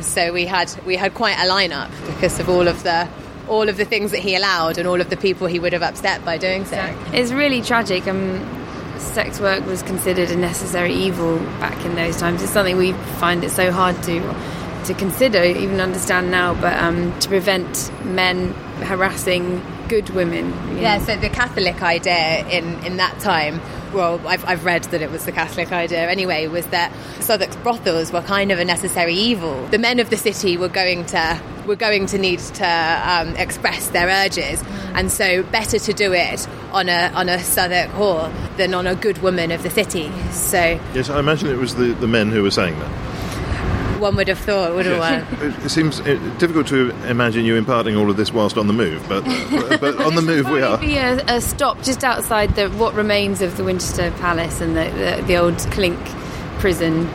So 0.00 0.32
we 0.32 0.44
had 0.44 0.70
we 0.84 0.96
had 0.96 1.14
quite 1.14 1.36
a 1.38 1.48
lineup 1.50 1.90
because 2.06 2.38
of 2.38 2.48
all 2.48 2.68
of 2.68 2.82
the 2.82 3.08
all 3.48 3.68
of 3.68 3.78
the 3.78 3.84
things 3.86 4.10
that 4.10 4.20
he 4.20 4.34
allowed 4.34 4.76
and 4.76 4.86
all 4.86 5.00
of 5.00 5.08
the 5.08 5.16
people 5.16 5.46
he 5.46 5.58
would 5.58 5.72
have 5.72 5.82
upset 5.82 6.24
by 6.24 6.36
doing 6.36 6.66
so. 6.66 6.76
It's 7.12 7.32
really 7.32 7.62
tragic. 7.62 8.06
Um, 8.06 8.40
sex 8.98 9.40
work 9.40 9.64
was 9.66 9.82
considered 9.82 10.30
a 10.30 10.36
necessary 10.36 10.92
evil 10.94 11.38
back 11.60 11.84
in 11.84 11.94
those 11.94 12.16
times. 12.18 12.42
It's 12.42 12.52
something 12.52 12.76
we 12.76 12.92
find 13.20 13.44
it 13.44 13.50
so 13.50 13.70
hard 13.72 14.02
to 14.04 14.20
to 14.84 14.94
consider, 14.94 15.42
even 15.44 15.80
understand 15.80 16.30
now. 16.30 16.54
But 16.54 16.74
um, 16.82 17.18
to 17.20 17.28
prevent 17.28 17.90
men 18.04 18.52
harassing 18.84 19.60
good 19.88 20.08
women, 20.10 20.52
Yeah, 20.78 20.98
know. 20.98 21.04
so 21.04 21.16
the 21.16 21.28
Catholic 21.30 21.82
idea 21.82 22.46
in, 22.48 22.74
in 22.84 22.96
that 22.98 23.18
time, 23.20 23.60
well, 23.92 24.20
I've, 24.26 24.44
I've 24.44 24.64
read 24.64 24.84
that 24.84 25.02
it 25.02 25.10
was 25.10 25.24
the 25.24 25.32
Catholic 25.32 25.72
idea 25.72 26.08
anyway, 26.08 26.46
was 26.46 26.66
that 26.68 26.92
Southwark's 27.20 27.56
brothels 27.56 28.12
were 28.12 28.22
kind 28.22 28.52
of 28.52 28.58
a 28.58 28.64
necessary 28.64 29.14
evil. 29.14 29.66
The 29.68 29.78
men 29.78 30.00
of 30.00 30.10
the 30.10 30.16
city 30.16 30.56
were 30.56 30.68
going 30.68 31.06
to 31.06 31.40
were 31.66 31.76
going 31.76 32.06
to 32.06 32.18
need 32.18 32.38
to 32.38 32.66
um, 32.66 33.36
express 33.36 33.88
their 33.90 34.08
urges, 34.08 34.62
and 34.94 35.12
so 35.12 35.42
better 35.42 35.78
to 35.78 35.92
do 35.92 36.12
it 36.12 36.48
on 36.72 36.88
a 36.88 37.12
on 37.14 37.28
a 37.28 37.38
Southwark 37.38 37.90
whore 37.90 38.56
than 38.56 38.74
on 38.74 38.86
a 38.86 38.94
good 38.94 39.18
woman 39.18 39.50
of 39.50 39.62
the 39.62 39.70
city. 39.70 40.10
So 40.30 40.80
Yes, 40.94 41.10
I 41.10 41.18
imagine 41.18 41.48
it 41.48 41.58
was 41.58 41.74
the, 41.74 41.92
the 41.94 42.08
men 42.08 42.30
who 42.30 42.42
were 42.42 42.50
saying 42.50 42.78
that. 42.78 43.07
One 43.98 44.16
would 44.16 44.28
have 44.28 44.38
thought, 44.38 44.74
wouldn't 44.74 44.98
one? 44.98 45.26
It, 45.42 45.64
it 45.64 45.68
seems 45.68 46.00
difficult 46.38 46.66
to 46.68 46.90
imagine 47.06 47.44
you 47.44 47.56
imparting 47.56 47.96
all 47.96 48.10
of 48.10 48.16
this 48.16 48.32
whilst 48.32 48.56
on 48.56 48.66
the 48.66 48.72
move, 48.72 49.04
but 49.08 49.24
but 49.80 50.00
on 50.00 50.14
the 50.14 50.22
move 50.26 50.48
we 50.50 50.62
are. 50.62 50.74
It 50.74 50.80
would 50.80 50.80
be 50.80 50.96
a, 50.96 51.24
a 51.26 51.40
stop 51.40 51.82
just 51.82 52.04
outside 52.04 52.54
the 52.54 52.68
what 52.70 52.94
remains 52.94 53.42
of 53.42 53.56
the 53.56 53.64
Winchester 53.64 54.10
Palace 54.12 54.60
and 54.60 54.76
the, 54.76 54.90
the, 54.90 55.24
the 55.26 55.36
old 55.36 55.58
Clink 55.72 55.98
prison, 56.58 57.06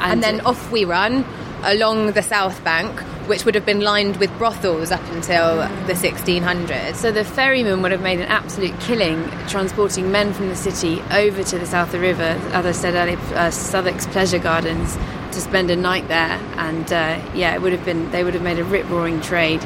and 0.00 0.22
then 0.22 0.40
off 0.42 0.70
we 0.70 0.84
run 0.84 1.24
along 1.62 2.12
the 2.12 2.22
south 2.22 2.62
bank, 2.64 2.98
which 3.28 3.44
would 3.44 3.54
have 3.54 3.66
been 3.66 3.80
lined 3.80 4.16
with 4.16 4.36
brothels 4.38 4.90
up 4.90 5.02
until 5.12 5.58
the 5.86 5.92
1600s. 5.92 6.96
So 6.96 7.12
the 7.12 7.24
ferryman 7.24 7.82
would 7.82 7.92
have 7.92 8.02
made 8.02 8.20
an 8.20 8.26
absolute 8.26 8.78
killing 8.80 9.22
transporting 9.48 10.10
men 10.10 10.32
from 10.32 10.48
the 10.48 10.56
city 10.56 11.02
over 11.10 11.42
to 11.42 11.58
the 11.58 11.66
south 11.66 11.88
of 11.88 11.92
the 11.92 12.00
river, 12.00 12.22
as 12.52 12.66
I 12.66 12.72
said 12.72 12.94
earlier, 12.94 13.18
uh, 13.34 13.50
Southwark's 13.50 14.06
pleasure 14.06 14.38
gardens, 14.38 14.96
to 15.32 15.40
spend 15.40 15.70
a 15.70 15.76
night 15.76 16.08
there. 16.08 16.38
And 16.56 16.92
uh, 16.92 17.20
yeah, 17.34 17.54
it 17.54 17.62
would 17.62 17.72
have 17.72 17.84
been 17.84 18.10
they 18.10 18.24
would 18.24 18.34
have 18.34 18.42
made 18.42 18.58
a 18.58 18.64
rip 18.64 18.88
roaring 18.88 19.20
trade. 19.20 19.62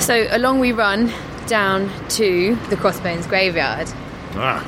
So 0.00 0.26
along 0.30 0.60
we 0.60 0.72
run 0.72 1.12
down 1.46 1.90
to 2.10 2.56
the 2.68 2.76
Crossbones 2.76 3.26
graveyard. 3.26 3.88
Ah, 4.34 4.64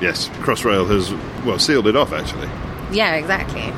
yes, 0.00 0.28
Crossrail 0.40 0.88
has 0.88 1.12
well 1.44 1.58
sealed 1.58 1.86
it 1.86 1.96
off 1.96 2.12
actually. 2.12 2.48
Yeah, 2.90 3.14
exactly. 3.14 3.72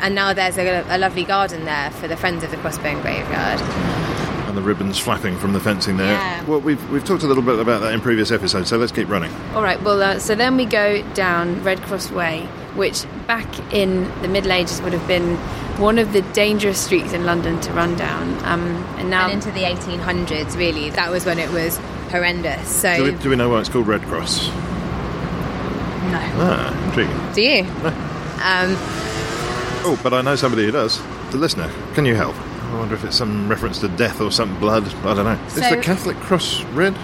And 0.00 0.14
now 0.14 0.32
there's 0.32 0.56
a, 0.56 0.84
a 0.88 0.98
lovely 0.98 1.24
garden 1.24 1.64
there 1.64 1.90
for 1.90 2.08
the 2.08 2.16
Friends 2.16 2.42
of 2.42 2.50
the 2.50 2.56
Crossbone 2.58 3.02
graveyard. 3.02 3.60
And 4.48 4.56
the 4.56 4.62
ribbons 4.62 4.98
flapping 4.98 5.36
from 5.36 5.52
the 5.52 5.60
fencing 5.60 5.96
there. 5.96 6.12
Yeah. 6.12 6.44
Well, 6.44 6.60
we've, 6.60 6.90
we've 6.90 7.04
talked 7.04 7.22
a 7.22 7.26
little 7.26 7.42
bit 7.42 7.58
about 7.58 7.82
that 7.82 7.92
in 7.92 8.00
previous 8.00 8.30
episodes, 8.32 8.70
so 8.70 8.78
let's 8.78 8.92
keep 8.92 9.08
running. 9.08 9.32
All 9.54 9.62
right. 9.62 9.80
Well, 9.82 10.02
uh, 10.02 10.18
so 10.18 10.34
then 10.34 10.56
we 10.56 10.64
go 10.64 11.02
down 11.12 11.62
Red 11.62 11.82
Cross 11.82 12.10
Way, 12.10 12.48
which 12.76 13.04
back 13.26 13.46
in 13.72 14.04
the 14.22 14.28
Middle 14.28 14.52
Ages 14.52 14.80
would 14.82 14.92
have 14.92 15.06
been 15.08 15.36
one 15.78 15.98
of 15.98 16.12
the 16.12 16.22
dangerous 16.32 16.78
streets 16.78 17.12
in 17.12 17.24
London 17.24 17.60
to 17.62 17.72
run 17.72 17.96
down. 17.96 18.32
Um, 18.44 18.76
and 18.98 19.08
now 19.10 19.24
and 19.26 19.34
into 19.34 19.50
the 19.52 19.62
1800s, 19.62 20.56
really, 20.56 20.90
that 20.90 21.10
was 21.10 21.24
when 21.26 21.38
it 21.38 21.50
was 21.50 21.78
horrendous. 22.10 22.68
So, 22.68 22.96
Do 22.96 23.04
we, 23.04 23.10
do 23.22 23.30
we 23.30 23.36
know 23.36 23.48
why 23.48 23.60
it's 23.60 23.68
called 23.68 23.86
Red 23.86 24.02
Cross? 24.02 24.48
no. 24.48 26.18
Ah, 26.42 26.86
intriguing. 26.86 27.32
Do 27.34 27.42
you? 27.42 27.62
Um, 28.42 28.76
Oh, 29.82 29.98
but 30.02 30.12
I 30.12 30.20
know 30.20 30.36
somebody 30.36 30.64
who 30.66 30.70
does. 30.72 31.00
The 31.30 31.38
listener, 31.38 31.70
can 31.94 32.04
you 32.04 32.14
help? 32.14 32.34
I 32.36 32.78
wonder 32.78 32.94
if 32.94 33.02
it's 33.04 33.16
some 33.16 33.48
reference 33.48 33.78
to 33.80 33.88
death 33.88 34.20
or 34.20 34.30
some 34.30 34.58
blood. 34.60 34.84
I 35.04 35.14
don't 35.14 35.24
know. 35.24 35.38
Is 35.46 35.54
the 35.54 35.80
Catholic 35.82 36.16
cross 36.18 36.62
red? 36.74 36.94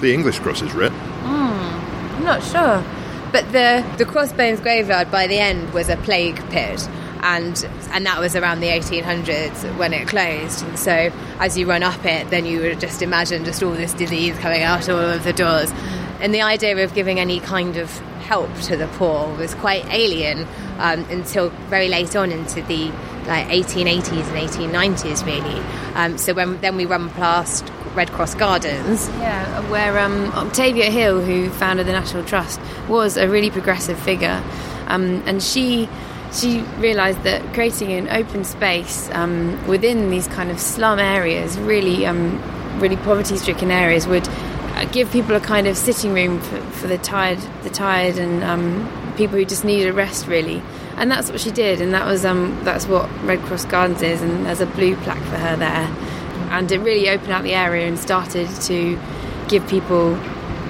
The 0.00 0.14
English 0.14 0.38
cross 0.38 0.62
is 0.62 0.72
red. 0.72 0.92
I'm 0.92 2.24
not 2.24 2.42
sure. 2.42 2.84
But 3.32 3.52
the, 3.52 3.84
the 3.96 4.04
Crossbones 4.04 4.60
graveyard 4.60 5.10
by 5.10 5.26
the 5.26 5.38
end 5.38 5.72
was 5.72 5.88
a 5.88 5.96
plague 5.96 6.36
pit. 6.50 6.88
And 7.22 7.68
and 7.90 8.06
that 8.06 8.18
was 8.18 8.34
around 8.34 8.60
the 8.60 8.68
1800s 8.68 9.76
when 9.76 9.92
it 9.92 10.08
closed. 10.08 10.64
And 10.64 10.78
so 10.78 11.12
as 11.38 11.58
you 11.58 11.66
run 11.66 11.82
up 11.82 12.02
it, 12.04 12.30
then 12.30 12.46
you 12.46 12.60
would 12.60 12.80
just 12.80 13.02
imagine 13.02 13.44
just 13.44 13.62
all 13.62 13.72
this 13.72 13.92
disease 13.92 14.38
coming 14.38 14.62
out 14.62 14.88
all 14.88 14.98
of 14.98 15.22
the 15.24 15.34
doors. 15.34 15.70
And 16.20 16.34
the 16.34 16.42
idea 16.42 16.82
of 16.82 16.94
giving 16.94 17.20
any 17.20 17.40
kind 17.40 17.76
of 17.76 17.90
help 18.20 18.54
to 18.62 18.76
the 18.76 18.86
poor 18.86 19.34
was 19.36 19.54
quite 19.54 19.84
alien 19.86 20.46
um, 20.78 21.04
until 21.10 21.50
very 21.68 21.88
late 21.88 22.16
on 22.16 22.30
into 22.30 22.62
the 22.62 22.90
like 23.26 23.48
1880s 23.48 24.26
and 24.28 24.74
1890s, 24.74 25.26
really. 25.26 25.60
Um, 25.94 26.16
so 26.16 26.32
when 26.32 26.60
then 26.60 26.76
we 26.76 26.86
run 26.86 27.10
past 27.10 27.66
Red 27.94 28.10
Cross 28.12 28.36
Gardens, 28.36 29.08
Yeah, 29.18 29.68
where 29.70 29.98
um, 29.98 30.26
Octavia 30.32 30.90
Hill, 30.90 31.20
who 31.20 31.50
founded 31.50 31.86
the 31.86 31.92
National 31.92 32.24
Trust, 32.24 32.60
was 32.88 33.16
a 33.16 33.28
really 33.28 33.50
progressive 33.50 33.98
figure, 33.98 34.42
um, 34.86 35.22
and 35.26 35.42
she 35.42 35.88
she 36.32 36.60
realised 36.78 37.22
that 37.24 37.42
creating 37.54 37.92
an 37.92 38.08
open 38.08 38.44
space 38.44 39.10
um, 39.10 39.66
within 39.66 40.10
these 40.10 40.28
kind 40.28 40.50
of 40.50 40.60
slum 40.60 41.00
areas, 41.00 41.58
really 41.58 42.06
um, 42.06 42.40
really 42.80 42.96
poverty-stricken 42.96 43.70
areas, 43.70 44.06
would 44.06 44.28
uh, 44.28 44.84
give 44.86 45.10
people 45.10 45.34
a 45.34 45.40
kind 45.40 45.66
of 45.66 45.76
sitting 45.76 46.14
room 46.14 46.40
for, 46.40 46.60
for 46.70 46.86
the 46.86 46.98
tired, 46.98 47.38
the 47.62 47.70
tired, 47.70 48.16
and 48.16 48.44
um, 48.44 49.14
people 49.16 49.36
who 49.36 49.44
just 49.44 49.64
needed 49.64 49.88
a 49.88 49.92
rest, 49.92 50.28
really. 50.28 50.62
And 50.96 51.10
that's 51.10 51.30
what 51.30 51.40
she 51.40 51.50
did, 51.50 51.80
and 51.80 51.92
that 51.94 52.06
was 52.06 52.24
um, 52.24 52.60
that's 52.62 52.86
what 52.86 53.10
Red 53.24 53.40
Cross 53.40 53.64
Gardens 53.64 54.02
is, 54.02 54.22
and 54.22 54.46
there's 54.46 54.60
a 54.60 54.66
blue 54.66 54.94
plaque 54.96 55.22
for 55.24 55.36
her 55.36 55.56
there 55.56 55.88
and 56.50 56.70
it 56.70 56.78
really 56.80 57.08
opened 57.08 57.32
up 57.32 57.42
the 57.42 57.54
area 57.54 57.86
and 57.86 57.98
started 57.98 58.48
to 58.62 58.98
give 59.48 59.66
people 59.68 60.18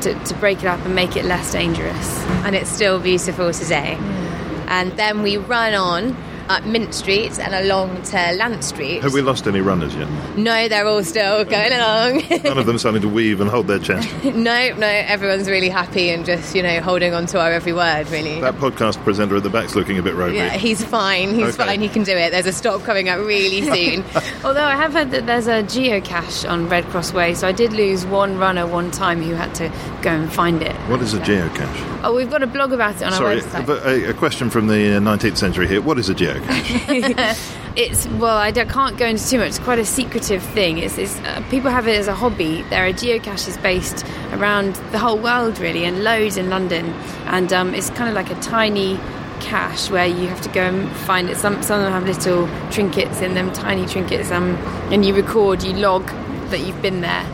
to, 0.02 0.14
to 0.24 0.34
break 0.34 0.58
it 0.58 0.66
up 0.66 0.84
and 0.84 0.94
make 0.94 1.16
it 1.16 1.24
less 1.24 1.52
dangerous. 1.52 2.20
and 2.44 2.54
it's 2.54 2.70
still 2.70 2.98
beautiful 2.98 3.52
today. 3.52 3.96
Mm. 3.98 4.66
And 4.68 4.92
then 4.92 5.22
we 5.22 5.36
run 5.36 5.74
on 5.74 6.16
up 6.50 6.64
Mint 6.64 6.92
Street 6.94 7.38
and 7.38 7.54
along 7.54 8.02
to 8.02 8.16
Lant 8.34 8.64
Street. 8.64 9.02
Have 9.02 9.12
we 9.12 9.22
lost 9.22 9.46
any 9.46 9.60
runners 9.60 9.94
yet? 9.94 10.08
No, 10.36 10.68
they're 10.68 10.86
all 10.86 11.04
still 11.04 11.44
going 11.44 11.72
along. 11.72 12.22
None 12.44 12.58
of 12.58 12.66
them 12.66 12.76
starting 12.76 13.02
to 13.02 13.08
weave 13.08 13.40
and 13.40 13.48
hold 13.48 13.68
their 13.68 13.78
chest. 13.78 14.08
no, 14.24 14.74
no, 14.74 14.86
everyone's 14.86 15.48
really 15.48 15.68
happy 15.68 16.10
and 16.10 16.26
just, 16.26 16.54
you 16.56 16.62
know, 16.62 16.80
holding 16.80 17.14
on 17.14 17.26
to 17.26 17.40
our 17.40 17.52
every 17.52 17.72
word, 17.72 18.08
really. 18.10 18.40
That 18.40 18.54
podcast 18.56 19.02
presenter 19.04 19.36
at 19.36 19.44
the 19.44 19.50
back's 19.50 19.76
looking 19.76 19.98
a 19.98 20.02
bit 20.02 20.14
ropey. 20.14 20.36
yeah, 20.36 20.50
he's 20.50 20.84
fine. 20.84 21.34
He's 21.34 21.54
Okay. 21.54 21.66
fine. 21.66 21.80
He 21.80 21.88
can 21.88 22.02
do 22.02 22.12
it. 22.16 22.30
There's 22.30 22.46
a 22.46 22.52
stop 22.52 22.82
coming 22.82 23.08
up 23.08 23.20
really 23.20 23.62
soon. 23.94 24.04
Although 24.44 24.64
I 24.64 24.74
have 24.74 24.92
heard 24.92 25.12
that 25.12 25.26
there's 25.26 25.46
a 25.46 25.62
geocache 25.62 26.48
on 26.50 26.68
Red 26.68 26.84
Cross 26.86 27.12
Way, 27.12 27.34
so 27.34 27.46
I 27.46 27.52
did 27.52 27.72
lose 27.72 28.04
one 28.06 28.38
runner 28.38 28.66
one 28.66 28.90
time 28.90 29.22
who 29.22 29.34
had 29.34 29.54
to 29.56 29.68
go 30.02 30.10
and 30.10 30.32
find 30.32 30.62
it. 30.62 30.74
What 30.88 31.00
is 31.00 31.14
a 31.14 31.20
geocache? 31.20 32.00
Oh, 32.02 32.14
we've 32.14 32.30
got 32.30 32.42
a 32.42 32.46
blog 32.46 32.72
about 32.72 32.96
it 32.96 33.02
on 33.04 33.12
Sorry, 33.12 33.36
our 33.40 33.46
website. 33.46 33.66
but 33.66 33.86
a, 33.86 34.10
a 34.10 34.14
question 34.14 34.50
from 34.50 34.66
the 34.66 34.96
uh, 34.96 35.00
19th 35.00 35.36
century 35.36 35.68
here. 35.68 35.80
What 35.82 35.98
is 35.98 36.08
a 36.08 36.14
geocache? 36.14 36.39
It's 37.76 38.08
well, 38.08 38.36
I 38.36 38.50
don't- 38.50 38.68
can't 38.68 38.98
go 38.98 39.06
into 39.06 39.26
too 39.28 39.38
much. 39.38 39.48
It's 39.50 39.58
quite 39.60 39.78
a 39.78 39.84
secretive 39.84 40.42
thing. 40.42 40.78
It's, 40.78 40.98
it's 40.98 41.16
uh, 41.20 41.42
people 41.50 41.70
have 41.70 41.86
it 41.86 41.96
as 41.96 42.08
a 42.08 42.14
hobby. 42.14 42.62
There 42.62 42.84
are 42.84 42.92
geocaches 42.92 43.62
based 43.62 44.04
around 44.32 44.74
the 44.90 44.98
whole 44.98 45.16
world, 45.18 45.60
really, 45.60 45.84
and 45.84 46.02
loads 46.02 46.36
in 46.36 46.50
London. 46.50 46.86
And 47.26 47.52
um, 47.52 47.72
it's 47.72 47.88
kind 47.90 48.08
of 48.08 48.14
like 48.16 48.30
a 48.30 48.40
tiny 48.42 48.98
cache 49.38 49.88
where 49.88 50.06
you 50.06 50.26
have 50.26 50.40
to 50.42 50.48
go 50.48 50.62
and 50.62 50.90
find 51.06 51.30
it. 51.30 51.36
Some 51.36 51.62
some 51.62 51.78
of 51.78 51.84
them 51.84 51.92
have 51.92 52.04
little 52.04 52.48
trinkets 52.70 53.20
in 53.20 53.34
them, 53.34 53.52
tiny 53.52 53.86
trinkets. 53.86 54.32
Um, 54.32 54.56
and 54.90 55.04
you 55.04 55.14
record, 55.14 55.62
you 55.62 55.72
log 55.74 56.04
that 56.50 56.60
you've 56.60 56.82
been 56.82 57.02
there. 57.02 57.24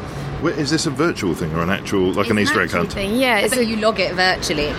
Wait, 0.42 0.58
is 0.58 0.70
this 0.70 0.84
a 0.84 0.90
virtual 0.90 1.34
thing 1.34 1.52
or 1.54 1.62
an 1.62 1.70
actual, 1.70 2.12
like 2.12 2.28
an 2.28 2.38
Easter 2.38 2.60
egg 2.60 2.70
hunt? 2.70 2.92
Thing. 2.92 3.16
Yeah, 3.16 3.46
so 3.48 3.58
you 3.58 3.76
log 3.76 3.98
it 3.98 4.14
virtually. 4.14 4.70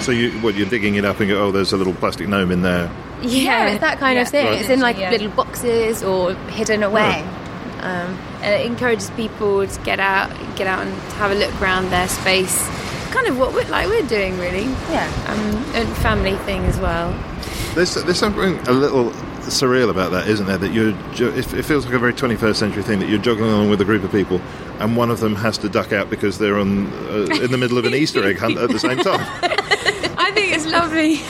So 0.00 0.10
you, 0.10 0.32
what, 0.40 0.56
you're 0.56 0.68
digging 0.68 0.96
it 0.96 1.04
up 1.04 1.20
and 1.20 1.28
go, 1.28 1.44
oh, 1.44 1.52
there's 1.52 1.72
a 1.72 1.76
little 1.76 1.94
plastic 1.94 2.26
gnome 2.28 2.50
in 2.50 2.62
there. 2.62 2.90
Yeah, 3.22 3.68
it's 3.68 3.80
that 3.80 3.98
kind 3.98 4.16
Yeah. 4.16 4.22
of 4.22 4.28
thing. 4.28 4.46
Right. 4.46 4.60
It's 4.60 4.68
in 4.70 4.80
like 4.80 4.98
Yeah. 4.98 5.10
little 5.10 5.28
boxes 5.28 6.02
or 6.02 6.34
hidden 6.50 6.82
away. 6.82 7.24
Um, 7.80 8.18
and 8.42 8.54
it 8.54 8.66
encourages 8.66 9.10
people 9.10 9.66
to 9.66 9.80
get 9.80 10.00
out, 10.00 10.30
get 10.56 10.66
out 10.66 10.80
and 10.86 10.92
have 11.14 11.30
a 11.30 11.34
look 11.34 11.50
around 11.62 11.90
their 11.90 12.08
space. 12.08 12.66
Kind 13.10 13.26
of 13.28 13.38
what 13.38 13.52
we're 13.54 13.64
like 13.68 13.86
we're 13.88 14.02
doing, 14.02 14.38
really. 14.38 14.64
yeah. 14.90 15.08
Um, 15.28 15.64
and 15.74 15.88
family 15.98 16.34
thing 16.44 16.64
as 16.66 16.78
well. 16.78 17.14
There's, 17.74 17.94
there's 17.94 18.18
something 18.18 18.58
a 18.66 18.72
little 18.72 19.10
surreal 19.46 19.90
about 19.90 20.10
that, 20.10 20.26
isn't 20.28 20.46
there? 20.46 20.58
That 20.58 20.72
you're, 20.72 20.92
jo- 21.14 21.28
it, 21.28 21.52
it 21.54 21.62
feels 21.64 21.84
like 21.84 21.94
a 21.94 21.98
very 21.98 22.12
21st 22.12 22.56
century 22.56 22.82
thing 22.82 22.98
that 22.98 23.08
you're 23.08 23.18
jogging 23.20 23.44
along 23.44 23.70
with 23.70 23.80
a 23.80 23.84
group 23.84 24.02
of 24.02 24.10
people, 24.10 24.40
and 24.80 24.96
one 24.96 25.10
of 25.10 25.20
them 25.20 25.36
has 25.36 25.56
to 25.58 25.68
duck 25.68 25.92
out 25.92 26.10
because 26.10 26.38
they're 26.38 26.58
on 26.58 26.86
uh, 27.08 27.26
in 27.42 27.50
the 27.52 27.58
middle 27.58 27.78
of 27.78 27.84
an 27.84 27.94
Easter 28.02 28.24
egg 28.24 28.38
hunt 28.38 28.56
at 28.58 28.70
the 28.70 28.78
same 28.78 28.98
time. 28.98 29.24
I 30.26 30.30
think 30.32 30.52
it's 30.52 30.66
lovely. 30.66 31.20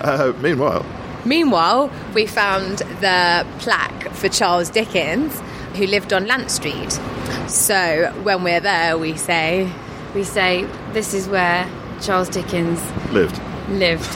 Uh, 0.00 0.32
meanwhile, 0.40 0.84
Meanwhile, 1.24 1.90
we 2.14 2.26
found 2.26 2.78
the 2.78 3.46
plaque 3.60 4.08
for 4.10 4.28
Charles 4.28 4.68
Dickens, 4.70 5.40
who 5.76 5.86
lived 5.86 6.12
on 6.12 6.26
Lant 6.26 6.50
Street. 6.50 6.90
So 7.46 8.12
when 8.24 8.42
we're 8.42 8.58
there, 8.60 8.98
we 8.98 9.16
say, 9.16 9.70
we 10.14 10.24
say 10.24 10.64
this 10.92 11.14
is 11.14 11.28
where 11.28 11.68
Charles 12.00 12.28
Dickens 12.28 12.80
lived. 13.12 13.40
lived 13.68 14.08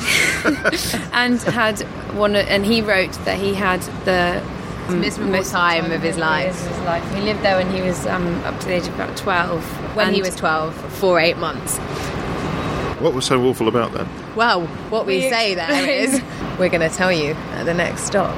and 1.13 1.41
had 1.43 1.81
one, 2.17 2.35
and 2.35 2.67
he 2.67 2.83
wrote 2.83 3.13
that 3.25 3.39
he 3.39 3.55
had 3.55 3.81
the 4.05 4.43
miserable 4.95 5.33
most 5.33 5.51
time 5.51 5.91
of 5.91 6.03
his 6.03 6.17
life. 6.17 6.55
of 6.65 6.69
his 6.77 6.85
life. 6.85 7.15
He 7.15 7.21
lived 7.23 7.43
there 7.43 7.57
when 7.57 7.71
he 7.75 7.83
was 7.83 8.07
um, 8.07 8.27
up 8.45 8.59
to 8.61 8.67
the 8.67 8.75
age 8.75 8.87
of 8.87 8.95
about 8.95 9.17
twelve. 9.17 9.63
when 9.97 10.13
he 10.15 10.21
was 10.23 10.35
12, 10.37 10.75
for 10.95 11.19
eight 11.19 11.39
months. 11.39 11.79
What 13.01 13.13
was 13.15 13.25
so 13.27 13.43
awful 13.45 13.69
about 13.69 13.93
that? 13.93 14.07
Well, 14.37 14.67
what 14.91 15.07
we, 15.07 15.17
We 15.17 15.31
say 15.31 15.55
there 15.55 15.69
explain. 15.71 15.89
is, 15.91 16.23
we're 16.59 16.69
going 16.71 16.89
to 16.89 16.95
tell 16.95 17.13
you 17.13 17.33
at 17.33 17.65
the 17.65 17.75
next 17.75 18.05
stop. 18.05 18.35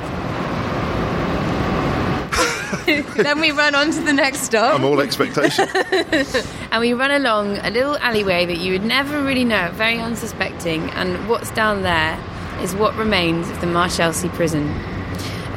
then 3.17 3.39
we 3.41 3.51
run 3.51 3.75
on 3.75 3.91
to 3.91 4.01
the 4.01 4.13
next 4.13 4.41
stop. 4.43 4.75
I'm 4.75 4.85
all 4.85 5.01
expectation. 5.01 5.69
and 6.73 6.81
we 6.81 6.93
run 6.95 7.11
along 7.11 7.59
a 7.59 7.71
little 7.71 7.97
alleyway 7.99 8.47
that 8.47 8.59
you 8.59 8.73
would 8.73 8.85
never 8.85 9.23
really 9.23 9.45
know, 9.45 9.71
very 9.75 9.99
unsuspecting. 9.99 10.89
And 10.91 11.29
what's 11.29 11.51
down 11.51 11.83
there 11.83 12.19
is 12.63 12.75
what 12.75 12.95
remains 12.97 13.49
of 13.51 13.61
the 13.61 13.67
Marshalsea 13.67 14.31
prison. 14.31 14.69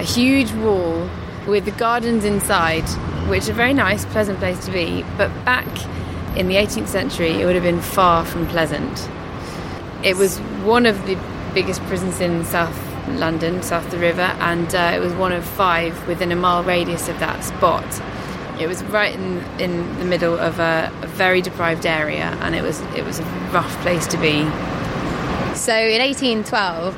A 0.01 0.03
huge 0.03 0.51
wall 0.53 1.07
with 1.45 1.65
the 1.65 1.71
gardens 1.73 2.25
inside, 2.25 2.89
which 3.29 3.47
are 3.47 3.51
a 3.51 3.53
very 3.53 3.71
nice, 3.75 4.03
pleasant 4.05 4.39
place 4.39 4.65
to 4.65 4.71
be. 4.71 5.05
But 5.15 5.29
back 5.45 5.67
in 6.35 6.47
the 6.47 6.55
18th 6.55 6.87
century, 6.87 7.39
it 7.39 7.45
would 7.45 7.53
have 7.53 7.63
been 7.63 7.81
far 7.81 8.25
from 8.25 8.47
pleasant. 8.47 9.07
It 10.03 10.17
was 10.17 10.39
one 10.65 10.87
of 10.87 11.05
the 11.05 11.19
biggest 11.53 11.81
prisons 11.83 12.19
in 12.19 12.43
South 12.45 12.75
London, 13.09 13.61
south 13.61 13.85
of 13.85 13.91
the 13.91 13.99
river, 13.99 14.23
and 14.23 14.73
uh, 14.73 14.91
it 14.95 14.99
was 14.99 15.13
one 15.13 15.33
of 15.33 15.45
five 15.45 16.07
within 16.07 16.31
a 16.31 16.35
mile 16.35 16.63
radius 16.63 17.07
of 17.07 17.19
that 17.19 17.43
spot. 17.43 17.85
It 18.59 18.65
was 18.65 18.83
right 18.85 19.13
in, 19.13 19.37
in 19.59 19.99
the 19.99 20.05
middle 20.05 20.33
of 20.39 20.57
a, 20.59 20.91
a 21.03 21.07
very 21.09 21.43
deprived 21.43 21.85
area, 21.85 22.35
and 22.41 22.55
it 22.55 22.63
was 22.63 22.81
it 22.97 23.05
was 23.05 23.19
a 23.19 23.23
rough 23.53 23.71
place 23.83 24.07
to 24.07 24.17
be. 24.17 24.39
So 25.53 25.77
in 25.77 26.01
1812, 26.01 26.97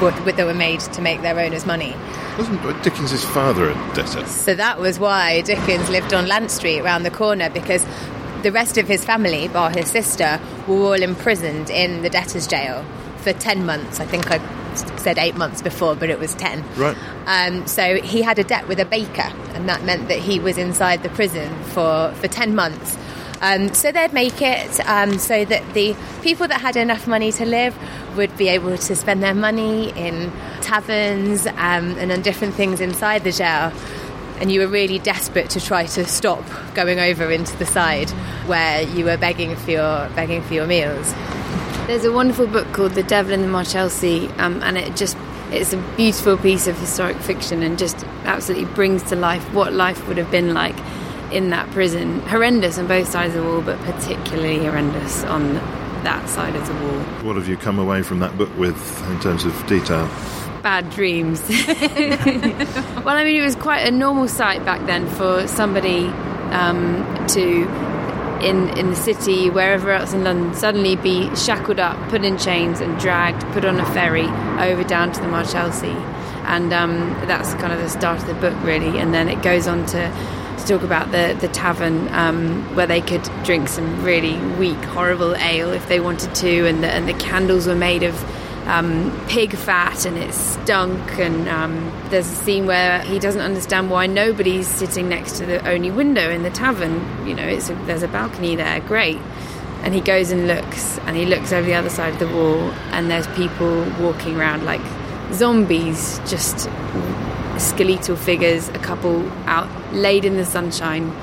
What 0.00 0.16
that 0.26 0.44
were 0.44 0.52
made 0.52 0.80
to 0.80 1.00
make 1.00 1.22
their 1.22 1.38
owners 1.38 1.64
money. 1.64 1.94
Wasn't 2.36 2.60
Dickens's 2.82 3.24
father 3.24 3.70
a 3.70 3.74
debtor? 3.94 4.26
So 4.26 4.52
that 4.56 4.80
was 4.80 4.98
why 4.98 5.42
Dickens 5.42 5.88
lived 5.88 6.12
on 6.12 6.26
Lant 6.26 6.50
Street 6.50 6.80
around 6.80 7.04
the 7.04 7.12
corner 7.12 7.48
because 7.48 7.86
the 8.42 8.50
rest 8.50 8.76
of 8.76 8.88
his 8.88 9.04
family, 9.04 9.46
bar 9.46 9.70
his 9.70 9.88
sister, 9.88 10.40
were 10.66 10.74
all 10.74 10.92
imprisoned 10.94 11.70
in 11.70 12.02
the 12.02 12.10
debtor's 12.10 12.48
jail 12.48 12.84
for 13.18 13.32
10 13.32 13.64
months. 13.64 14.00
I 14.00 14.04
think 14.04 14.32
I 14.32 14.40
said 14.96 15.16
eight 15.16 15.36
months 15.36 15.62
before, 15.62 15.94
but 15.94 16.10
it 16.10 16.18
was 16.18 16.34
10. 16.34 16.64
Right. 16.74 16.96
Um, 17.26 17.64
so 17.68 18.02
he 18.02 18.20
had 18.20 18.40
a 18.40 18.44
debt 18.44 18.66
with 18.66 18.80
a 18.80 18.84
baker, 18.84 19.32
and 19.54 19.68
that 19.68 19.84
meant 19.84 20.08
that 20.08 20.18
he 20.18 20.40
was 20.40 20.58
inside 20.58 21.04
the 21.04 21.08
prison 21.10 21.54
for, 21.66 22.12
for 22.16 22.26
10 22.26 22.56
months. 22.56 22.98
Um, 23.44 23.74
so 23.74 23.92
they'd 23.92 24.14
make 24.14 24.40
it 24.40 24.80
um, 24.88 25.18
so 25.18 25.44
that 25.44 25.74
the 25.74 25.94
people 26.22 26.48
that 26.48 26.62
had 26.62 26.76
enough 26.76 27.06
money 27.06 27.30
to 27.32 27.44
live 27.44 27.76
would 28.16 28.34
be 28.38 28.48
able 28.48 28.78
to 28.78 28.96
spend 28.96 29.22
their 29.22 29.34
money 29.34 29.90
in 29.90 30.32
taverns 30.62 31.46
um, 31.46 31.92
and 31.98 32.10
on 32.10 32.22
different 32.22 32.54
things 32.54 32.80
inside 32.80 33.22
the 33.22 33.32
jail. 33.32 33.70
And 34.40 34.50
you 34.50 34.60
were 34.60 34.66
really 34.66 34.98
desperate 34.98 35.50
to 35.50 35.60
try 35.60 35.84
to 35.84 36.06
stop 36.06 36.42
going 36.72 36.98
over 36.98 37.30
into 37.30 37.54
the 37.58 37.66
side 37.66 38.08
where 38.48 38.80
you 38.80 39.04
were 39.04 39.18
begging 39.18 39.54
for 39.56 39.72
your 39.72 40.08
begging 40.16 40.40
for 40.40 40.54
your 40.54 40.66
meals. 40.66 41.12
There's 41.86 42.06
a 42.06 42.12
wonderful 42.12 42.46
book 42.46 42.72
called 42.72 42.92
The 42.92 43.02
Devil 43.02 43.34
in 43.34 43.42
the 43.42 43.48
Marshalsea, 43.48 44.38
um, 44.38 44.62
and 44.62 44.78
it 44.78 44.96
just 44.96 45.18
it's 45.50 45.74
a 45.74 45.76
beautiful 45.98 46.38
piece 46.38 46.66
of 46.66 46.78
historic 46.78 47.18
fiction 47.18 47.62
and 47.62 47.78
just 47.78 48.04
absolutely 48.24 48.72
brings 48.74 49.02
to 49.10 49.16
life 49.16 49.44
what 49.52 49.74
life 49.74 50.08
would 50.08 50.16
have 50.16 50.30
been 50.30 50.54
like 50.54 50.76
in 51.34 51.50
that 51.50 51.70
prison. 51.70 52.20
Horrendous 52.20 52.78
on 52.78 52.86
both 52.86 53.08
sides 53.08 53.34
of 53.34 53.42
the 53.42 53.50
wall, 53.50 53.60
but 53.60 53.78
particularly 53.80 54.58
horrendous 54.58 55.24
on 55.24 55.54
that 56.04 56.28
side 56.28 56.54
of 56.54 56.66
the 56.66 56.74
wall. 56.74 57.00
What 57.22 57.36
have 57.36 57.48
you 57.48 57.56
come 57.56 57.78
away 57.78 58.02
from 58.02 58.20
that 58.20 58.36
book 58.38 58.54
with 58.56 59.10
in 59.10 59.20
terms 59.20 59.44
of 59.44 59.66
detail? 59.66 60.08
Bad 60.62 60.88
dreams. 60.90 61.42
well, 61.48 63.16
I 63.16 63.24
mean, 63.24 63.36
it 63.36 63.44
was 63.44 63.56
quite 63.56 63.80
a 63.80 63.90
normal 63.90 64.28
sight 64.28 64.64
back 64.64 64.86
then 64.86 65.08
for 65.08 65.46
somebody 65.46 66.06
um, 66.52 67.26
to 67.28 67.68
in 68.44 68.68
in 68.78 68.90
the 68.90 68.96
city, 68.96 69.50
wherever 69.50 69.90
else 69.90 70.12
in 70.12 70.24
London, 70.24 70.54
suddenly 70.54 70.96
be 70.96 71.34
shackled 71.34 71.80
up, 71.80 71.96
put 72.10 72.24
in 72.24 72.36
chains, 72.36 72.80
and 72.80 72.98
dragged, 72.98 73.42
put 73.52 73.64
on 73.64 73.80
a 73.80 73.86
ferry 73.92 74.26
over 74.58 74.84
down 74.84 75.12
to 75.12 75.20
the 75.20 75.26
Marshalsea, 75.26 75.94
and 76.46 76.72
um, 76.72 77.10
that's 77.26 77.54
kind 77.54 77.72
of 77.72 77.78
the 77.78 77.88
start 77.88 78.20
of 78.20 78.26
the 78.26 78.34
book, 78.34 78.54
really. 78.62 78.98
And 78.98 79.14
then 79.14 79.28
it 79.28 79.42
goes 79.42 79.66
on 79.66 79.86
to, 79.86 79.98
to 80.64 80.72
talk 80.72 80.82
about 80.82 81.10
the 81.12 81.36
the 81.40 81.48
tavern 81.48 82.08
um, 82.12 82.74
where 82.74 82.86
they 82.86 83.00
could 83.00 83.22
drink 83.44 83.68
some 83.68 84.04
really 84.04 84.36
weak, 84.56 84.82
horrible 84.84 85.34
ale 85.36 85.72
if 85.72 85.88
they 85.88 86.00
wanted 86.00 86.34
to, 86.36 86.66
and 86.66 86.82
the, 86.82 86.88
and 86.88 87.08
the 87.08 87.14
candles 87.14 87.66
were 87.66 87.74
made 87.74 88.02
of 88.02 88.14
um, 88.66 89.12
pig 89.28 89.54
fat 89.54 90.06
and 90.06 90.16
it 90.16 90.32
stunk. 90.32 91.18
And 91.18 91.48
um, 91.48 91.92
there's 92.08 92.30
a 92.30 92.34
scene 92.34 92.66
where 92.66 93.00
he 93.02 93.18
doesn't 93.18 93.40
understand 93.40 93.90
why 93.90 94.06
nobody's 94.06 94.68
sitting 94.68 95.08
next 95.08 95.38
to 95.38 95.46
the 95.46 95.66
only 95.68 95.90
window 95.90 96.30
in 96.30 96.42
the 96.42 96.50
tavern. 96.50 97.26
You 97.26 97.34
know, 97.34 97.46
it's 97.46 97.68
a, 97.68 97.74
there's 97.86 98.02
a 98.02 98.08
balcony 98.08 98.56
there, 98.56 98.80
great. 98.80 99.18
And 99.82 99.92
he 99.92 100.00
goes 100.00 100.30
and 100.30 100.46
looks, 100.46 100.98
and 101.00 101.14
he 101.14 101.26
looks 101.26 101.52
over 101.52 101.66
the 101.66 101.74
other 101.74 101.90
side 101.90 102.14
of 102.14 102.18
the 102.18 102.28
wall, 102.28 102.70
and 102.92 103.10
there's 103.10 103.26
people 103.28 103.84
walking 104.00 104.36
around 104.36 104.64
like 104.64 104.80
zombies, 105.32 106.20
just 106.20 106.70
skeletal 107.58 108.16
figures, 108.16 108.68
a 108.70 108.78
couple 108.78 109.28
out 109.46 109.68
laid 109.92 110.24
in 110.24 110.36
the 110.36 110.44
sunshine, 110.44 111.14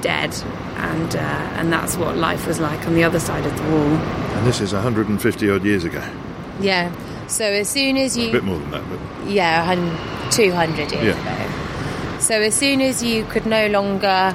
dead. 0.00 0.34
And, 0.76 1.14
uh, 1.14 1.18
and 1.18 1.72
that's 1.72 1.96
what 1.96 2.16
life 2.16 2.46
was 2.46 2.58
like 2.58 2.86
on 2.86 2.94
the 2.94 3.04
other 3.04 3.20
side 3.20 3.44
of 3.44 3.54
the 3.56 3.62
wall. 3.64 3.88
And 4.36 4.46
this 4.46 4.60
is 4.60 4.72
150 4.72 5.50
odd 5.50 5.64
years 5.64 5.84
ago. 5.84 6.02
Yeah. 6.60 6.90
So 7.26 7.44
as 7.44 7.68
soon 7.68 7.96
as 7.96 8.16
you 8.16 8.30
A 8.30 8.32
bit 8.32 8.44
more 8.44 8.58
than 8.58 8.70
that, 8.70 8.82
but 8.88 9.30
Yeah, 9.30 9.74
200 10.30 10.90
years 10.92 11.16
Yeah. 11.16 11.34
ago. 11.34 11.52
So 12.18 12.40
as 12.40 12.54
soon 12.54 12.80
as 12.80 13.02
you 13.02 13.24
could 13.24 13.46
no 13.46 13.66
longer 13.68 14.34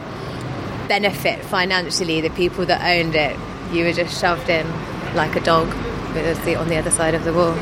benefit 0.88 1.44
financially 1.46 2.22
the 2.22 2.30
people 2.30 2.66
that 2.66 2.82
owned 2.82 3.16
it, 3.16 3.36
you 3.72 3.86
were 3.86 3.94
just 3.94 4.20
shoved 4.20 4.50
in 4.50 4.68
like 5.16 5.36
a 5.36 5.40
dog 5.42 5.68
on 6.56 6.70
the 6.70 6.78
other 6.78 6.92
side 6.92 7.14
of 7.14 7.24
the 7.26 7.34
wall. 7.34 7.56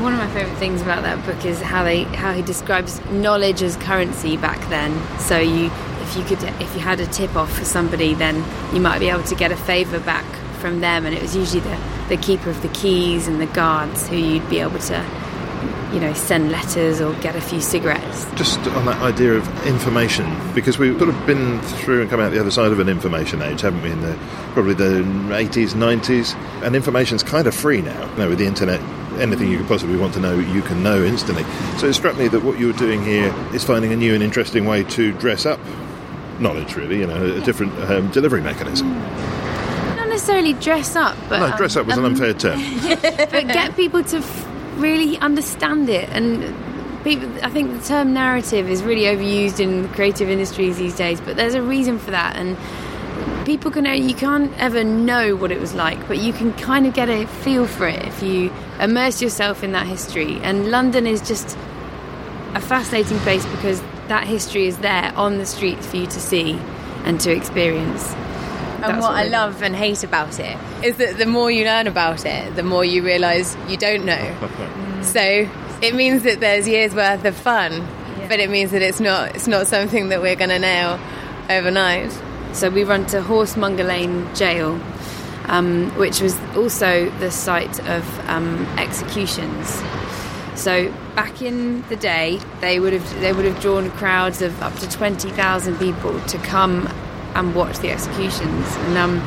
One 0.00 0.14
of 0.14 0.18
my 0.18 0.28
favourite 0.28 0.56
things 0.56 0.80
about 0.80 1.02
that 1.02 1.24
book 1.26 1.44
is 1.44 1.60
how 1.60 1.84
they 1.84 2.04
how 2.04 2.32
he 2.32 2.40
describes 2.40 3.04
knowledge 3.10 3.62
as 3.62 3.76
currency 3.76 4.38
back 4.38 4.58
then. 4.70 4.98
So 5.18 5.38
you 5.38 5.70
if 6.00 6.16
you 6.16 6.24
could 6.24 6.42
if 6.60 6.74
you 6.74 6.80
had 6.80 7.00
a 7.00 7.06
tip 7.06 7.36
off 7.36 7.52
for 7.56 7.66
somebody, 7.66 8.14
then 8.14 8.42
you 8.74 8.80
might 8.80 8.98
be 8.98 9.10
able 9.10 9.24
to 9.24 9.34
get 9.34 9.52
a 9.52 9.56
favour 9.56 10.00
back 10.00 10.24
from 10.58 10.80
them, 10.80 11.04
and 11.04 11.14
it 11.14 11.20
was 11.20 11.36
usually 11.36 11.60
the 11.60 11.78
the 12.08 12.16
keeper 12.16 12.48
of 12.48 12.60
the 12.62 12.68
keys 12.68 13.28
and 13.28 13.40
the 13.40 13.46
guards 13.46 14.08
who 14.08 14.16
you'd 14.16 14.48
be 14.48 14.60
able 14.60 14.78
to 14.78 15.04
you 15.92 16.00
know 16.00 16.14
send 16.14 16.50
letters 16.50 17.00
or 17.00 17.12
get 17.16 17.36
a 17.36 17.40
few 17.40 17.60
cigarettes. 17.60 18.24
just 18.36 18.58
on 18.68 18.86
that 18.86 19.00
idea 19.02 19.34
of 19.34 19.66
information, 19.66 20.24
because 20.54 20.78
we've 20.78 20.96
sort 20.96 21.10
of 21.10 21.26
been 21.26 21.60
through 21.60 22.00
and 22.00 22.08
come 22.08 22.20
out 22.20 22.32
the 22.32 22.40
other 22.40 22.50
side 22.50 22.72
of 22.72 22.78
an 22.78 22.88
information 22.88 23.42
age, 23.42 23.60
haven't 23.60 23.82
we? 23.82 23.90
In 23.90 24.00
the 24.00 24.18
probably 24.54 24.74
the 24.74 25.02
80s, 25.28 25.74
90s, 25.74 26.34
and 26.64 26.74
information's 26.74 27.22
kind 27.22 27.46
of 27.46 27.54
free 27.54 27.82
now. 27.82 28.10
You 28.12 28.16
know, 28.16 28.28
with 28.30 28.38
the 28.38 28.46
internet, 28.46 28.80
anything 29.20 29.50
you 29.50 29.58
could 29.58 29.68
possibly 29.68 29.96
want 29.96 30.14
to 30.14 30.20
know, 30.20 30.38
you 30.38 30.62
can 30.62 30.82
know 30.82 31.02
instantly. 31.02 31.44
So 31.78 31.86
it 31.86 31.94
struck 31.94 32.16
me 32.16 32.28
that 32.28 32.42
what 32.42 32.58
you 32.58 32.66
were 32.66 32.72
doing 32.72 33.04
here 33.04 33.34
is 33.54 33.64
finding 33.64 33.92
a 33.92 33.96
new 33.96 34.14
and 34.14 34.22
interesting 34.22 34.64
way 34.64 34.84
to 34.84 35.12
dress 35.12 35.46
up 35.46 35.60
knowledge, 36.38 36.74
really. 36.76 36.98
You 37.00 37.06
know, 37.06 37.36
a 37.36 37.40
different 37.40 37.72
um, 37.90 38.10
delivery 38.10 38.40
mechanism. 38.40 38.92
Not 39.96 40.08
necessarily 40.08 40.54
dress 40.54 40.96
up, 40.96 41.16
but 41.28 41.38
No, 41.38 41.56
dress 41.56 41.76
up 41.76 41.86
was 41.86 41.96
an 41.96 42.04
um, 42.04 42.12
unfair 42.12 42.34
term. 42.34 42.60
but 43.30 43.46
get 43.48 43.76
people 43.76 44.02
to 44.04 44.18
f- 44.18 44.48
really 44.76 45.18
understand 45.18 45.90
it 45.90 46.08
and 46.10 46.42
people 47.04 47.28
i 47.42 47.50
think 47.50 47.72
the 47.72 47.86
term 47.86 48.12
narrative 48.12 48.68
is 48.68 48.82
really 48.82 49.02
overused 49.02 49.60
in 49.60 49.88
creative 49.90 50.28
industries 50.30 50.78
these 50.78 50.96
days 50.96 51.20
but 51.20 51.36
there's 51.36 51.54
a 51.54 51.62
reason 51.62 51.98
for 51.98 52.10
that 52.10 52.36
and 52.36 52.56
people 53.46 53.70
can 53.70 53.84
you 53.84 54.14
can't 54.14 54.52
ever 54.58 54.82
know 54.84 55.36
what 55.36 55.50
it 55.50 55.60
was 55.60 55.74
like 55.74 56.06
but 56.08 56.18
you 56.18 56.32
can 56.32 56.52
kind 56.54 56.86
of 56.86 56.94
get 56.94 57.08
a 57.08 57.26
feel 57.26 57.66
for 57.66 57.86
it 57.86 58.02
if 58.06 58.22
you 58.22 58.50
immerse 58.80 59.20
yourself 59.22 59.62
in 59.62 59.72
that 59.72 59.86
history. 59.86 60.38
And 60.42 60.70
london 60.70 61.06
is 61.06 61.20
just 61.26 61.56
a 62.54 62.60
fascinating 62.60 63.18
place 63.18 63.44
because 63.46 63.80
that 64.08 64.24
history 64.26 64.66
is 64.66 64.78
there 64.78 65.12
on 65.16 65.38
the 65.38 65.46
streets 65.46 65.86
for 65.86 65.96
you 65.96 66.06
to 66.06 66.20
see 66.20 66.58
and 67.04 67.20
to 67.20 67.30
experience. 67.30 68.12
And 68.82 68.94
That's 68.94 69.02
what 69.02 69.12
I 69.14 69.24
love 69.24 69.62
and 69.62 69.76
hate 69.76 70.02
about 70.04 70.40
it 70.40 70.56
is 70.82 70.96
that 70.96 71.18
the 71.18 71.26
more 71.26 71.50
you 71.50 71.64
learn 71.66 71.86
about 71.86 72.24
it, 72.24 72.56
the 72.56 72.62
more 72.62 72.84
you 72.84 73.04
realise 73.04 73.56
you 73.68 73.76
don't 73.76 74.04
know. 74.04 74.36
Mm. 75.00 75.04
so 75.04 75.86
it 75.86 75.94
means 75.94 76.24
that 76.24 76.40
there's 76.40 76.68
years 76.68 76.94
worth 76.94 77.24
of 77.24 77.34
fun, 77.34 77.86
but 78.28 78.38
it 78.38 78.50
means 78.50 78.70
that 78.72 78.82
it's 78.82 79.00
not 79.00 79.34
it's 79.34 79.46
not 79.46 79.66
something 79.66 80.10
that 80.10 80.20
we're 80.20 80.36
going 80.36 80.50
to 80.50 80.58
nail 80.58 80.98
overnight. 81.48 82.10
So 82.52 82.68
we 82.68 82.84
run 82.84 83.06
to 83.06 83.22
Horsemonger 83.22 83.84
Lane 83.84 84.28
Jail, 84.34 84.78
um, 85.50 85.90
which 85.98 86.20
was 86.20 86.34
also 86.56 87.10
the 87.18 87.30
site 87.30 87.78
of 87.80 88.28
um, 88.28 88.64
executions. 88.78 89.82
So 90.54 90.92
back 91.14 91.42
in 91.42 91.82
the 91.88 91.96
day, 91.96 92.38
they 92.60 92.80
would 92.80 92.92
have 92.92 93.20
they 93.20 93.32
would 93.32 93.44
have 93.44 93.60
drawn 93.60 93.90
crowds 93.90 94.42
of 94.42 94.62
up 94.62 94.74
to 94.76 94.88
twenty 94.88 95.30
thousand 95.30 95.78
people 95.78 96.18
to 96.20 96.38
come 96.38 96.88
and 97.34 97.54
watch 97.54 97.78
the 97.78 97.90
executions. 97.90 98.76
And 98.76 98.96
um, 98.96 99.18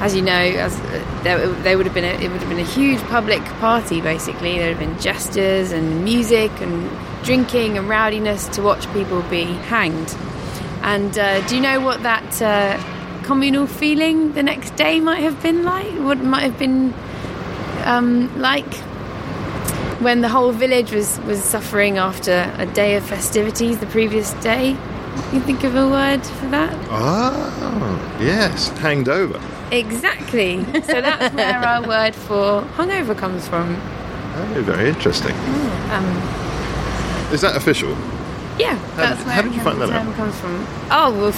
as 0.00 0.14
you 0.14 0.22
know, 0.22 0.32
as 0.32 0.78
uh, 0.80 1.20
there, 1.22 1.46
they 1.62 1.76
would 1.76 1.86
have 1.86 1.94
been 1.94 2.04
a, 2.04 2.14
it 2.24 2.30
would 2.30 2.40
have 2.40 2.48
been 2.48 2.58
a 2.58 2.70
huge 2.70 3.00
public 3.08 3.42
party. 3.60 4.00
Basically, 4.00 4.58
there 4.58 4.68
would 4.68 4.78
have 4.78 4.88
been 4.88 5.00
jesters 5.00 5.72
and 5.72 6.04
music 6.04 6.52
and 6.60 6.90
drinking 7.24 7.76
and 7.76 7.88
rowdiness 7.88 8.48
to 8.54 8.62
watch 8.62 8.90
people 8.92 9.22
be 9.22 9.44
hanged. 9.44 10.14
And 10.82 11.18
uh, 11.18 11.46
do 11.48 11.56
you 11.56 11.62
know 11.62 11.80
what 11.80 12.02
that 12.02 12.40
uh, 12.40 12.95
communal 13.26 13.66
feeling 13.66 14.32
the 14.32 14.42
next 14.42 14.76
day 14.76 15.00
might 15.00 15.20
have 15.20 15.42
been 15.42 15.64
like? 15.64 15.90
What 16.00 16.18
might 16.18 16.42
have 16.42 16.58
been 16.58 16.94
um, 17.84 18.30
like 18.40 18.72
when 20.00 20.20
the 20.20 20.28
whole 20.28 20.52
village 20.52 20.92
was, 20.92 21.18
was 21.20 21.42
suffering 21.42 21.98
after 21.98 22.52
a 22.58 22.66
day 22.66 22.96
of 22.96 23.04
festivities 23.04 23.78
the 23.78 23.86
previous 23.86 24.32
day? 24.34 24.70
You 25.32 25.40
think 25.40 25.64
of 25.64 25.74
a 25.74 25.88
word 25.88 26.24
for 26.24 26.46
that? 26.48 26.72
Oh, 26.90 28.18
yes, 28.20 28.68
hanged 28.78 29.08
over. 29.08 29.40
Exactly. 29.72 30.62
So 30.82 31.00
that's 31.00 31.34
where 31.40 31.58
our 31.58 31.82
word 31.86 32.14
for 32.14 32.62
hungover 32.76 33.16
comes 33.16 33.48
from. 33.48 33.76
Oh, 34.38 34.62
very 34.64 34.88
interesting. 34.90 35.34
Um, 35.90 36.04
Is 37.32 37.40
that 37.40 37.56
official? 37.56 37.90
Yeah, 38.58 38.78
that's 38.96 39.18
did- 39.18 39.26
where 39.26 39.34
how 39.36 39.42
did 39.42 39.54
you 39.54 39.60
find 39.62 39.80
that 39.80 39.90
out? 39.90 40.14
comes 40.14 40.38
from. 40.38 40.66
Oh, 40.90 41.10
well, 41.18 41.32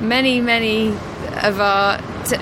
many, 0.00 0.40
many 0.40 0.88
of 1.42 1.60
our 1.60 1.98
t- 2.24 2.36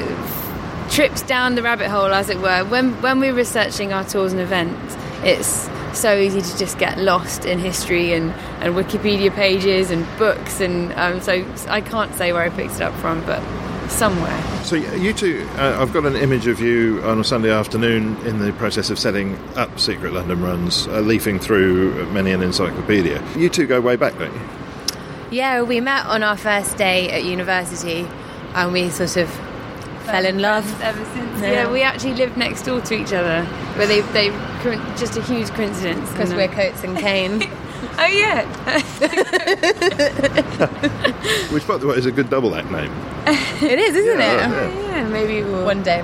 trips 0.95 1.23
down 1.23 1.55
the 1.55 1.63
rabbit 1.63 1.89
hole, 1.89 2.13
as 2.13 2.31
it 2.31 2.39
were. 2.39 2.65
When 2.65 3.01
when 3.03 3.21
we're 3.21 3.35
researching 3.35 3.93
our 3.93 4.05
tours 4.05 4.33
and 4.33 4.41
events, 4.41 4.97
it's 5.23 5.69
so 5.99 6.17
easy 6.17 6.41
to 6.41 6.59
just 6.59 6.79
get 6.79 6.99
lost 6.99 7.45
in 7.45 7.59
history 7.59 8.13
and, 8.13 8.31
and 8.61 8.75
Wikipedia 8.75 9.35
pages 9.35 9.91
and 9.91 10.07
books, 10.19 10.61
and 10.61 10.93
um, 10.95 11.21
so 11.21 11.45
I 11.69 11.81
can't 11.81 12.15
say 12.15 12.33
where 12.33 12.43
I 12.43 12.51
picked 12.51 12.77
it 12.77 12.83
up 12.83 12.95
from, 12.95 13.25
but 13.27 13.43
somewhere. 13.91 14.43
So 14.65 14.77
you 14.77 15.13
two, 15.13 15.49
uh, 15.57 15.79
I've 15.81 15.93
got 15.93 16.05
an 16.05 16.17
image 16.17 16.47
of 16.47 16.61
you 16.61 17.03
on 17.05 17.21
a 17.21 17.25
Sunday 17.25 17.51
afternoon 17.51 18.17
in 18.27 18.39
the 18.39 18.53
process 18.53 18.91
of 18.91 18.99
setting 18.99 19.37
up 19.57 19.79
Secret 19.81 20.13
London 20.13 20.43
Runs, 20.43 20.87
uh, 20.89 21.01
leafing 21.01 21.39
through 21.39 22.07
many 22.13 22.33
an 22.33 22.43
encyclopedia. 22.43 23.23
You 23.37 23.49
two 23.49 23.67
go 23.67 23.81
way 23.81 23.97
back, 23.97 24.19
don't 24.19 24.33
you? 24.33 24.58
Yeah, 25.31 25.63
we 25.63 25.81
met 25.81 26.07
on 26.07 26.23
our 26.23 26.37
first 26.37 26.77
day 26.79 27.11
at 27.11 27.25
university 27.25 28.07
and 28.55 28.73
we 28.73 28.89
sort 28.91 29.17
of 29.17 29.29
fell 30.07 30.25
in 30.25 30.39
love. 30.41 30.65
ever 30.83 31.05
since. 31.15 31.41
Yeah. 31.43 31.53
Yeah. 31.53 31.71
we 31.73 31.83
actually 31.83 32.15
lived 32.15 32.37
next 32.37 32.63
door 32.63 32.81
to 32.81 32.95
each 32.95 33.13
other. 33.13 33.45
Where 33.77 33.87
they 33.87 34.01
they 34.01 34.31
just 34.97 35.17
a 35.17 35.23
huge 35.23 35.49
coincidence. 35.51 36.11
Because 36.11 36.33
we're 36.35 36.49
Coates 36.49 36.83
and 36.85 36.97
Kane. 36.99 37.51
Oh 38.01 38.07
yeah. 38.07 38.45
Which, 41.53 41.67
by 41.67 41.77
the 41.79 41.87
way, 41.89 41.97
is 41.97 42.07
a 42.07 42.13
good 42.13 42.31
double 42.31 42.55
act 42.55 42.71
name. 42.71 42.93
it 43.27 43.79
is, 43.79 43.97
isn't 43.97 44.19
Yeah, 44.21 44.47
it? 44.47 44.51
yeah. 44.75 44.97
yeah, 44.99 45.09
maybe 45.09 45.43
we'll. 45.43 45.65
One 45.65 45.83
day. 45.83 46.03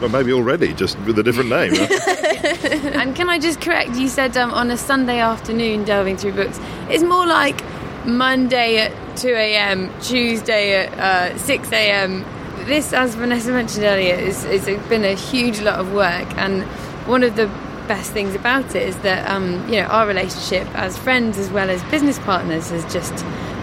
Well, 0.00 0.08
maybe 0.08 0.32
already, 0.32 0.72
just 0.74 0.98
with 1.00 1.16
a 1.18 1.22
different 1.22 1.50
name. 1.50 1.72
huh? 1.74 2.98
And 3.00 3.14
can 3.14 3.28
I 3.28 3.38
just 3.38 3.60
correct? 3.60 3.94
You 3.96 4.08
said 4.08 4.36
um, 4.36 4.52
on 4.52 4.70
a 4.72 4.76
Sunday 4.76 5.20
afternoon 5.20 5.84
delving 5.84 6.16
through 6.16 6.32
books. 6.32 6.58
It's 6.88 7.04
more 7.04 7.26
like 7.26 7.60
Monday 8.06 8.78
at 8.78 9.16
two 9.16 9.34
a.m., 9.34 9.90
Tuesday 10.00 10.86
at 10.86 10.98
uh, 10.98 11.38
six 11.38 11.70
a.m. 11.72 12.24
This, 12.66 12.92
as 12.92 13.14
Vanessa 13.14 13.50
mentioned 13.52 13.84
earlier, 13.84 14.14
is, 14.14 14.44
is 14.44 14.64
been 14.88 15.04
a 15.04 15.14
huge 15.14 15.60
lot 15.60 15.78
of 15.78 15.92
work. 15.92 16.26
And 16.38 16.62
one 17.06 17.22
of 17.22 17.36
the 17.36 17.46
best 17.86 18.12
things 18.12 18.34
about 18.34 18.74
it 18.74 18.82
is 18.82 18.96
that 18.98 19.28
um, 19.30 19.68
you 19.68 19.80
know 19.80 19.86
our 19.88 20.06
relationship 20.06 20.66
as 20.74 20.96
friends 20.96 21.36
as 21.36 21.50
well 21.50 21.68
as 21.68 21.82
business 21.84 22.18
partners 22.20 22.70
has 22.70 22.82
just 22.90 23.12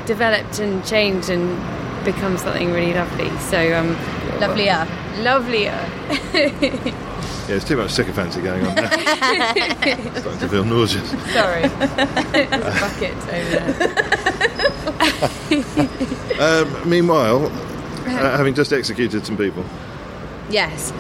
developed 0.06 0.60
and 0.60 0.86
changed 0.86 1.30
and 1.30 1.58
become 2.06 2.38
something 2.38 2.72
really 2.72 2.94
lovely. 2.94 3.30
So 3.40 3.78
um, 3.78 3.96
Lovelier. 4.40 4.88
lovelier. 5.20 5.78
yeah, 7.52 7.58
there's 7.58 7.68
too 7.68 7.76
much 7.76 7.92
sycophancy 7.92 8.42
going 8.42 8.66
on 8.66 8.76
now. 8.76 8.90
Starting 10.20 10.40
to 10.40 10.48
feel 10.48 10.64
nauseous. 10.64 11.10
Sorry, 11.34 11.68
there's 12.32 12.50
a 12.50 12.60
bucket 12.80 13.18
over 13.28 13.50
there. 16.30 16.42
Um, 16.42 16.90
meanwhile, 16.90 17.48
uh, 17.48 18.38
having 18.38 18.54
just 18.54 18.72
executed 18.72 19.26
some 19.26 19.36
people, 19.36 19.66
Yes. 20.50 20.92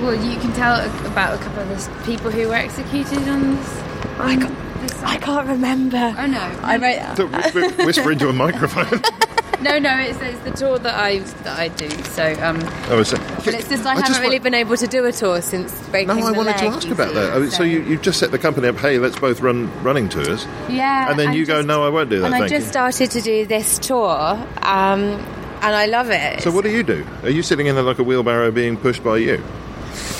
Well, 0.00 0.14
you 0.14 0.38
can 0.40 0.52
tell 0.54 0.80
about 1.06 1.34
a 1.40 1.42
couple 1.42 1.62
of 1.62 1.68
the 1.68 2.02
people 2.04 2.30
who 2.32 2.48
were 2.48 2.54
executed 2.54 3.28
on 3.28 3.56
this. 3.56 3.82
I 4.18 4.36
can't. 4.36 4.58
I 5.04 5.16
can't 5.18 5.48
remember. 5.48 6.14
Oh 6.18 6.26
no! 6.26 6.40
I 6.62 6.76
wrote. 6.76 7.16
So, 7.16 7.26
whi- 7.28 7.50
whi- 7.50 7.84
whisper 7.84 8.10
into 8.12 8.28
a 8.28 8.32
microphone. 8.32 9.00
No, 9.60 9.78
no, 9.80 9.98
it's, 9.98 10.20
it's 10.20 10.38
the 10.40 10.52
tour 10.52 10.78
that 10.78 10.94
I 10.94 11.18
that 11.18 11.58
I 11.58 11.66
do. 11.68 11.90
So 12.04 12.32
um, 12.42 12.60
I 12.88 12.94
was 12.94 13.08
saying, 13.08 13.22
But 13.44 13.54
it's 13.54 13.68
just 13.68 13.84
I, 13.84 13.90
I 13.90 13.94
haven't 13.96 14.06
just 14.08 14.20
really 14.20 14.38
wa- 14.38 14.44
been 14.44 14.54
able 14.54 14.76
to 14.76 14.86
do 14.86 15.04
a 15.04 15.10
tour 15.12 15.42
since 15.42 15.72
breaking 15.88 16.08
No, 16.16 16.26
I 16.26 16.30
the 16.30 16.36
wanted 16.36 16.58
to 16.58 16.64
ask 16.66 16.88
about 16.88 17.08
see, 17.08 17.14
that. 17.14 17.32
I 17.32 17.38
mean, 17.40 17.50
so 17.50 17.64
you, 17.64 17.82
you've 17.82 18.02
just 18.02 18.20
set 18.20 18.30
the 18.30 18.38
company 18.38 18.68
up, 18.68 18.76
hey, 18.76 18.98
let's 18.98 19.18
both 19.18 19.40
run 19.40 19.68
running 19.82 20.08
tours. 20.08 20.44
Yeah. 20.68 21.10
And 21.10 21.18
then 21.18 21.32
you 21.32 21.44
go, 21.44 21.60
no, 21.60 21.84
I 21.84 21.88
won't 21.88 22.08
do 22.08 22.20
that, 22.20 22.26
And 22.26 22.34
I 22.36 22.38
thank 22.40 22.50
just 22.50 22.66
you. 22.66 22.70
started 22.70 23.10
to 23.10 23.20
do 23.20 23.46
this 23.46 23.80
tour, 23.80 24.08
um, 24.62 25.02
and 25.60 25.74
I 25.74 25.86
love 25.86 26.10
it. 26.10 26.40
So 26.42 26.52
what 26.52 26.62
do 26.62 26.70
you 26.70 26.84
do? 26.84 27.04
Are 27.24 27.30
you 27.30 27.42
sitting 27.42 27.66
in 27.66 27.74
there 27.74 27.82
like 27.84 27.98
a 27.98 28.04
wheelbarrow 28.04 28.52
being 28.52 28.76
pushed 28.76 29.02
by 29.02 29.16
you? 29.16 29.42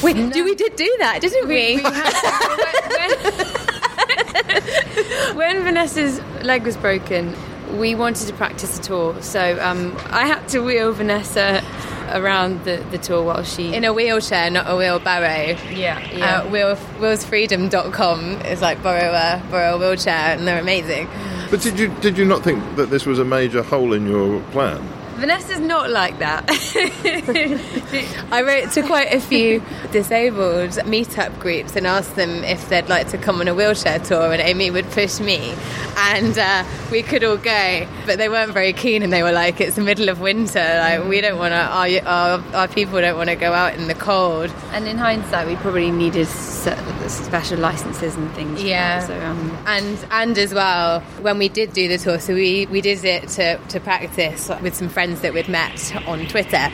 we, 0.03 0.14
do 0.14 0.42
we 0.44 0.57
did 0.57 0.74
do 0.74 0.96
that, 0.98 1.20
didn't 1.20 1.46
we? 1.46 1.77
we 1.77 1.83
had, 1.83 3.14
when, 5.35 5.37
when 5.37 5.62
Vanessa's 5.62 6.20
leg 6.42 6.64
was 6.64 6.77
broken, 6.77 7.35
we 7.72 7.94
wanted 7.94 8.26
to 8.28 8.35
practice 8.35 8.78
a 8.78 8.83
tour. 8.83 9.20
So 9.22 9.59
um, 9.62 9.96
I 10.11 10.26
had 10.26 10.48
to 10.50 10.61
wheel 10.61 10.92
Vanessa 10.92 11.62
around 12.12 12.64
the, 12.64 12.85
the 12.90 12.98
tour 12.98 13.22
while 13.22 13.42
she 13.42 13.74
In 13.74 13.85
a 13.85 13.92
wheelchair, 13.92 14.50
not 14.50 14.66
a 14.68 14.76
wheelbarrow. 14.76 15.57
yeah 15.70 15.98
yeah. 16.11 16.40
Uh, 16.40 16.48
wheel, 16.48 16.76
wheelsfreedom.com 17.00 18.40
is 18.42 18.62
like 18.62 18.83
borrow 18.83 19.11
a 19.12 19.42
borrow 19.50 19.74
a 19.74 19.78
wheelchair, 19.78 20.37
and 20.37 20.46
they're 20.46 20.61
amazing. 20.61 21.09
But 21.50 21.61
did 21.61 21.78
you 21.78 21.88
did 22.00 22.16
you 22.18 22.24
not 22.24 22.42
think 22.42 22.62
that 22.76 22.90
this 22.90 23.07
was 23.07 23.18
a 23.18 23.24
major 23.24 23.62
hole 23.62 23.92
in 23.92 24.07
your 24.07 24.40
plan? 24.52 24.83
Vanessa's 25.18 25.61
not 25.61 25.90
like 25.90 26.18
that. 26.20 26.44
I 28.31 28.42
wrote 28.42 28.70
to 28.72 28.83
quite 28.83 29.12
a 29.12 29.20
few 29.20 29.62
disabled 29.90 30.70
meetup 30.87 31.38
groups 31.40 31.74
and 31.76 31.87
asked 31.87 32.14
them 32.16 32.44
if 32.44 32.68
they'd 32.68 32.88
like 32.88 33.09
to 33.09 33.18
come 33.18 33.40
on 33.40 33.48
a 33.48 33.54
wheelchair 33.54 33.98
tour, 33.98 34.33
and 34.33 34.40
Amy 34.40 34.70
would 34.70 34.88
push 34.90 35.18
me, 35.20 35.54
and 35.96 36.38
uh, 36.38 36.64
we 36.92 37.02
could 37.02 37.24
all 37.24 37.37
go. 37.37 37.87
But 38.07 38.18
they 38.18 38.28
weren't 38.28 38.52
very 38.52 38.72
keen, 38.72 39.02
and 39.02 39.12
they 39.12 39.22
were 39.22 39.33
like, 39.33 39.61
"It's 39.61 39.76
the 39.76 39.83
middle 39.83 40.09
of 40.09 40.20
winter. 40.20 40.61
Like 40.61 41.04
we 41.04 41.20
don't 41.20 41.38
want 41.38 41.52
to. 41.52 41.59
Our, 41.59 42.07
our 42.07 42.54
our 42.54 42.68
people 42.68 43.00
don't 43.00 43.16
want 43.16 43.28
to 43.31 43.37
go 43.37 43.52
out 43.52 43.74
in 43.74 43.88
the 43.88 43.94
cold." 43.94 44.52
and 44.72 44.87
in 44.87 44.98
hindsight, 44.98 45.46
we 45.48 45.57
probably 45.57 45.90
needed 45.90 46.26
special 46.28 47.59
licenses 47.59 48.14
and 48.14 48.31
things. 48.33 48.62
Yeah. 48.62 49.00
that, 49.00 49.07
So 49.07 49.26
um, 49.26 49.59
and 49.66 50.07
and 50.11 50.38
as 50.38 50.54
well 50.54 51.00
when 51.22 51.38
we 51.38 51.48
did 51.48 51.72
do 51.72 51.88
the 51.88 51.98
tour 51.98 52.18
so 52.18 52.35
we 52.35 52.66
we 52.66 52.81
did 52.81 53.02
it 53.04 53.28
to, 53.28 53.59
to 53.68 53.81
practice 53.81 54.50
with 54.62 54.74
some 54.74 54.88
friends 54.88 55.08
that 55.16 55.33
we'd 55.35 55.49
met 55.49 55.94
on 56.07 56.27
twitter 56.27 56.71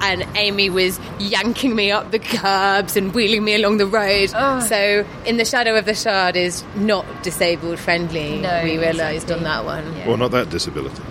and 0.00 0.24
amy 0.36 0.68
was 0.70 0.98
yanking 1.18 1.74
me 1.74 1.90
up 1.90 2.10
the 2.10 2.18
curbs 2.18 2.96
and 2.96 3.14
wheeling 3.14 3.44
me 3.44 3.54
along 3.54 3.76
the 3.78 3.86
road 3.86 4.30
Oh. 4.34 4.60
so 4.60 5.06
in 5.24 5.36
the 5.36 5.44
shadow 5.44 5.76
of 5.76 5.84
the 5.84 5.94
shard 5.94 6.36
is 6.36 6.64
not 6.76 7.04
disabled 7.22 7.78
friendly 7.78 8.40
No, 8.40 8.60
we 8.64 8.78
realized 8.78 9.30
exactly. 9.30 9.36
on 9.36 9.42
that 9.44 9.64
one 9.64 9.96
Yeah. 9.96 10.08
Well, 10.08 10.16
not 10.16 10.30
that 10.32 10.50
disability. 10.50 11.02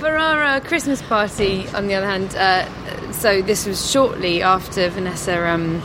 For 0.00 0.16
our 0.16 0.42
uh, 0.42 0.60
Christmas 0.60 1.02
party, 1.02 1.66
on 1.74 1.86
the 1.86 1.94
other 1.94 2.06
hand, 2.06 2.34
uh, 2.36 3.12
so 3.12 3.42
this 3.42 3.66
was 3.66 3.90
shortly 3.90 4.42
after 4.42 4.88
Vanessa 4.88 5.46
um, 5.48 5.82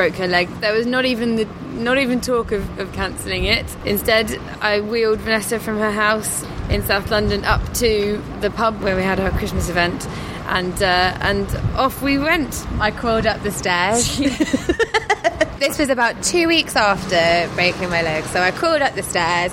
broke 0.00 0.14
her 0.14 0.26
leg. 0.26 0.48
There 0.60 0.72
was 0.72 0.86
not 0.86 1.04
even 1.04 1.36
the 1.36 1.44
not 1.74 1.98
even 1.98 2.22
talk 2.22 2.52
of, 2.52 2.78
of 2.78 2.90
cancelling 2.94 3.44
it. 3.44 3.66
Instead, 3.84 4.34
I 4.62 4.80
wheeled 4.80 5.18
Vanessa 5.18 5.60
from 5.60 5.76
her 5.76 5.90
house 5.90 6.42
in 6.70 6.82
South 6.82 7.10
London 7.10 7.44
up 7.44 7.62
to 7.74 8.22
the 8.40 8.50
pub 8.50 8.80
where 8.80 8.96
we 8.96 9.02
had 9.02 9.20
our 9.20 9.30
Christmas 9.32 9.68
event, 9.68 10.08
and 10.46 10.82
uh, 10.82 11.18
and 11.20 11.46
off 11.76 12.00
we 12.00 12.16
went. 12.16 12.66
i 12.80 12.90
crawled 12.90 13.26
up 13.26 13.42
the 13.42 13.50
stairs 13.50 14.16
this 15.58 15.78
was 15.78 15.90
about 15.90 16.22
two 16.22 16.48
weeks 16.48 16.76
after 16.76 17.22
breaking 17.54 17.90
my 17.90 18.00
leg 18.00 18.24
so 18.24 18.40
i 18.40 18.50
crawled 18.50 18.80
up 18.80 18.94
the 18.94 19.02
stairs 19.02 19.52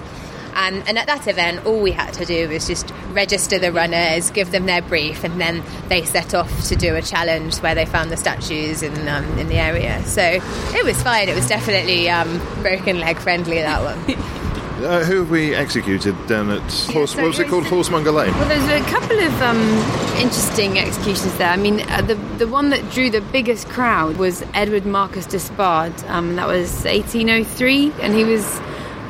and, 0.58 0.88
and 0.88 0.98
at 0.98 1.06
that 1.08 1.28
event, 1.28 1.66
all 1.66 1.80
we 1.80 1.92
had 1.92 2.14
to 2.16 2.26
do 2.26 2.50
was 2.50 2.68
just 2.68 2.92
register 3.12 3.60
the 3.60 3.72
runners, 3.72 4.32
give 4.32 4.52
them 4.52 4.66
their 4.66 4.82
brief, 4.82 5.24
and 5.24 5.40
then 5.40 5.64
they 5.88 6.04
set 6.04 6.34
off 6.34 6.68
to 6.68 6.76
do 6.76 6.96
a 6.96 7.02
challenge 7.02 7.58
where 7.60 7.76
they 7.76 7.86
found 7.86 8.12
the 8.12 8.18
statues 8.18 8.82
in 8.82 9.08
um, 9.08 9.24
in 9.38 9.48
the 9.48 9.56
area. 9.58 10.04
So 10.06 10.22
it 10.22 10.84
was 10.84 11.02
fine. 11.02 11.30
It 11.30 11.36
was 11.36 11.48
definitely 11.48 12.10
um, 12.10 12.40
broken 12.62 13.00
leg 13.00 13.18
friendly 13.20 13.60
that 13.62 13.82
one. 13.84 14.18
Uh, 14.78 15.04
who 15.04 15.18
have 15.22 15.32
we 15.32 15.56
executed 15.56 16.16
down 16.28 16.52
at 16.52 16.62
Horse? 16.94 17.14
so 17.14 17.22
what 17.24 17.30
was 17.30 17.40
it 17.40 17.48
called? 17.48 17.64
it's- 17.66 17.72
Horsemonger 17.72 18.12
Lane. 18.12 18.32
Well, 18.36 18.48
there's 18.48 18.80
a 18.80 18.86
couple 18.92 19.18
of 19.20 19.42
um, 19.42 19.58
interesting 20.22 20.78
executions 20.78 21.36
there. 21.40 21.50
I 21.50 21.58
mean, 21.58 21.82
uh, 21.90 22.02
the 22.02 22.14
the 22.38 22.48
one 22.48 22.70
that 22.70 22.88
drew 22.92 23.10
the 23.10 23.22
biggest 23.22 23.68
crowd 23.70 24.18
was 24.18 24.44
Edward 24.54 24.86
Marcus 24.86 25.26
Despard. 25.26 25.94
Um, 26.04 26.36
that 26.36 26.46
was 26.48 26.84
1803, 26.86 27.92
and 28.02 28.14
he 28.14 28.24
was 28.24 28.44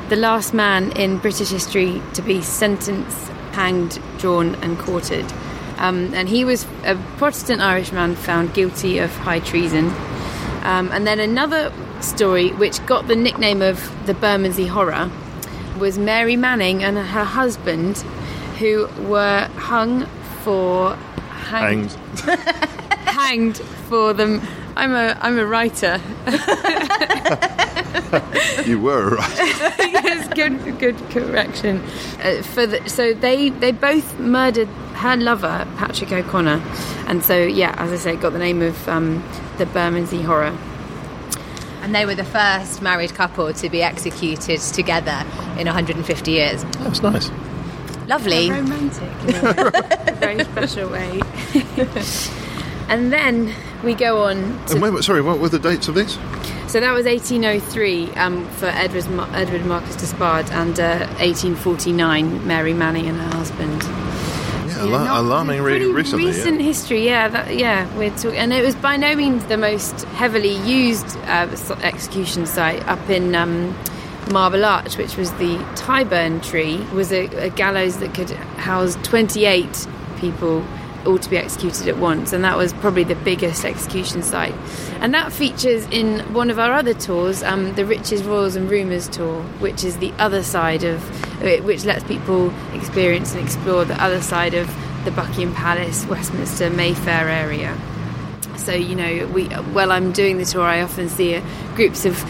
the 0.08 0.16
last 0.16 0.54
man 0.54 0.92
in 0.92 1.18
British 1.18 1.50
history 1.50 2.00
to 2.14 2.22
be 2.22 2.40
sentenced, 2.42 3.28
hanged, 3.52 4.00
drawn, 4.18 4.54
and 4.56 4.78
quartered. 4.78 5.26
Um, 5.76 6.12
and 6.14 6.28
he 6.28 6.44
was 6.44 6.66
a 6.84 6.96
Protestant 7.18 7.60
Irishman 7.60 8.16
found 8.16 8.54
guilty 8.54 8.98
of 8.98 9.14
high 9.16 9.40
treason. 9.40 9.90
Um, 10.62 10.90
and 10.92 11.06
then 11.06 11.20
another 11.20 11.72
story, 12.00 12.50
which 12.50 12.84
got 12.86 13.06
the 13.06 13.16
nickname 13.16 13.62
of 13.62 14.06
the 14.06 14.14
Bermondsey 14.14 14.66
Horror, 14.66 15.10
was 15.78 15.98
Mary 15.98 16.36
Manning 16.36 16.82
and 16.82 16.96
her 16.98 17.24
husband, 17.24 17.98
who 18.58 18.88
were 19.06 19.48
hung 19.56 20.06
for 20.42 20.96
hanged, 20.96 21.92
Hanged. 21.92 22.40
hanged 23.06 23.56
for 23.88 24.12
them. 24.12 24.40
I'm 24.76 24.92
a 24.92 25.16
I'm 25.20 25.38
a 25.38 25.46
writer. 25.46 26.00
You 28.66 28.80
were 28.80 29.10
right. 29.16 29.36
yes, 29.78 30.28
good 30.34 30.78
good 30.78 30.96
correction. 31.10 31.80
Uh, 32.22 32.42
for 32.42 32.66
the, 32.66 32.86
so 32.88 33.14
they 33.14 33.50
they 33.50 33.72
both 33.72 34.18
murdered 34.18 34.68
her 34.94 35.16
lover 35.16 35.66
Patrick 35.76 36.12
O'Connor, 36.12 36.62
and 37.06 37.24
so 37.24 37.38
yeah, 37.38 37.74
as 37.78 37.92
I 37.92 37.96
say, 37.96 38.16
got 38.16 38.32
the 38.32 38.38
name 38.38 38.60
of 38.62 38.88
um, 38.88 39.24
the 39.58 39.66
Bermondsey 39.66 40.22
Horror. 40.22 40.56
And 41.82 41.94
they 41.94 42.04
were 42.04 42.16
the 42.16 42.24
first 42.24 42.82
married 42.82 43.14
couple 43.14 43.52
to 43.52 43.70
be 43.70 43.82
executed 43.82 44.60
together 44.60 45.24
in 45.58 45.66
150 45.66 46.30
years. 46.30 46.64
That's 46.80 47.02
nice. 47.02 47.30
Lovely. 48.08 48.50
romantic 48.50 49.02
in 49.26 49.34
a 49.36 50.14
very 50.18 50.44
special 50.44 50.90
way. 50.90 51.20
and 52.88 53.12
then 53.12 53.54
we 53.84 53.94
go 53.94 54.24
on 54.24 54.36
to 54.66 54.72
And 54.74 54.82
wait, 54.82 55.04
sorry, 55.04 55.22
what 55.22 55.38
were 55.38 55.48
the 55.48 55.58
dates 55.58 55.88
of 55.88 55.94
these? 55.94 56.18
So 56.68 56.80
that 56.80 56.92
was 56.92 57.06
1803 57.06 58.12
um, 58.16 58.46
for 58.50 58.66
Edward, 58.66 59.06
Edward 59.34 59.64
Marcus 59.64 59.96
Despard 59.96 60.50
and 60.50 60.78
uh, 60.78 61.06
1849 61.18 62.46
Mary 62.46 62.74
Manning 62.74 63.06
and 63.06 63.16
her 63.16 63.38
husband. 63.38 63.82
Yeah, 63.82 64.84
alar- 64.84 65.04
not- 65.06 65.20
alarming 65.20 65.62
re- 65.62 65.78
pretty 65.78 65.90
recently. 65.90 66.26
Recent 66.26 66.60
yeah. 66.60 66.66
history, 66.66 67.06
yeah, 67.06 67.28
that, 67.28 67.56
yeah. 67.56 67.96
We're 67.96 68.10
talking, 68.10 68.36
and 68.36 68.52
it 68.52 68.62
was 68.62 68.74
by 68.74 68.98
no 68.98 69.16
means 69.16 69.46
the 69.46 69.56
most 69.56 70.02
heavily 70.08 70.56
used 70.58 71.16
uh, 71.20 71.48
execution 71.80 72.44
site 72.44 72.86
up 72.86 73.08
in 73.08 73.34
um, 73.34 73.74
Marble 74.30 74.66
Arch, 74.66 74.98
which 74.98 75.16
was 75.16 75.32
the 75.32 75.56
Tyburn 75.74 76.42
tree, 76.42 76.84
was 76.92 77.12
a, 77.12 77.24
a 77.46 77.48
gallows 77.48 77.96
that 78.00 78.12
could 78.12 78.28
house 78.28 78.94
28 79.04 79.86
people 80.18 80.62
all 81.08 81.18
to 81.18 81.30
be 81.30 81.38
executed 81.38 81.88
at 81.88 81.96
once, 81.96 82.32
and 82.32 82.44
that 82.44 82.56
was 82.56 82.72
probably 82.74 83.02
the 83.02 83.16
biggest 83.16 83.64
execution 83.64 84.22
site. 84.22 84.54
And 85.00 85.14
that 85.14 85.32
features 85.32 85.86
in 85.90 86.20
one 86.34 86.50
of 86.50 86.58
our 86.58 86.74
other 86.74 86.94
tours, 86.94 87.42
um, 87.42 87.74
the 87.74 87.86
Riches, 87.86 88.22
Royals 88.22 88.54
and 88.54 88.70
Rumours 88.70 89.08
tour, 89.08 89.42
which 89.60 89.82
is 89.84 89.96
the 89.98 90.12
other 90.18 90.42
side 90.42 90.84
of, 90.84 91.02
which 91.64 91.84
lets 91.84 92.04
people 92.04 92.52
experience 92.74 93.34
and 93.34 93.42
explore 93.42 93.84
the 93.84 94.00
other 94.02 94.20
side 94.20 94.54
of 94.54 94.68
the 95.04 95.10
Buckingham 95.10 95.54
Palace, 95.54 96.04
Westminster, 96.06 96.68
Mayfair 96.68 97.28
area. 97.28 97.76
So 98.56 98.74
you 98.74 98.94
know, 98.94 99.26
we 99.28 99.46
while 99.46 99.90
I'm 99.90 100.12
doing 100.12 100.36
the 100.36 100.44
tour, 100.44 100.62
I 100.62 100.82
often 100.82 101.08
see 101.08 101.40
groups 101.74 102.04
of 102.04 102.22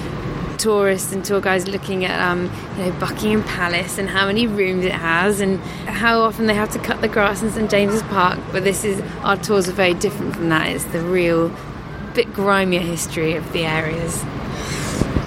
tourists 0.59 1.13
and 1.13 1.25
tour 1.25 1.41
guides 1.41 1.67
looking 1.69 2.05
at 2.05 2.21
um, 2.21 2.51
you 2.77 2.85
know 2.85 2.93
Buckingham 2.99 3.43
Palace 3.45 3.99
and 3.99 4.09
how 4.09 4.27
many 4.27 4.47
rooms 4.47 4.85
it 4.85 4.93
has 4.93 5.41
and 5.41 5.59
how 5.87 6.21
often 6.21 6.47
they 6.47 6.55
have 6.55 6.71
to 6.73 6.79
cut 6.79 7.01
the 7.01 7.09
grass 7.09 7.43
in 7.43 7.51
St 7.51 7.71
James's 7.71 8.03
Park. 8.05 8.39
But 8.53 8.65
this 8.65 8.85
is 8.85 9.01
our 9.23 9.37
tours 9.37 9.69
are 9.69 9.73
very 9.73 9.95
different 9.95 10.35
from 10.35 10.49
that. 10.51 10.69
It's 10.69 10.85
the 10.85 11.01
real 11.01 11.53
bit 12.15 12.33
grimier 12.33 12.81
history 12.81 13.35
of 13.35 13.53
the 13.53 13.65
areas. 13.65 14.23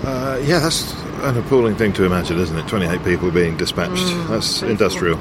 Uh, 0.03 0.41
yeah, 0.45 0.59
that's 0.59 0.93
an 1.23 1.37
appalling 1.37 1.75
thing 1.75 1.93
to 1.93 2.03
imagine, 2.05 2.39
isn't 2.39 2.57
it? 2.57 2.67
28 2.67 3.03
people 3.03 3.31
being 3.31 3.55
dispatched. 3.57 3.93
Mm, 4.01 4.27
that's 4.29 4.61
industrial. 4.63 5.19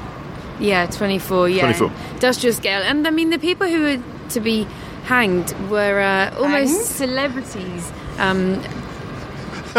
Yeah, 0.59 0.85
24, 0.87 1.49
yeah. 1.49 1.61
24. 1.61 1.91
Industrial 2.15 2.53
scale. 2.55 2.81
And 2.81 3.07
I 3.07 3.11
mean, 3.11 3.29
the 3.29 3.39
people 3.39 3.67
who 3.67 3.81
were 3.81 4.03
to 4.29 4.39
be 4.39 4.67
hanged 5.05 5.53
were 5.69 5.99
uh, 5.99 6.35
almost 6.37 6.73
Hanged? 6.73 6.85
celebrities. 6.85 7.91
Um, 8.17 8.61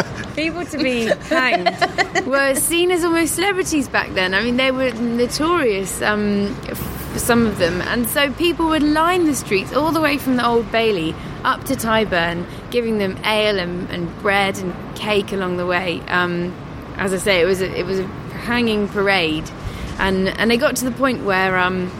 people 0.35 0.65
to 0.67 0.79
be 0.79 1.07
hanged 1.29 2.27
were 2.27 2.55
seen 2.55 2.91
as 2.91 3.05
almost 3.05 3.35
celebrities 3.35 3.89
back 3.89 4.11
then. 4.15 4.35
I 4.35 4.43
mean, 4.43 4.57
they 4.57 4.71
were 4.71 4.91
notorious, 4.93 6.01
um, 6.03 6.55
some 7.17 7.47
of 7.47 7.59
them. 7.59 7.81
And 7.83 8.09
so 8.09 8.33
people 8.33 8.69
would 8.69 8.83
line 8.83 9.25
the 9.25 9.35
streets 9.35 9.73
all 9.73 9.93
the 9.93 10.01
way 10.01 10.19
from 10.19 10.37
the 10.37 10.47
Old 10.47 10.71
Bailey 10.73 11.15
up 11.45 11.65
to 11.65 11.75
Tyburn, 11.75 12.47
giving 12.71 12.99
them 12.99 13.19
ale 13.25 13.59
and, 13.59 13.91
and 13.91 14.19
bread 14.21 14.59
and 14.59 14.75
cake 14.97 15.33
along 15.33 15.57
the 15.57 15.67
way. 15.67 16.01
Um, 16.09 16.55
as 16.97 17.13
I 17.13 17.19
say, 17.19 17.41
it 17.41 17.45
was 17.45 17.61
a, 17.61 17.79
it 17.79 17.85
was 17.85 17.99
a 17.99 18.07
hanging 18.07 18.89
parade, 18.89 19.49
and 19.99 20.29
and 20.29 20.51
they 20.51 20.57
got 20.57 20.77
to 20.77 20.85
the 20.85 20.91
point 20.91 21.25
where 21.25 21.59
um, 21.59 21.91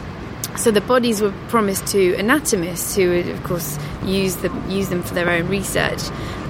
so 0.55 0.71
the 0.71 0.81
bodies 0.81 1.21
were 1.21 1.31
promised 1.47 1.87
to 1.87 2.15
anatomists 2.15 2.95
who 2.95 3.09
would, 3.09 3.27
of 3.27 3.43
course, 3.43 3.77
use 4.05 4.35
them 4.37 4.69
use 4.69 4.89
them 4.89 5.01
for 5.01 5.13
their 5.13 5.29
own 5.29 5.47
research. 5.47 6.01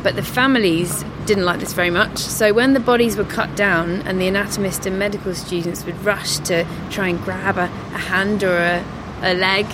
But 0.03 0.15
the 0.15 0.23
families 0.23 1.03
didn't 1.25 1.45
like 1.45 1.59
this 1.59 1.71
very 1.71 1.89
much. 1.89 2.17
So 2.17 2.53
when 2.53 2.73
the 2.73 2.79
bodies 2.79 3.15
were 3.15 3.23
cut 3.23 3.55
down, 3.55 4.01
and 4.01 4.19
the 4.19 4.27
anatomists 4.27 4.85
and 4.85 4.99
medical 4.99 5.33
students 5.33 5.85
would 5.85 5.97
rush 6.03 6.37
to 6.39 6.65
try 6.89 7.07
and 7.07 7.23
grab 7.23 7.57
a, 7.57 7.63
a 7.63 7.97
hand 7.97 8.43
or 8.43 8.57
a, 8.57 8.83
a 9.21 9.33
leg, 9.33 9.65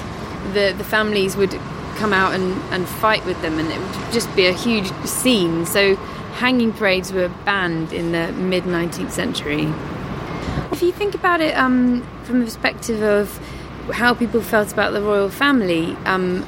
the 0.53 0.73
the 0.77 0.83
families 0.83 1.35
would 1.35 1.51
come 1.95 2.13
out 2.13 2.33
and, 2.33 2.53
and 2.71 2.87
fight 2.87 3.25
with 3.25 3.41
them, 3.41 3.57
and 3.59 3.69
it 3.69 3.79
would 3.79 4.13
just 4.13 4.33
be 4.35 4.45
a 4.45 4.53
huge 4.53 4.91
scene. 5.05 5.65
So 5.65 5.95
hanging 6.35 6.71
parades 6.71 7.11
were 7.11 7.29
banned 7.45 7.91
in 7.91 8.11
the 8.11 8.31
mid 8.33 8.63
19th 8.63 9.11
century. 9.11 9.73
If 10.71 10.83
you 10.83 10.91
think 10.91 11.15
about 11.15 11.41
it 11.41 11.57
um, 11.57 12.05
from 12.23 12.39
the 12.39 12.45
perspective 12.45 13.01
of 13.01 13.39
how 13.91 14.13
people 14.13 14.41
felt 14.41 14.71
about 14.71 14.93
the 14.93 15.01
royal 15.01 15.29
family, 15.29 15.95
um, 16.05 16.45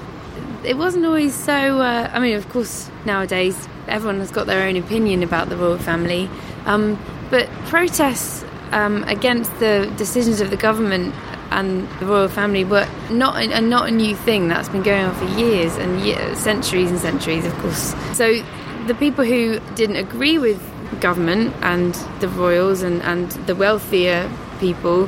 it 0.63 0.77
wasn't 0.77 1.05
always 1.05 1.33
so. 1.33 1.79
Uh, 1.79 2.09
I 2.13 2.19
mean, 2.19 2.35
of 2.35 2.47
course, 2.49 2.89
nowadays 3.05 3.67
everyone 3.87 4.19
has 4.19 4.31
got 4.31 4.47
their 4.47 4.67
own 4.67 4.75
opinion 4.77 5.23
about 5.23 5.49
the 5.49 5.57
royal 5.57 5.77
family, 5.77 6.29
um, 6.65 6.99
but 7.29 7.47
protests 7.65 8.45
um, 8.71 9.03
against 9.05 9.51
the 9.59 9.91
decisions 9.97 10.41
of 10.41 10.49
the 10.49 10.57
government 10.57 11.13
and 11.51 11.87
the 11.99 12.05
royal 12.05 12.29
family 12.29 12.63
were 12.63 12.87
not 13.09 13.35
a, 13.41 13.61
not 13.61 13.89
a 13.89 13.91
new 13.91 14.15
thing. 14.15 14.47
That's 14.47 14.69
been 14.69 14.83
going 14.83 15.05
on 15.05 15.15
for 15.15 15.25
years 15.37 15.75
and 15.77 16.37
centuries 16.37 16.89
and 16.89 16.99
centuries, 16.99 17.45
of 17.45 17.53
course. 17.55 17.93
So 18.13 18.41
the 18.87 18.95
people 18.95 19.25
who 19.25 19.59
didn't 19.75 19.97
agree 19.97 20.37
with 20.37 20.61
government 21.01 21.53
and 21.61 21.93
the 22.19 22.29
royals 22.29 22.81
and, 22.81 23.01
and 23.01 23.31
the 23.47 23.55
wealthier 23.55 24.31
people 24.59 25.07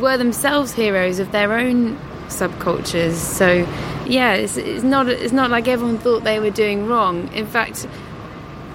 were 0.00 0.16
themselves 0.16 0.72
heroes 0.72 1.18
of 1.18 1.32
their 1.32 1.52
own 1.52 1.96
subcultures. 2.28 3.12
So, 3.14 3.66
yeah, 4.06 4.34
it's, 4.34 4.56
it's 4.56 4.82
not 4.84 5.08
it's 5.08 5.32
not 5.32 5.50
like 5.50 5.68
everyone 5.68 5.98
thought 5.98 6.24
they 6.24 6.40
were 6.40 6.50
doing 6.50 6.86
wrong. 6.86 7.28
In 7.32 7.46
fact, 7.46 7.86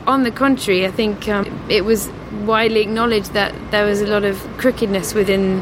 on 0.07 0.23
the 0.23 0.31
contrary, 0.31 0.85
I 0.85 0.91
think 0.91 1.27
um, 1.27 1.45
it 1.69 1.85
was 1.85 2.09
widely 2.45 2.81
acknowledged 2.81 3.33
that 3.33 3.53
there 3.71 3.85
was 3.85 4.01
a 4.01 4.07
lot 4.07 4.23
of 4.23 4.37
crookedness 4.57 5.13
within 5.13 5.61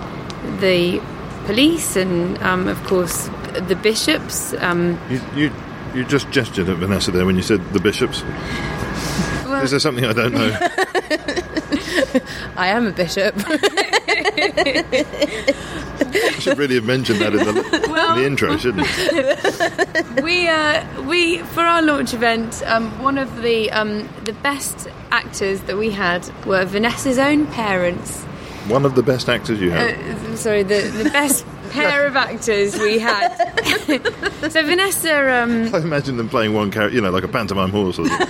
the 0.59 1.01
police 1.45 1.95
and, 1.95 2.37
um, 2.43 2.67
of 2.67 2.81
course, 2.85 3.29
the 3.67 3.75
bishops. 3.75 4.53
Um, 4.59 4.97
You, 5.09 5.21
you, 5.35 5.51
you 5.95 6.03
just 6.05 6.29
gestured 6.31 6.69
at 6.69 6.77
Vanessa 6.77 7.11
there 7.11 7.25
when 7.25 7.35
you 7.35 7.41
said 7.41 7.61
the 7.73 7.79
bishops. 7.79 8.21
well, 9.45 9.63
Is 9.63 9.71
there 9.71 9.79
something 9.79 10.05
I 10.05 10.13
don't 10.13 10.33
know? 10.33 10.51
I 12.55 12.67
am 12.67 12.85
a 12.87 12.91
bishop. 12.91 13.35
I 14.37 16.35
should 16.39 16.57
really 16.57 16.75
have 16.75 16.85
mentioned 16.85 17.19
that 17.19 17.33
in 17.33 17.39
the, 17.39 17.49
in 17.85 18.21
the 18.21 18.25
intro, 18.25 18.57
shouldn't 18.57 18.87
it? 18.87 20.23
we 20.23 20.47
uh, 20.47 20.83
we 21.03 21.39
for 21.39 21.61
our 21.61 21.81
launch 21.81 22.13
event, 22.13 22.61
um, 22.65 22.91
one 23.01 23.17
of 23.17 23.41
the 23.41 23.71
um, 23.71 24.07
the 24.25 24.33
best 24.33 24.87
actors 25.11 25.61
that 25.61 25.77
we 25.77 25.91
had 25.91 26.29
were 26.45 26.65
Vanessa's 26.65 27.17
own 27.17 27.47
parents. 27.47 28.23
One 28.67 28.85
of 28.85 28.95
the 28.95 29.03
best 29.03 29.29
actors 29.29 29.59
you 29.61 29.71
have. 29.71 29.97
Uh, 29.97 30.35
sorry, 30.35 30.63
the 30.63 30.81
the 30.81 31.09
best 31.09 31.45
pair 31.71 32.05
of 32.05 32.15
actors 32.15 32.77
we 32.77 32.99
had. 32.99 33.35
so 34.51 34.63
Vanessa, 34.63 35.43
um, 35.43 35.73
I 35.73 35.79
imagine 35.79 36.17
them 36.17 36.29
playing 36.29 36.53
one 36.53 36.69
character, 36.71 36.95
you 36.95 37.01
know, 37.01 37.09
like 37.09 37.23
a 37.23 37.27
pantomime 37.27 37.71
horse 37.71 37.97
or 37.99 38.07
something. 38.07 38.27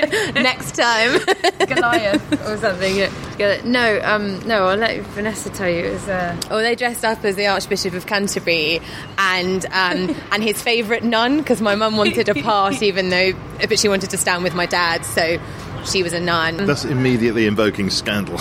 Next 0.34 0.74
time. 0.74 1.20
Goliath 1.66 2.48
or 2.48 2.56
something. 2.58 2.96
yeah. 2.96 3.60
No, 3.64 4.00
um, 4.02 4.46
no, 4.46 4.66
I'll 4.66 4.76
let 4.76 5.00
Vanessa 5.06 5.50
tell 5.50 5.68
you. 5.68 5.84
It 5.86 5.92
was. 5.92 6.08
Uh, 6.08 6.36
Or 6.50 6.62
they 6.62 6.74
dressed 6.74 7.04
up 7.04 7.24
as 7.24 7.36
the 7.36 7.46
Archbishop 7.46 7.94
of 7.94 8.06
Canterbury 8.06 8.80
and 9.18 9.64
um, 9.66 10.14
and 10.32 10.42
his 10.42 10.60
favourite 10.62 11.02
nun 11.04 11.38
because 11.38 11.60
my 11.60 11.74
mum 11.74 11.96
wanted 11.96 12.28
a 12.28 12.34
part, 12.42 12.82
even 12.90 13.08
though 13.10 13.32
but 13.68 13.78
she 13.78 13.88
wanted 13.88 14.10
to 14.10 14.16
stand 14.18 14.42
with 14.44 14.54
my 14.54 14.66
dad. 14.66 15.04
So 15.04 15.40
she 15.84 16.02
was 16.02 16.12
a 16.12 16.20
nun. 16.20 16.66
That's 16.66 16.84
immediately 16.84 17.46
invoking 17.46 17.90
scandal. 17.90 18.38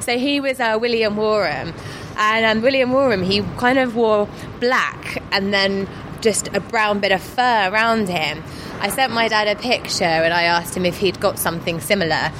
So 0.00 0.16
he 0.16 0.38
was 0.40 0.60
uh, 0.60 0.78
William 0.80 1.16
Warham, 1.16 1.74
and 2.16 2.46
um, 2.46 2.62
William 2.62 2.92
Warham 2.92 3.24
he 3.24 3.42
kind 3.58 3.78
of 3.78 3.96
wore 3.96 4.28
black 4.60 5.20
and 5.32 5.52
then 5.52 5.88
just 6.20 6.48
a 6.54 6.60
brown 6.60 7.00
bit 7.00 7.10
of 7.12 7.20
fur 7.20 7.70
around 7.72 8.08
him. 8.08 8.42
I 8.80 8.90
sent 8.90 9.12
my 9.12 9.28
dad 9.28 9.48
a 9.48 9.60
picture 9.60 10.04
and 10.04 10.32
I 10.32 10.44
asked 10.44 10.76
him 10.76 10.84
if 10.84 10.98
he'd 10.98 11.18
got 11.20 11.38
something 11.38 11.80
similar, 11.80 12.30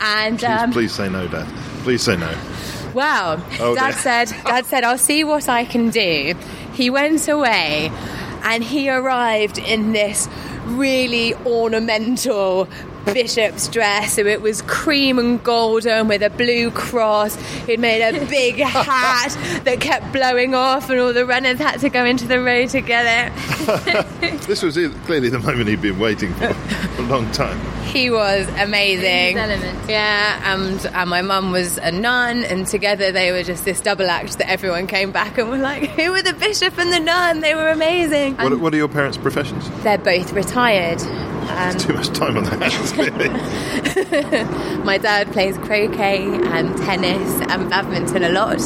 and 0.00 0.38
Please, 0.38 0.44
um, 0.44 0.72
please 0.72 0.92
say 0.92 1.08
no, 1.08 1.26
Dad. 1.28 1.46
Please 1.82 2.02
say 2.02 2.16
no. 2.16 2.32
Wow. 2.94 3.42
Oh, 3.60 3.74
Dad 3.74 3.90
dear. 3.92 4.00
said, 4.00 4.28
Dad 4.44 4.66
said, 4.66 4.84
I'll 4.84 4.98
see 4.98 5.24
what 5.24 5.48
I 5.48 5.64
can 5.64 5.90
do. 5.90 6.34
He 6.72 6.90
went 6.90 7.28
away 7.28 7.90
and 8.42 8.62
he 8.62 8.88
arrived 8.88 9.58
in 9.58 9.92
this 9.92 10.28
really 10.64 11.34
ornamental 11.46 12.68
bishop's 13.12 13.68
dress. 13.68 14.14
So 14.14 14.26
it 14.26 14.42
was 14.42 14.62
cream 14.62 15.18
and 15.18 15.42
golden 15.42 16.08
with 16.08 16.22
a 16.22 16.30
blue 16.30 16.70
cross. 16.70 17.34
He'd 17.66 17.80
made 17.80 18.02
a 18.02 18.24
big 18.26 18.56
hat 18.58 19.36
that 19.64 19.80
kept 19.80 20.12
blowing 20.12 20.54
off 20.54 20.90
and 20.90 21.00
all 21.00 21.12
the 21.12 21.26
runners 21.26 21.58
had 21.58 21.78
to 21.80 21.88
go 21.88 22.04
into 22.04 22.26
the 22.26 22.40
road 22.40 22.70
together. 22.70 23.32
This 24.48 24.62
was 24.62 24.74
clearly 25.04 25.28
the 25.28 25.38
moment 25.38 25.68
he'd 25.68 25.82
been 25.82 25.98
waiting 25.98 26.32
for 26.34 26.46
a 26.46 27.02
long 27.02 27.30
time. 27.32 27.60
He 27.84 28.10
was 28.10 28.48
amazing. 28.58 29.36
His 29.36 29.36
element. 29.36 29.90
Yeah, 29.90 30.54
and, 30.54 30.86
and 30.86 31.10
my 31.10 31.22
mum 31.22 31.52
was 31.52 31.78
a 31.78 31.92
nun, 31.92 32.44
and 32.44 32.66
together 32.66 33.12
they 33.12 33.30
were 33.30 33.42
just 33.42 33.64
this 33.64 33.80
double 33.80 34.08
act 34.08 34.38
that 34.38 34.48
everyone 34.48 34.86
came 34.86 35.12
back 35.12 35.38
and 35.38 35.50
were 35.50 35.58
like, 35.58 35.90
Who 35.90 36.12
were 36.12 36.22
the 36.22 36.32
bishop 36.32 36.78
and 36.78 36.92
the 36.92 37.00
nun? 37.00 37.40
They 37.40 37.54
were 37.54 37.68
amazing. 37.68 38.36
What, 38.36 38.58
what 38.58 38.74
are 38.74 38.76
your 38.76 38.88
parents' 38.88 39.16
professions? 39.18 39.68
They're 39.82 39.98
both 39.98 40.32
retired. 40.32 41.00
Um, 41.48 41.76
Too 41.78 41.92
much 41.94 42.08
time 42.10 42.36
on 42.36 42.44
the 42.44 42.50
hands, 42.50 42.92
clearly. 42.92 43.28
my 44.84 44.98
dad 44.98 45.32
plays 45.32 45.56
croquet 45.58 46.22
and 46.22 46.76
tennis 46.78 47.40
and 47.50 47.68
badminton 47.70 48.22
a 48.22 48.28
lot. 48.30 48.60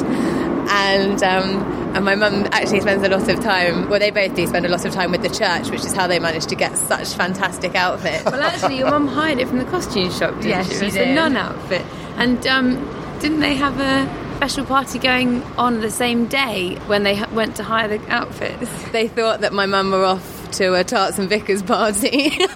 And 0.70 1.22
um, 1.22 1.80
and 1.94 2.04
my 2.04 2.14
mum 2.14 2.46
actually 2.52 2.80
spends 2.80 3.02
a 3.02 3.08
lot 3.08 3.28
of 3.28 3.40
time. 3.40 3.88
Well, 3.90 3.98
they 3.98 4.10
both 4.10 4.34
do 4.34 4.46
spend 4.46 4.64
a 4.64 4.68
lot 4.68 4.84
of 4.84 4.92
time 4.92 5.10
with 5.10 5.22
the 5.22 5.28
church, 5.28 5.70
which 5.70 5.80
is 5.84 5.92
how 5.92 6.06
they 6.06 6.18
managed 6.18 6.48
to 6.50 6.54
get 6.54 6.76
such 6.78 7.08
fantastic 7.14 7.74
outfits. 7.74 8.24
Well, 8.24 8.40
actually, 8.42 8.78
your 8.78 8.90
mum 8.90 9.06
hired 9.08 9.38
it 9.38 9.48
from 9.48 9.58
the 9.58 9.64
costume 9.66 10.10
shop, 10.10 10.34
didn't 10.36 10.48
Yeah, 10.50 10.62
she? 10.64 10.70
she 10.70 10.76
It 10.76 10.84
was 10.84 10.94
did. 10.94 11.08
a 11.08 11.14
nun 11.14 11.36
outfit. 11.36 11.82
And 12.16 12.46
um, 12.46 13.18
didn't 13.20 13.40
they 13.40 13.54
have 13.56 13.78
a 13.80 14.36
special 14.36 14.64
party 14.64 14.98
going 14.98 15.42
on 15.58 15.80
the 15.80 15.90
same 15.90 16.26
day 16.26 16.76
when 16.86 17.02
they 17.02 17.22
went 17.32 17.56
to 17.56 17.64
hire 17.64 17.88
the 17.88 18.00
outfits? 18.10 18.70
they 18.92 19.08
thought 19.08 19.40
that 19.42 19.52
my 19.52 19.66
mum 19.66 19.90
were 19.90 20.04
off 20.04 20.41
to 20.52 20.74
a 20.74 20.84
tarts 20.84 21.18
and 21.18 21.28
Vicars 21.28 21.62
party. 21.62 22.38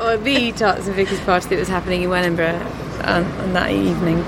or 0.00 0.16
the 0.16 0.52
Tarts 0.56 0.86
and 0.86 0.96
Vicars 0.96 1.20
party 1.20 1.48
that 1.50 1.58
was 1.58 1.68
happening 1.68 2.02
in 2.02 2.10
Wellingborough 2.10 2.60
on, 3.04 3.24
on 3.24 3.52
that 3.52 3.70
evening. 3.70 4.18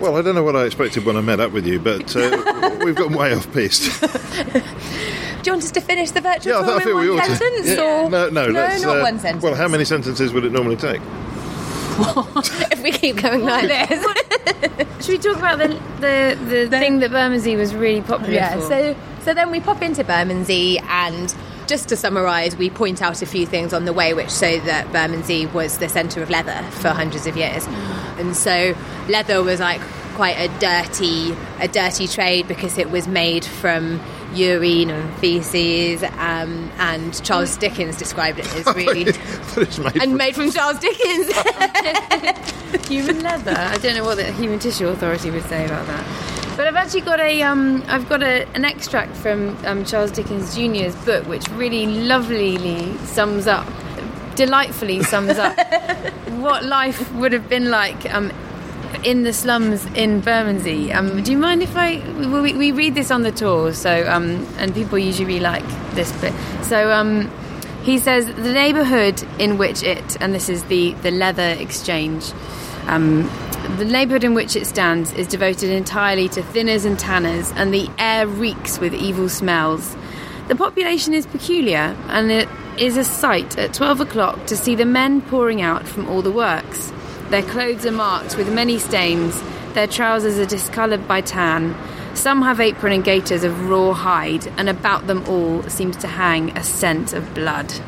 Well, 0.00 0.16
I 0.16 0.22
don't 0.22 0.34
know 0.34 0.42
what 0.42 0.56
I 0.56 0.64
expected 0.64 1.04
when 1.04 1.16
I 1.16 1.20
met 1.20 1.40
up 1.40 1.52
with 1.52 1.66
you, 1.66 1.80
but 1.80 2.14
uh, 2.14 2.76
we've 2.84 2.94
gone 2.94 3.14
way 3.14 3.34
off 3.34 3.50
piste. 3.52 4.00
Do 4.02 5.50
you 5.50 5.52
want 5.52 5.64
us 5.64 5.70
to 5.72 5.80
finish 5.80 6.10
the 6.10 6.20
virtual 6.20 6.52
Yeah, 6.52 6.60
I, 6.60 6.64
tour 6.66 6.76
I 6.76 6.84
feel 6.84 6.98
in 6.98 7.04
we 7.04 7.10
one 7.10 7.20
ought 7.20 7.26
to. 7.26 7.36
sentence? 7.36 7.68
Yeah. 7.68 8.04
Or? 8.04 8.10
No, 8.10 8.28
no, 8.28 8.46
no, 8.46 8.52
let's, 8.52 8.82
not 8.82 8.98
uh, 8.98 9.02
one 9.02 9.18
sentence. 9.18 9.42
Well, 9.42 9.54
how 9.54 9.68
many 9.68 9.84
sentences 9.84 10.32
would 10.32 10.44
it 10.44 10.52
normally 10.52 10.76
take? 10.76 11.00
if 12.72 12.82
we 12.82 12.90
keep 12.90 13.16
going 13.16 13.44
like 13.44 13.68
this. 13.68 14.04
Should 15.04 15.12
we 15.12 15.18
talk 15.18 15.36
about 15.36 15.58
the 15.58 15.68
the, 16.00 16.66
the, 16.66 16.68
thing 16.68 16.98
that 17.00 17.10
Bermondsey 17.12 17.56
was 17.56 17.74
really 17.74 18.00
popular 18.00 18.32
yeah. 18.32 18.54
for? 18.54 18.62
So 18.62 18.96
so 19.24 19.34
then 19.34 19.50
we 19.50 19.60
pop 19.60 19.82
into 19.82 20.04
Bermondsey 20.04 20.78
and. 20.78 21.34
Just 21.66 21.88
to 21.88 21.96
summarise, 21.96 22.58
we 22.58 22.68
point 22.68 23.00
out 23.00 23.22
a 23.22 23.26
few 23.26 23.46
things 23.46 23.72
on 23.72 23.86
the 23.86 23.94
way 23.94 24.12
which 24.12 24.30
show 24.30 24.60
that 24.60 24.92
Bermondsey 24.92 25.46
was 25.46 25.78
the 25.78 25.88
centre 25.88 26.22
of 26.22 26.28
leather 26.28 26.62
for 26.72 26.88
hundreds 26.90 27.26
of 27.26 27.38
years, 27.38 27.66
and 28.18 28.36
so 28.36 28.74
leather 29.08 29.42
was 29.42 29.60
like 29.60 29.80
quite 30.12 30.38
a 30.38 30.48
dirty, 30.58 31.34
a 31.60 31.66
dirty 31.66 32.06
trade 32.06 32.46
because 32.48 32.76
it 32.76 32.90
was 32.90 33.08
made 33.08 33.46
from 33.46 33.98
urine 34.34 34.90
and 34.90 35.18
feces, 35.18 36.02
um, 36.02 36.70
and 36.78 37.22
Charles 37.24 37.56
Dickens 37.56 37.96
described 37.96 38.38
it 38.38 38.54
as 38.54 38.66
really 38.74 39.04
That 39.04 39.58
is 39.68 39.78
made 39.78 39.92
and 39.94 40.02
from- 40.02 40.16
made 40.16 40.34
from 40.34 40.50
Charles 40.50 40.78
Dickens. 40.78 41.32
human 42.88 43.22
leather. 43.22 43.54
I 43.56 43.78
don't 43.78 43.94
know 43.94 44.04
what 44.04 44.16
the 44.16 44.30
Human 44.32 44.58
Tissue 44.58 44.88
Authority 44.88 45.30
would 45.30 45.44
say 45.44 45.64
about 45.64 45.86
that. 45.86 46.04
But 46.56 46.66
I've 46.68 46.76
actually 46.76 47.00
got 47.00 47.18
a 47.20 47.42
um, 47.42 47.82
I've 47.88 48.08
got 48.08 48.22
a, 48.22 48.46
an 48.54 48.64
extract 48.64 49.16
from 49.16 49.56
um, 49.66 49.84
Charles 49.84 50.10
Dickens 50.12 50.54
Jr.'s 50.54 50.94
book, 51.04 51.26
which 51.26 51.48
really 51.50 51.86
lovelily 51.86 52.96
sums 53.06 53.46
up, 53.46 53.66
delightfully 54.36 55.02
sums 55.02 55.36
up 55.38 55.56
what 56.38 56.64
life 56.64 57.12
would 57.14 57.32
have 57.32 57.48
been 57.48 57.70
like 57.70 58.12
um, 58.14 58.30
in 59.04 59.22
the 59.22 59.32
slums 59.32 59.84
in 59.94 60.20
Bermondsey. 60.20 60.92
Um, 60.92 61.22
do 61.22 61.32
you 61.32 61.38
mind 61.38 61.62
if 61.62 61.76
I 61.76 61.98
we, 62.18 62.52
we 62.52 62.72
read 62.72 62.94
this 62.94 63.10
on 63.10 63.22
the 63.22 63.32
tour? 63.32 63.72
So 63.72 64.08
um, 64.10 64.46
and 64.58 64.74
people 64.74 64.98
usually 64.98 65.40
like 65.40 65.64
this 65.94 66.12
bit. 66.20 66.32
So. 66.62 66.92
Um, 66.92 67.30
he 67.84 67.98
says 67.98 68.24
the 68.24 68.50
neighbourhood 68.50 69.22
in 69.38 69.58
which 69.58 69.82
it, 69.82 70.16
and 70.18 70.34
this 70.34 70.48
is 70.48 70.64
the, 70.64 70.92
the 71.02 71.10
leather 71.10 71.54
exchange, 71.60 72.32
um, 72.86 73.30
the 73.76 73.84
neighbourhood 73.84 74.24
in 74.24 74.32
which 74.32 74.56
it 74.56 74.66
stands 74.66 75.12
is 75.12 75.26
devoted 75.26 75.70
entirely 75.70 76.26
to 76.30 76.40
thinners 76.40 76.86
and 76.86 76.98
tanners, 76.98 77.52
and 77.56 77.74
the 77.74 77.90
air 77.98 78.26
reeks 78.26 78.78
with 78.78 78.94
evil 78.94 79.28
smells. 79.28 79.96
The 80.48 80.56
population 80.56 81.12
is 81.12 81.26
peculiar, 81.26 81.96
and 82.08 82.30
it 82.30 82.48
is 82.78 82.96
a 82.96 83.04
sight 83.04 83.58
at 83.58 83.74
12 83.74 84.00
o'clock 84.00 84.46
to 84.46 84.56
see 84.56 84.74
the 84.74 84.84
men 84.84 85.20
pouring 85.20 85.60
out 85.60 85.86
from 85.86 86.08
all 86.08 86.22
the 86.22 86.32
works. 86.32 86.90
Their 87.34 87.42
clothes 87.42 87.84
are 87.84 87.90
marked 87.90 88.36
with 88.36 88.54
many 88.54 88.78
stains, 88.78 89.42
their 89.72 89.88
trousers 89.88 90.38
are 90.38 90.46
discoloured 90.46 91.08
by 91.08 91.20
tan. 91.20 91.74
Some 92.14 92.42
have 92.42 92.60
apron 92.60 92.92
and 92.92 93.02
gaiters 93.02 93.42
of 93.42 93.68
raw 93.68 93.92
hide, 93.92 94.46
and 94.56 94.68
about 94.68 95.08
them 95.08 95.24
all 95.26 95.64
seems 95.64 95.96
to 95.96 96.06
hang 96.06 96.56
a 96.56 96.62
scent 96.62 97.12
of 97.12 97.34
blood. 97.34 97.72
So 97.72 97.82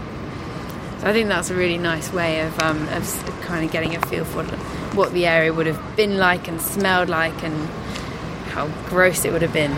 I 1.05 1.13
think 1.13 1.29
that's 1.29 1.51
a 1.51 1.55
really 1.55 1.79
nice 1.79 2.13
way 2.13 2.41
of, 2.41 2.59
um, 2.61 2.89
of 2.89 3.41
kind 3.43 3.65
of 3.65 3.71
getting 3.71 3.95
a 3.95 4.01
feel 4.09 4.25
for 4.25 4.43
what 4.97 5.13
the 5.13 5.27
area 5.27 5.53
would 5.53 5.69
have 5.69 5.95
been 5.95 6.19
like 6.19 6.49
and 6.49 6.61
smelled 6.61 7.09
like, 7.09 7.45
and 7.45 7.69
how 8.49 8.67
gross 8.89 9.25
it 9.25 9.33
would 9.33 9.43
have 9.43 9.53
been. 9.53 9.71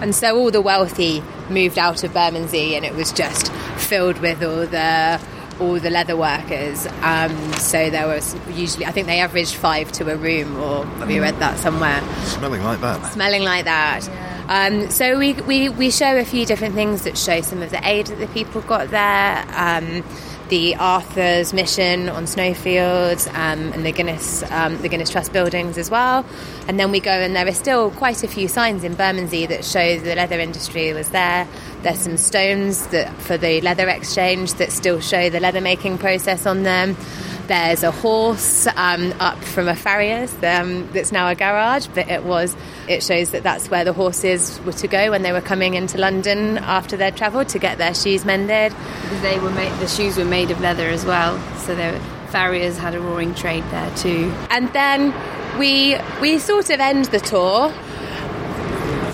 And 0.00 0.14
so 0.14 0.38
all 0.38 0.52
the 0.52 0.60
wealthy 0.60 1.24
moved 1.50 1.76
out 1.76 2.04
of 2.04 2.14
Bermondsey, 2.14 2.76
and 2.76 2.84
it 2.84 2.94
was 2.94 3.10
just 3.10 3.50
filled 3.78 4.18
with 4.18 4.44
all 4.44 4.64
the 4.64 5.20
all 5.60 5.78
the 5.80 5.90
leather 5.90 6.16
workers. 6.16 6.86
Um, 7.02 7.52
so 7.54 7.90
there 7.90 8.06
was 8.06 8.36
usually, 8.50 8.86
I 8.86 8.90
think 8.92 9.06
they 9.06 9.20
averaged 9.20 9.54
five 9.54 9.90
to 9.92 10.12
a 10.12 10.16
room, 10.16 10.56
or 10.56 10.84
have 10.84 11.10
you 11.10 11.22
read 11.22 11.38
that 11.38 11.58
somewhere? 11.58 12.00
Smelling 12.24 12.62
like 12.62 12.80
that. 12.80 13.12
Smelling 13.12 13.42
like 13.42 13.64
that. 13.64 14.08
Um, 14.48 14.90
so 14.90 15.18
we, 15.18 15.32
we, 15.32 15.68
we 15.68 15.90
show 15.90 16.16
a 16.16 16.24
few 16.24 16.46
different 16.46 16.74
things 16.74 17.02
that 17.02 17.18
show 17.18 17.40
some 17.40 17.62
of 17.62 17.70
the 17.70 17.86
aid 17.86 18.06
that 18.06 18.18
the 18.18 18.28
people 18.28 18.60
got 18.60 18.90
there. 18.90 19.44
Um, 19.54 20.04
the 20.48 20.76
Arthur's 20.76 21.52
mission 21.52 22.08
on 22.08 22.24
Snowsfields 22.24 23.28
um, 23.28 23.72
and 23.72 23.84
the 23.84 23.92
Guinness 23.92 24.42
um, 24.50 24.80
the 24.82 24.88
Guinness 24.88 25.10
Trust 25.10 25.32
buildings 25.32 25.78
as 25.78 25.90
well. 25.90 26.24
And 26.68 26.78
then 26.78 26.90
we 26.90 27.00
go 27.00 27.10
and 27.10 27.34
there 27.34 27.46
are 27.46 27.52
still 27.52 27.90
quite 27.90 28.22
a 28.22 28.28
few 28.28 28.48
signs 28.48 28.84
in 28.84 28.94
Bermondsey 28.94 29.46
that 29.46 29.64
show 29.64 29.98
the 29.98 30.14
leather 30.14 30.38
industry 30.38 30.92
was 30.92 31.10
there. 31.10 31.48
There's 31.82 31.98
some 31.98 32.16
stones 32.16 32.86
that 32.88 33.12
for 33.22 33.36
the 33.36 33.60
leather 33.60 33.88
exchange 33.88 34.54
that 34.54 34.72
still 34.72 35.00
show 35.00 35.30
the 35.30 35.40
leather 35.40 35.60
making 35.60 35.98
process 35.98 36.46
on 36.46 36.62
them. 36.62 36.96
There's 37.46 37.84
a 37.84 37.92
horse 37.92 38.66
um, 38.74 39.14
up 39.20 39.38
from 39.38 39.68
a 39.68 39.76
farrier's 39.76 40.34
um, 40.42 40.88
that's 40.92 41.12
now 41.12 41.28
a 41.28 41.34
garage, 41.34 41.86
but 41.86 42.08
it 42.08 42.24
was. 42.24 42.56
It 42.88 43.04
shows 43.04 43.30
that 43.30 43.44
that's 43.44 43.70
where 43.70 43.84
the 43.84 43.92
horses 43.92 44.60
were 44.64 44.72
to 44.72 44.88
go 44.88 45.10
when 45.10 45.22
they 45.22 45.32
were 45.32 45.40
coming 45.40 45.74
into 45.74 45.96
London 45.96 46.58
after 46.58 46.96
their 46.96 47.12
travel 47.12 47.44
to 47.44 47.58
get 47.58 47.78
their 47.78 47.94
shoes 47.94 48.24
mended. 48.24 48.72
Because 49.02 49.22
they 49.22 49.38
were 49.38 49.50
made, 49.50 49.72
the 49.78 49.86
shoes 49.86 50.16
were 50.16 50.24
made 50.24 50.50
of 50.50 50.60
leather 50.60 50.88
as 50.88 51.04
well, 51.04 51.38
so 51.58 51.74
the 51.76 52.00
farriers 52.30 52.76
had 52.78 52.94
a 52.94 53.00
roaring 53.00 53.34
trade 53.34 53.64
there 53.70 53.94
too. 53.96 54.32
And 54.50 54.72
then 54.72 55.14
we 55.58 55.96
we 56.20 56.38
sort 56.38 56.70
of 56.70 56.80
end 56.80 57.06
the 57.06 57.20
tour. 57.20 57.72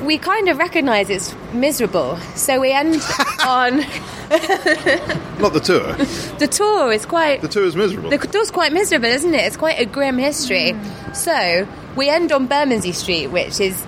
We 0.03 0.19
kind 0.19 0.49
of 0.49 0.59
recognise 0.59 1.11
it's 1.11 1.35
miserable, 1.53 2.17
so 2.35 2.61
we 2.61 2.73
end 2.73 3.01
on 3.47 3.85
Not 5.41 5.53
the 5.53 5.61
tour. 5.61 5.93
the 6.39 6.49
tour 6.49 6.93
is 6.93 7.05
quite 7.07 7.41
The 7.43 7.49
tour's 7.49 7.77
miserable. 7.77 8.11
The 8.11 8.19
tour's 8.19 8.51
quite 8.51 8.73
miserable, 8.73 9.07
isn't 9.09 9.35
it? 9.35 9.41
It's 9.47 9.57
quite 9.57 9.79
a 9.79 9.85
grim 9.87 10.19
history. 10.19 10.75
So 11.15 11.67
we 11.97 12.09
end 12.09 12.33
on 12.33 12.47
Bermondsey 12.47 12.93
Street, 12.93 13.29
which 13.29 13.61
is 13.61 13.85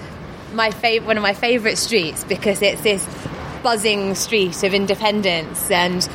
my 0.53 0.71
fav- 0.71 1.05
one 1.05 1.17
of 1.17 1.23
my 1.23 1.35
favourite 1.35 1.79
streets 1.79 2.25
because 2.25 2.61
it's 2.63 2.83
this 2.83 3.07
buzzing 3.63 4.15
street 4.15 4.63
of 4.63 4.75
independence. 4.75 5.71
And 5.71 6.07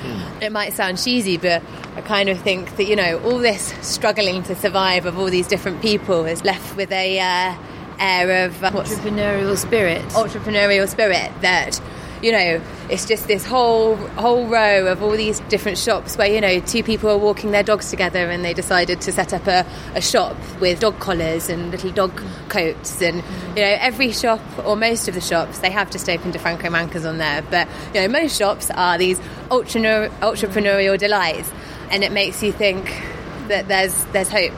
it 0.42 0.52
might 0.52 0.74
sound 0.74 1.02
cheesy, 1.04 1.38
but 1.38 1.64
I 1.96 2.02
kind 2.02 2.30
of 2.30 2.40
think 2.40 2.76
that 2.78 2.86
you 2.86 2.96
know 2.96 3.20
all 3.24 3.40
this 3.40 3.74
struggling 3.82 4.44
to 4.44 4.56
survive 4.56 5.06
of 5.06 5.18
all 5.18 5.30
these 5.32 5.48
different 5.48 5.82
people 5.82 6.26
is 6.26 6.44
left 6.44 6.76
with 6.78 6.92
a 6.92 7.20
uh, 7.20 7.56
air 8.00 8.46
of 8.46 8.64
uh, 8.64 8.72
Entrepreneurial 8.72 9.58
spirit. 9.58 10.02
entrepreneurial 10.10 10.88
spirit 10.88 11.32
that 11.42 11.82
you 12.22 12.32
know, 12.32 12.62
it's 12.90 13.06
just 13.06 13.28
this 13.28 13.46
whole 13.46 13.96
whole 13.96 14.48
row 14.48 14.88
of 14.88 15.02
all 15.02 15.12
these 15.12 15.40
different 15.42 15.78
shops 15.78 16.18
where 16.18 16.28
you 16.28 16.42
know 16.42 16.60
two 16.60 16.84
people 16.84 17.10
are 17.10 17.18
walking 17.18 17.52
their 17.52 17.64
dogs 17.64 17.90
together 17.90 18.30
and 18.30 18.44
they 18.44 18.54
decided 18.54 19.00
to 19.02 19.12
set 19.12 19.34
up 19.34 19.48
a, 19.48 19.66
a 19.96 20.02
shop 20.02 20.36
with 20.60 20.80
dog 20.80 21.00
collars 21.00 21.50
and 21.50 21.72
little 21.72 21.92
dog 21.92 22.12
coats 22.50 23.02
and 23.02 23.18
you 23.56 23.62
know 23.62 23.78
every 23.80 24.12
shop 24.12 24.42
or 24.66 24.76
most 24.76 25.08
of 25.08 25.14
the 25.14 25.22
shops 25.22 25.60
they 25.60 25.72
have 25.72 25.90
just 25.92 26.10
opened 26.10 26.36
a 26.36 26.40
Franco 26.40 26.70
Mancas 26.70 27.06
on 27.06 27.18
there, 27.18 27.42
but 27.44 27.68
you 27.94 28.02
know 28.02 28.08
most 28.08 28.38
shops 28.38 28.70
are 28.72 28.98
these 28.98 29.20
ultra 29.52 30.10
entrepreneurial 30.22 30.98
delights, 30.98 31.52
and 31.90 32.04
it 32.04 32.12
makes 32.12 32.44
you 32.44 32.52
think 32.52 32.86
that 33.48 33.68
there's 33.68 34.04
there's 34.06 34.30
hope. 34.30 34.54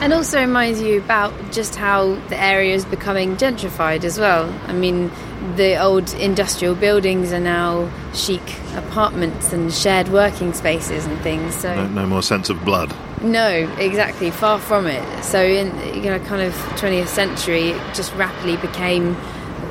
And 0.00 0.12
also 0.12 0.38
reminds 0.40 0.82
you 0.82 0.98
about 1.00 1.32
just 1.50 1.76
how 1.76 2.14
the 2.28 2.38
area 2.40 2.74
is 2.74 2.84
becoming 2.84 3.36
gentrified 3.36 4.04
as 4.04 4.18
well. 4.18 4.52
I 4.66 4.72
mean, 4.72 5.10
the 5.56 5.80
old 5.82 6.12
industrial 6.14 6.74
buildings 6.74 7.32
are 7.32 7.40
now 7.40 7.90
chic 8.12 8.42
apartments 8.76 9.52
and 9.52 9.72
shared 9.72 10.08
working 10.08 10.52
spaces 10.52 11.06
and 11.06 11.18
things. 11.20 11.54
So 11.54 11.74
No, 11.74 11.86
no 11.88 12.06
more 12.06 12.22
sense 12.22 12.50
of 12.50 12.62
blood. 12.64 12.92
no, 13.22 13.48
exactly, 13.78 14.30
far 14.30 14.58
from 14.58 14.86
it. 14.86 15.24
So 15.24 15.42
in 15.42 15.68
you 15.94 16.10
know, 16.10 16.18
kind 16.20 16.42
of 16.42 16.52
20th 16.76 17.06
century, 17.08 17.70
it 17.70 17.94
just 17.94 18.12
rapidly 18.14 18.58
became 18.58 19.16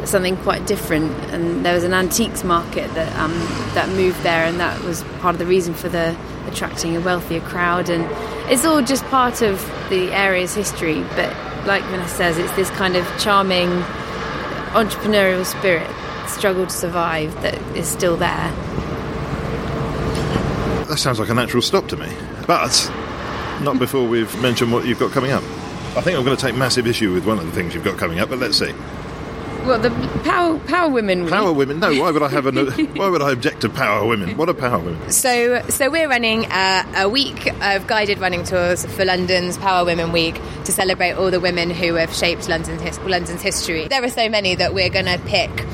something 0.05 0.35
quite 0.37 0.65
different. 0.65 1.11
And 1.31 1.63
there 1.63 1.75
was 1.75 1.83
an 1.83 1.93
antiques 1.93 2.43
market 2.43 2.91
that 2.95 3.15
um, 3.19 3.33
that 3.75 3.87
moved 3.89 4.21
there, 4.23 4.45
and 4.45 4.59
that 4.59 4.81
was 4.81 5.03
part 5.19 5.35
of 5.35 5.39
the 5.39 5.45
reason 5.45 5.75
for 5.75 5.89
the 5.89 6.15
attracting 6.47 6.95
a 6.95 7.01
wealthier 7.01 7.41
crowd. 7.41 7.89
And 7.89 8.03
it's 8.51 8.65
all 8.65 8.81
just 8.81 9.03
part 9.05 9.41
of 9.41 9.59
the 9.89 10.11
area's 10.11 10.53
history. 10.53 11.01
But 11.15 11.35
like 11.65 11.83
Vanessa 11.85 12.15
says, 12.15 12.37
it's 12.37 12.51
this 12.53 12.69
kind 12.71 12.95
of 12.95 13.07
charming 13.19 13.69
entrepreneurial 14.73 15.45
spirit, 15.45 15.89
struggle 16.27 16.65
to 16.65 16.71
survive, 16.71 17.33
that 17.41 17.61
is 17.75 17.87
still 17.87 18.17
there. 18.17 18.51
That 20.87 20.97
sounds 20.97 21.19
like 21.19 21.29
a 21.29 21.33
natural 21.33 21.61
stop 21.61 21.87
to 21.89 21.97
me. 21.97 22.11
But 22.47 22.91
not 23.61 23.79
before 23.79 24.07
we've 24.07 24.41
mentioned 24.41 24.71
what 24.71 24.85
you've 24.85 24.99
got 24.99 25.11
coming 25.11 25.31
up. 25.31 25.43
I 25.95 26.01
think 26.01 26.17
I'm 26.17 26.25
going 26.25 26.35
to 26.35 26.41
take 26.41 26.55
massive 26.55 26.87
issue 26.87 27.13
with 27.13 27.25
one 27.25 27.37
of 27.37 27.45
the 27.45 27.51
things 27.51 27.75
you've 27.75 27.83
got 27.83 27.97
coming 27.97 28.19
up, 28.19 28.29
but 28.29 28.39
let's 28.39 28.57
see. 28.57 28.73
Well, 29.65 29.79
the 29.79 29.91
power 30.25 30.59
power 30.59 30.89
women. 30.89 31.23
Week. 31.23 31.31
Power 31.31 31.53
women? 31.53 31.79
No, 31.79 31.93
why 32.01 32.11
would 32.11 32.21
I 32.21 32.27
have 32.27 32.47
an? 32.47 32.55
why 32.95 33.07
would 33.07 33.21
I 33.21 33.31
object 33.31 33.61
to 33.61 33.69
power 33.69 34.05
women? 34.05 34.35
What 34.35 34.49
are 34.49 34.53
power 34.53 34.77
women? 34.79 35.09
So, 35.09 35.61
so 35.69 35.89
we're 35.89 36.09
running 36.09 36.45
a, 36.51 36.85
a 36.97 37.09
week 37.09 37.47
of 37.63 37.87
guided 37.87 38.19
running 38.19 38.43
tours 38.43 38.85
for 38.85 39.05
London's 39.05 39.57
Power 39.57 39.85
Women 39.85 40.11
Week 40.11 40.41
to 40.65 40.73
celebrate 40.73 41.13
all 41.13 41.31
the 41.31 41.39
women 41.39 41.69
who 41.69 41.93
have 41.95 42.13
shaped 42.13 42.49
London's, 42.49 42.81
his, 42.81 42.99
London's 42.99 43.41
history. 43.41 43.87
There 43.87 44.03
are 44.03 44.09
so 44.09 44.27
many 44.27 44.55
that 44.55 44.73
we're 44.73 44.89
going 44.89 45.05
to 45.05 45.17
pick 45.19 45.65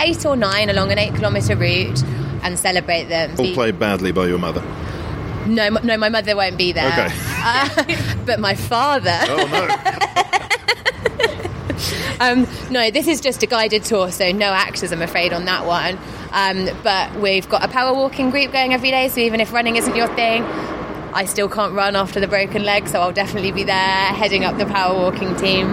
eight 0.00 0.26
or 0.26 0.34
nine 0.34 0.68
along 0.68 0.90
an 0.90 0.98
eight 0.98 1.14
kilometre 1.14 1.54
route 1.54 2.02
and 2.42 2.58
celebrate 2.58 3.04
them. 3.04 3.36
All 3.38 3.52
played 3.54 3.78
badly 3.78 4.10
by 4.10 4.26
your 4.26 4.38
mother. 4.38 4.62
No, 5.46 5.62
m- 5.64 5.78
no, 5.84 5.96
my 5.96 6.08
mother 6.08 6.34
won't 6.34 6.58
be 6.58 6.72
there. 6.72 6.88
Okay. 6.88 7.14
Uh, 7.42 7.84
but 8.26 8.38
my 8.38 8.54
father. 8.54 9.18
Oh 9.22 9.46
no! 9.50 10.06
Um, 12.20 12.46
no, 12.70 12.90
this 12.90 13.06
is 13.06 13.20
just 13.20 13.42
a 13.42 13.46
guided 13.46 13.84
tour, 13.84 14.10
so 14.10 14.30
no 14.32 14.46
actors, 14.46 14.92
I'm 14.92 15.02
afraid, 15.02 15.32
on 15.32 15.44
that 15.46 15.66
one. 15.66 15.98
Um, 16.32 16.68
but 16.82 17.14
we've 17.16 17.48
got 17.48 17.64
a 17.64 17.68
power 17.68 17.94
walking 17.94 18.30
group 18.30 18.52
going 18.52 18.72
every 18.72 18.90
day, 18.90 19.08
so 19.08 19.20
even 19.20 19.40
if 19.40 19.52
running 19.52 19.76
isn't 19.76 19.96
your 19.96 20.08
thing, 20.14 20.44
I 21.12 21.24
still 21.24 21.48
can't 21.48 21.74
run 21.74 21.96
after 21.96 22.20
the 22.20 22.28
broken 22.28 22.64
leg, 22.64 22.86
so 22.86 23.00
I'll 23.00 23.12
definitely 23.12 23.52
be 23.52 23.64
there 23.64 23.74
heading 23.74 24.44
up 24.44 24.58
the 24.58 24.66
power 24.66 24.94
walking 24.96 25.34
team 25.36 25.66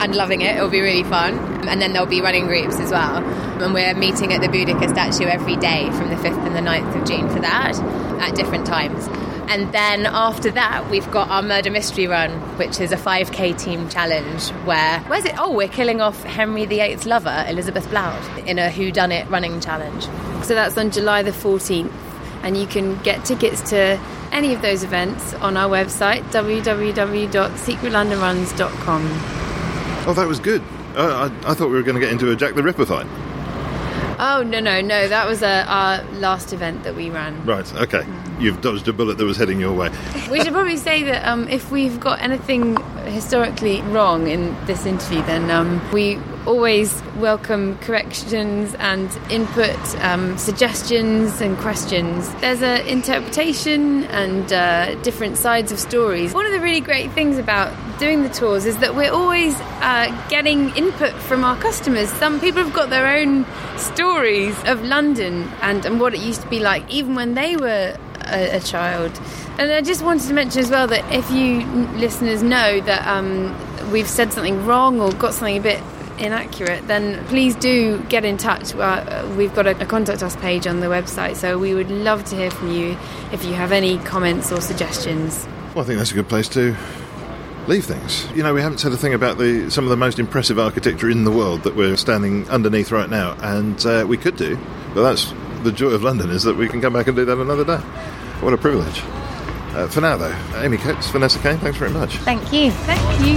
and 0.00 0.14
loving 0.14 0.40
it. 0.40 0.56
It'll 0.56 0.70
be 0.70 0.80
really 0.80 1.04
fun. 1.04 1.38
And 1.68 1.80
then 1.80 1.92
there'll 1.92 2.08
be 2.08 2.20
running 2.20 2.46
groups 2.46 2.80
as 2.80 2.90
well. 2.90 3.22
And 3.62 3.74
we're 3.74 3.94
meeting 3.94 4.32
at 4.32 4.40
the 4.40 4.48
Boudica 4.48 4.88
statue 4.88 5.28
every 5.28 5.56
day 5.56 5.90
from 5.90 6.08
the 6.08 6.16
5th 6.16 6.46
and 6.46 6.56
the 6.56 6.60
9th 6.60 7.00
of 7.00 7.06
June 7.06 7.28
for 7.28 7.40
that 7.40 7.78
at 8.20 8.34
different 8.34 8.66
times. 8.66 9.06
And 9.50 9.70
then 9.72 10.06
after 10.06 10.50
that, 10.52 10.88
we've 10.90 11.10
got 11.10 11.28
our 11.28 11.42
murder 11.42 11.72
mystery 11.72 12.06
run, 12.06 12.30
which 12.56 12.78
is 12.78 12.92
a 12.92 12.96
5k 12.96 13.58
team 13.58 13.88
challenge. 13.88 14.50
Where 14.64 15.00
where's 15.08 15.24
it? 15.24 15.34
Oh, 15.38 15.52
we're 15.52 15.66
killing 15.66 16.00
off 16.00 16.22
Henry 16.22 16.66
VIII's 16.66 17.04
lover, 17.04 17.44
Elizabeth 17.48 17.90
Blount, 17.90 18.46
in 18.46 18.60
a 18.60 18.70
Who 18.70 18.92
Done 18.92 19.10
It 19.10 19.28
running 19.28 19.60
challenge. 19.60 20.04
So 20.44 20.54
that's 20.54 20.78
on 20.78 20.92
July 20.92 21.24
the 21.24 21.32
14th, 21.32 21.90
and 22.44 22.56
you 22.56 22.68
can 22.68 22.96
get 23.02 23.24
tickets 23.24 23.60
to 23.70 23.98
any 24.30 24.54
of 24.54 24.62
those 24.62 24.84
events 24.84 25.34
on 25.34 25.56
our 25.56 25.68
website 25.68 26.22
www.secretlondonruns.com. 26.30 29.02
Oh, 30.06 30.14
that 30.14 30.28
was 30.28 30.38
good. 30.38 30.62
Uh, 30.94 31.28
I, 31.28 31.32
I 31.50 31.54
thought 31.54 31.70
we 31.70 31.76
were 31.76 31.82
going 31.82 31.96
to 31.96 32.00
get 32.00 32.12
into 32.12 32.30
a 32.30 32.36
Jack 32.36 32.54
the 32.54 32.62
Ripper 32.62 32.86
fight. 32.86 33.06
Oh 34.22 34.42
no 34.46 34.60
no 34.60 34.80
no! 34.80 35.08
That 35.08 35.26
was 35.26 35.42
uh, 35.42 35.64
our 35.66 36.04
last 36.20 36.52
event 36.52 36.84
that 36.84 36.94
we 36.94 37.10
ran. 37.10 37.44
Right. 37.44 37.74
Okay. 37.74 38.04
You've 38.40 38.62
dodged 38.62 38.88
a 38.88 38.94
bullet 38.94 39.18
that 39.18 39.24
was 39.26 39.36
heading 39.36 39.60
your 39.60 39.74
way. 39.74 39.90
We 40.30 40.40
should 40.40 40.54
probably 40.54 40.78
say 40.78 41.02
that 41.02 41.28
um, 41.28 41.46
if 41.48 41.70
we've 41.70 42.00
got 42.00 42.22
anything 42.22 42.76
historically 43.04 43.82
wrong 43.82 44.28
in 44.28 44.56
this 44.64 44.86
interview, 44.86 45.22
then 45.24 45.50
um, 45.50 45.82
we 45.92 46.18
always 46.46 47.02
welcome 47.16 47.76
corrections 47.78 48.74
and 48.78 49.10
input, 49.30 49.78
um, 49.96 50.38
suggestions 50.38 51.42
and 51.42 51.58
questions. 51.58 52.32
There's 52.36 52.62
an 52.62 52.86
interpretation 52.86 54.04
and 54.04 54.50
uh, 54.50 54.94
different 55.02 55.36
sides 55.36 55.70
of 55.70 55.78
stories. 55.78 56.32
One 56.32 56.46
of 56.46 56.52
the 56.52 56.60
really 56.60 56.80
great 56.80 57.12
things 57.12 57.36
about 57.36 57.74
doing 57.98 58.22
the 58.22 58.30
tours 58.30 58.64
is 58.64 58.78
that 58.78 58.94
we're 58.94 59.12
always 59.12 59.54
uh, 59.82 60.26
getting 60.30 60.74
input 60.76 61.12
from 61.12 61.44
our 61.44 61.56
customers. 61.58 62.08
Some 62.12 62.40
people 62.40 62.64
have 62.64 62.72
got 62.72 62.88
their 62.88 63.18
own 63.18 63.44
stories 63.76 64.56
of 64.64 64.82
London 64.82 65.42
and, 65.60 65.84
and 65.84 66.00
what 66.00 66.14
it 66.14 66.20
used 66.20 66.40
to 66.40 66.48
be 66.48 66.58
like, 66.58 66.88
even 66.90 67.14
when 67.14 67.34
they 67.34 67.56
were 67.56 67.98
a, 68.32 68.56
a 68.56 68.60
child. 68.60 69.18
And 69.58 69.70
I 69.72 69.80
just 69.80 70.02
wanted 70.02 70.26
to 70.28 70.34
mention 70.34 70.60
as 70.62 70.70
well 70.70 70.86
that 70.86 71.04
if 71.12 71.30
you 71.30 71.64
listeners 71.98 72.42
know 72.42 72.80
that 72.80 73.06
um, 73.06 73.54
we've 73.90 74.08
said 74.08 74.32
something 74.32 74.64
wrong 74.64 75.00
or 75.00 75.12
got 75.12 75.34
something 75.34 75.56
a 75.56 75.60
bit 75.60 75.82
inaccurate, 76.18 76.86
then 76.86 77.24
please 77.26 77.56
do 77.56 78.02
get 78.04 78.24
in 78.24 78.36
touch. 78.36 78.74
Uh, 78.74 79.28
we've 79.36 79.54
got 79.54 79.66
a, 79.66 79.80
a 79.82 79.86
contact 79.86 80.22
us 80.22 80.36
page 80.36 80.66
on 80.66 80.80
the 80.80 80.86
website, 80.86 81.36
so 81.36 81.58
we 81.58 81.74
would 81.74 81.90
love 81.90 82.24
to 82.26 82.36
hear 82.36 82.50
from 82.50 82.70
you 82.70 82.96
if 83.32 83.44
you 83.44 83.54
have 83.54 83.72
any 83.72 83.98
comments 83.98 84.52
or 84.52 84.60
suggestions. 84.60 85.46
Well, 85.74 85.84
I 85.84 85.86
think 85.86 85.98
that's 85.98 86.10
a 86.10 86.14
good 86.14 86.28
place 86.28 86.48
to 86.50 86.76
leave 87.66 87.84
things. 87.84 88.26
You 88.34 88.42
know, 88.42 88.54
we 88.54 88.60
haven't 88.62 88.78
said 88.78 88.92
a 88.92 88.96
thing 88.96 89.14
about 89.14 89.38
the 89.38 89.70
some 89.70 89.84
of 89.84 89.90
the 89.90 89.96
most 89.96 90.18
impressive 90.18 90.58
architecture 90.58 91.08
in 91.08 91.24
the 91.24 91.30
world 91.30 91.62
that 91.62 91.76
we're 91.76 91.96
standing 91.96 92.48
underneath 92.48 92.90
right 92.90 93.08
now, 93.08 93.36
and 93.40 93.84
uh, 93.86 94.04
we 94.06 94.16
could 94.16 94.36
do, 94.36 94.58
but 94.94 95.02
that's 95.02 95.32
the 95.62 95.72
joy 95.72 95.90
of 95.90 96.02
London 96.02 96.30
is 96.30 96.42
that 96.44 96.56
we 96.56 96.68
can 96.68 96.80
come 96.80 96.92
back 96.92 97.06
and 97.06 97.16
do 97.16 97.24
that 97.24 97.38
another 97.38 97.64
day. 97.64 97.82
What 98.40 98.54
a 98.54 98.58
privilege. 98.58 99.02
Uh, 99.74 99.86
for 99.86 100.00
now, 100.00 100.16
though, 100.16 100.34
Amy 100.56 100.78
Coates, 100.78 101.08
Vanessa 101.10 101.38
Kane, 101.38 101.58
thanks 101.58 101.78
very 101.78 101.90
much. 101.90 102.16
Thank 102.18 102.52
you. 102.52 102.70
Thank 102.70 103.00
you. 103.20 103.34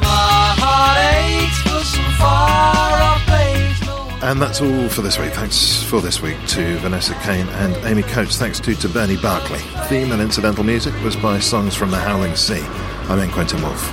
My 0.00 0.54
heart 0.56 0.98
aches 1.26 1.60
for 1.62 1.84
some 1.84 2.12
far 2.14 3.02
off 3.02 3.26
place. 3.26 3.84
No 3.84 3.96
one 3.98 4.22
And 4.22 4.40
that's 4.40 4.60
all 4.60 4.88
for 4.88 5.02
this 5.02 5.18
week. 5.18 5.32
Thanks 5.32 5.82
for 5.82 6.00
this 6.00 6.22
week 6.22 6.38
to 6.48 6.78
Vanessa 6.78 7.14
Kane 7.22 7.48
and 7.48 7.76
Amy 7.84 8.02
Coates. 8.02 8.38
Thanks 8.38 8.60
too 8.60 8.74
to 8.76 8.88
Bernie 8.88 9.16
Barkley. 9.16 9.58
Theme 9.88 10.12
and 10.12 10.22
incidental 10.22 10.64
music 10.64 10.94
was 11.02 11.16
by 11.16 11.38
Songs 11.40 11.74
from 11.74 11.90
the 11.90 11.98
Howling 11.98 12.36
Sea. 12.36 12.62
I'm 13.08 13.18
in 13.18 13.30
Quentin 13.30 13.60
Wolfe. 13.60 13.92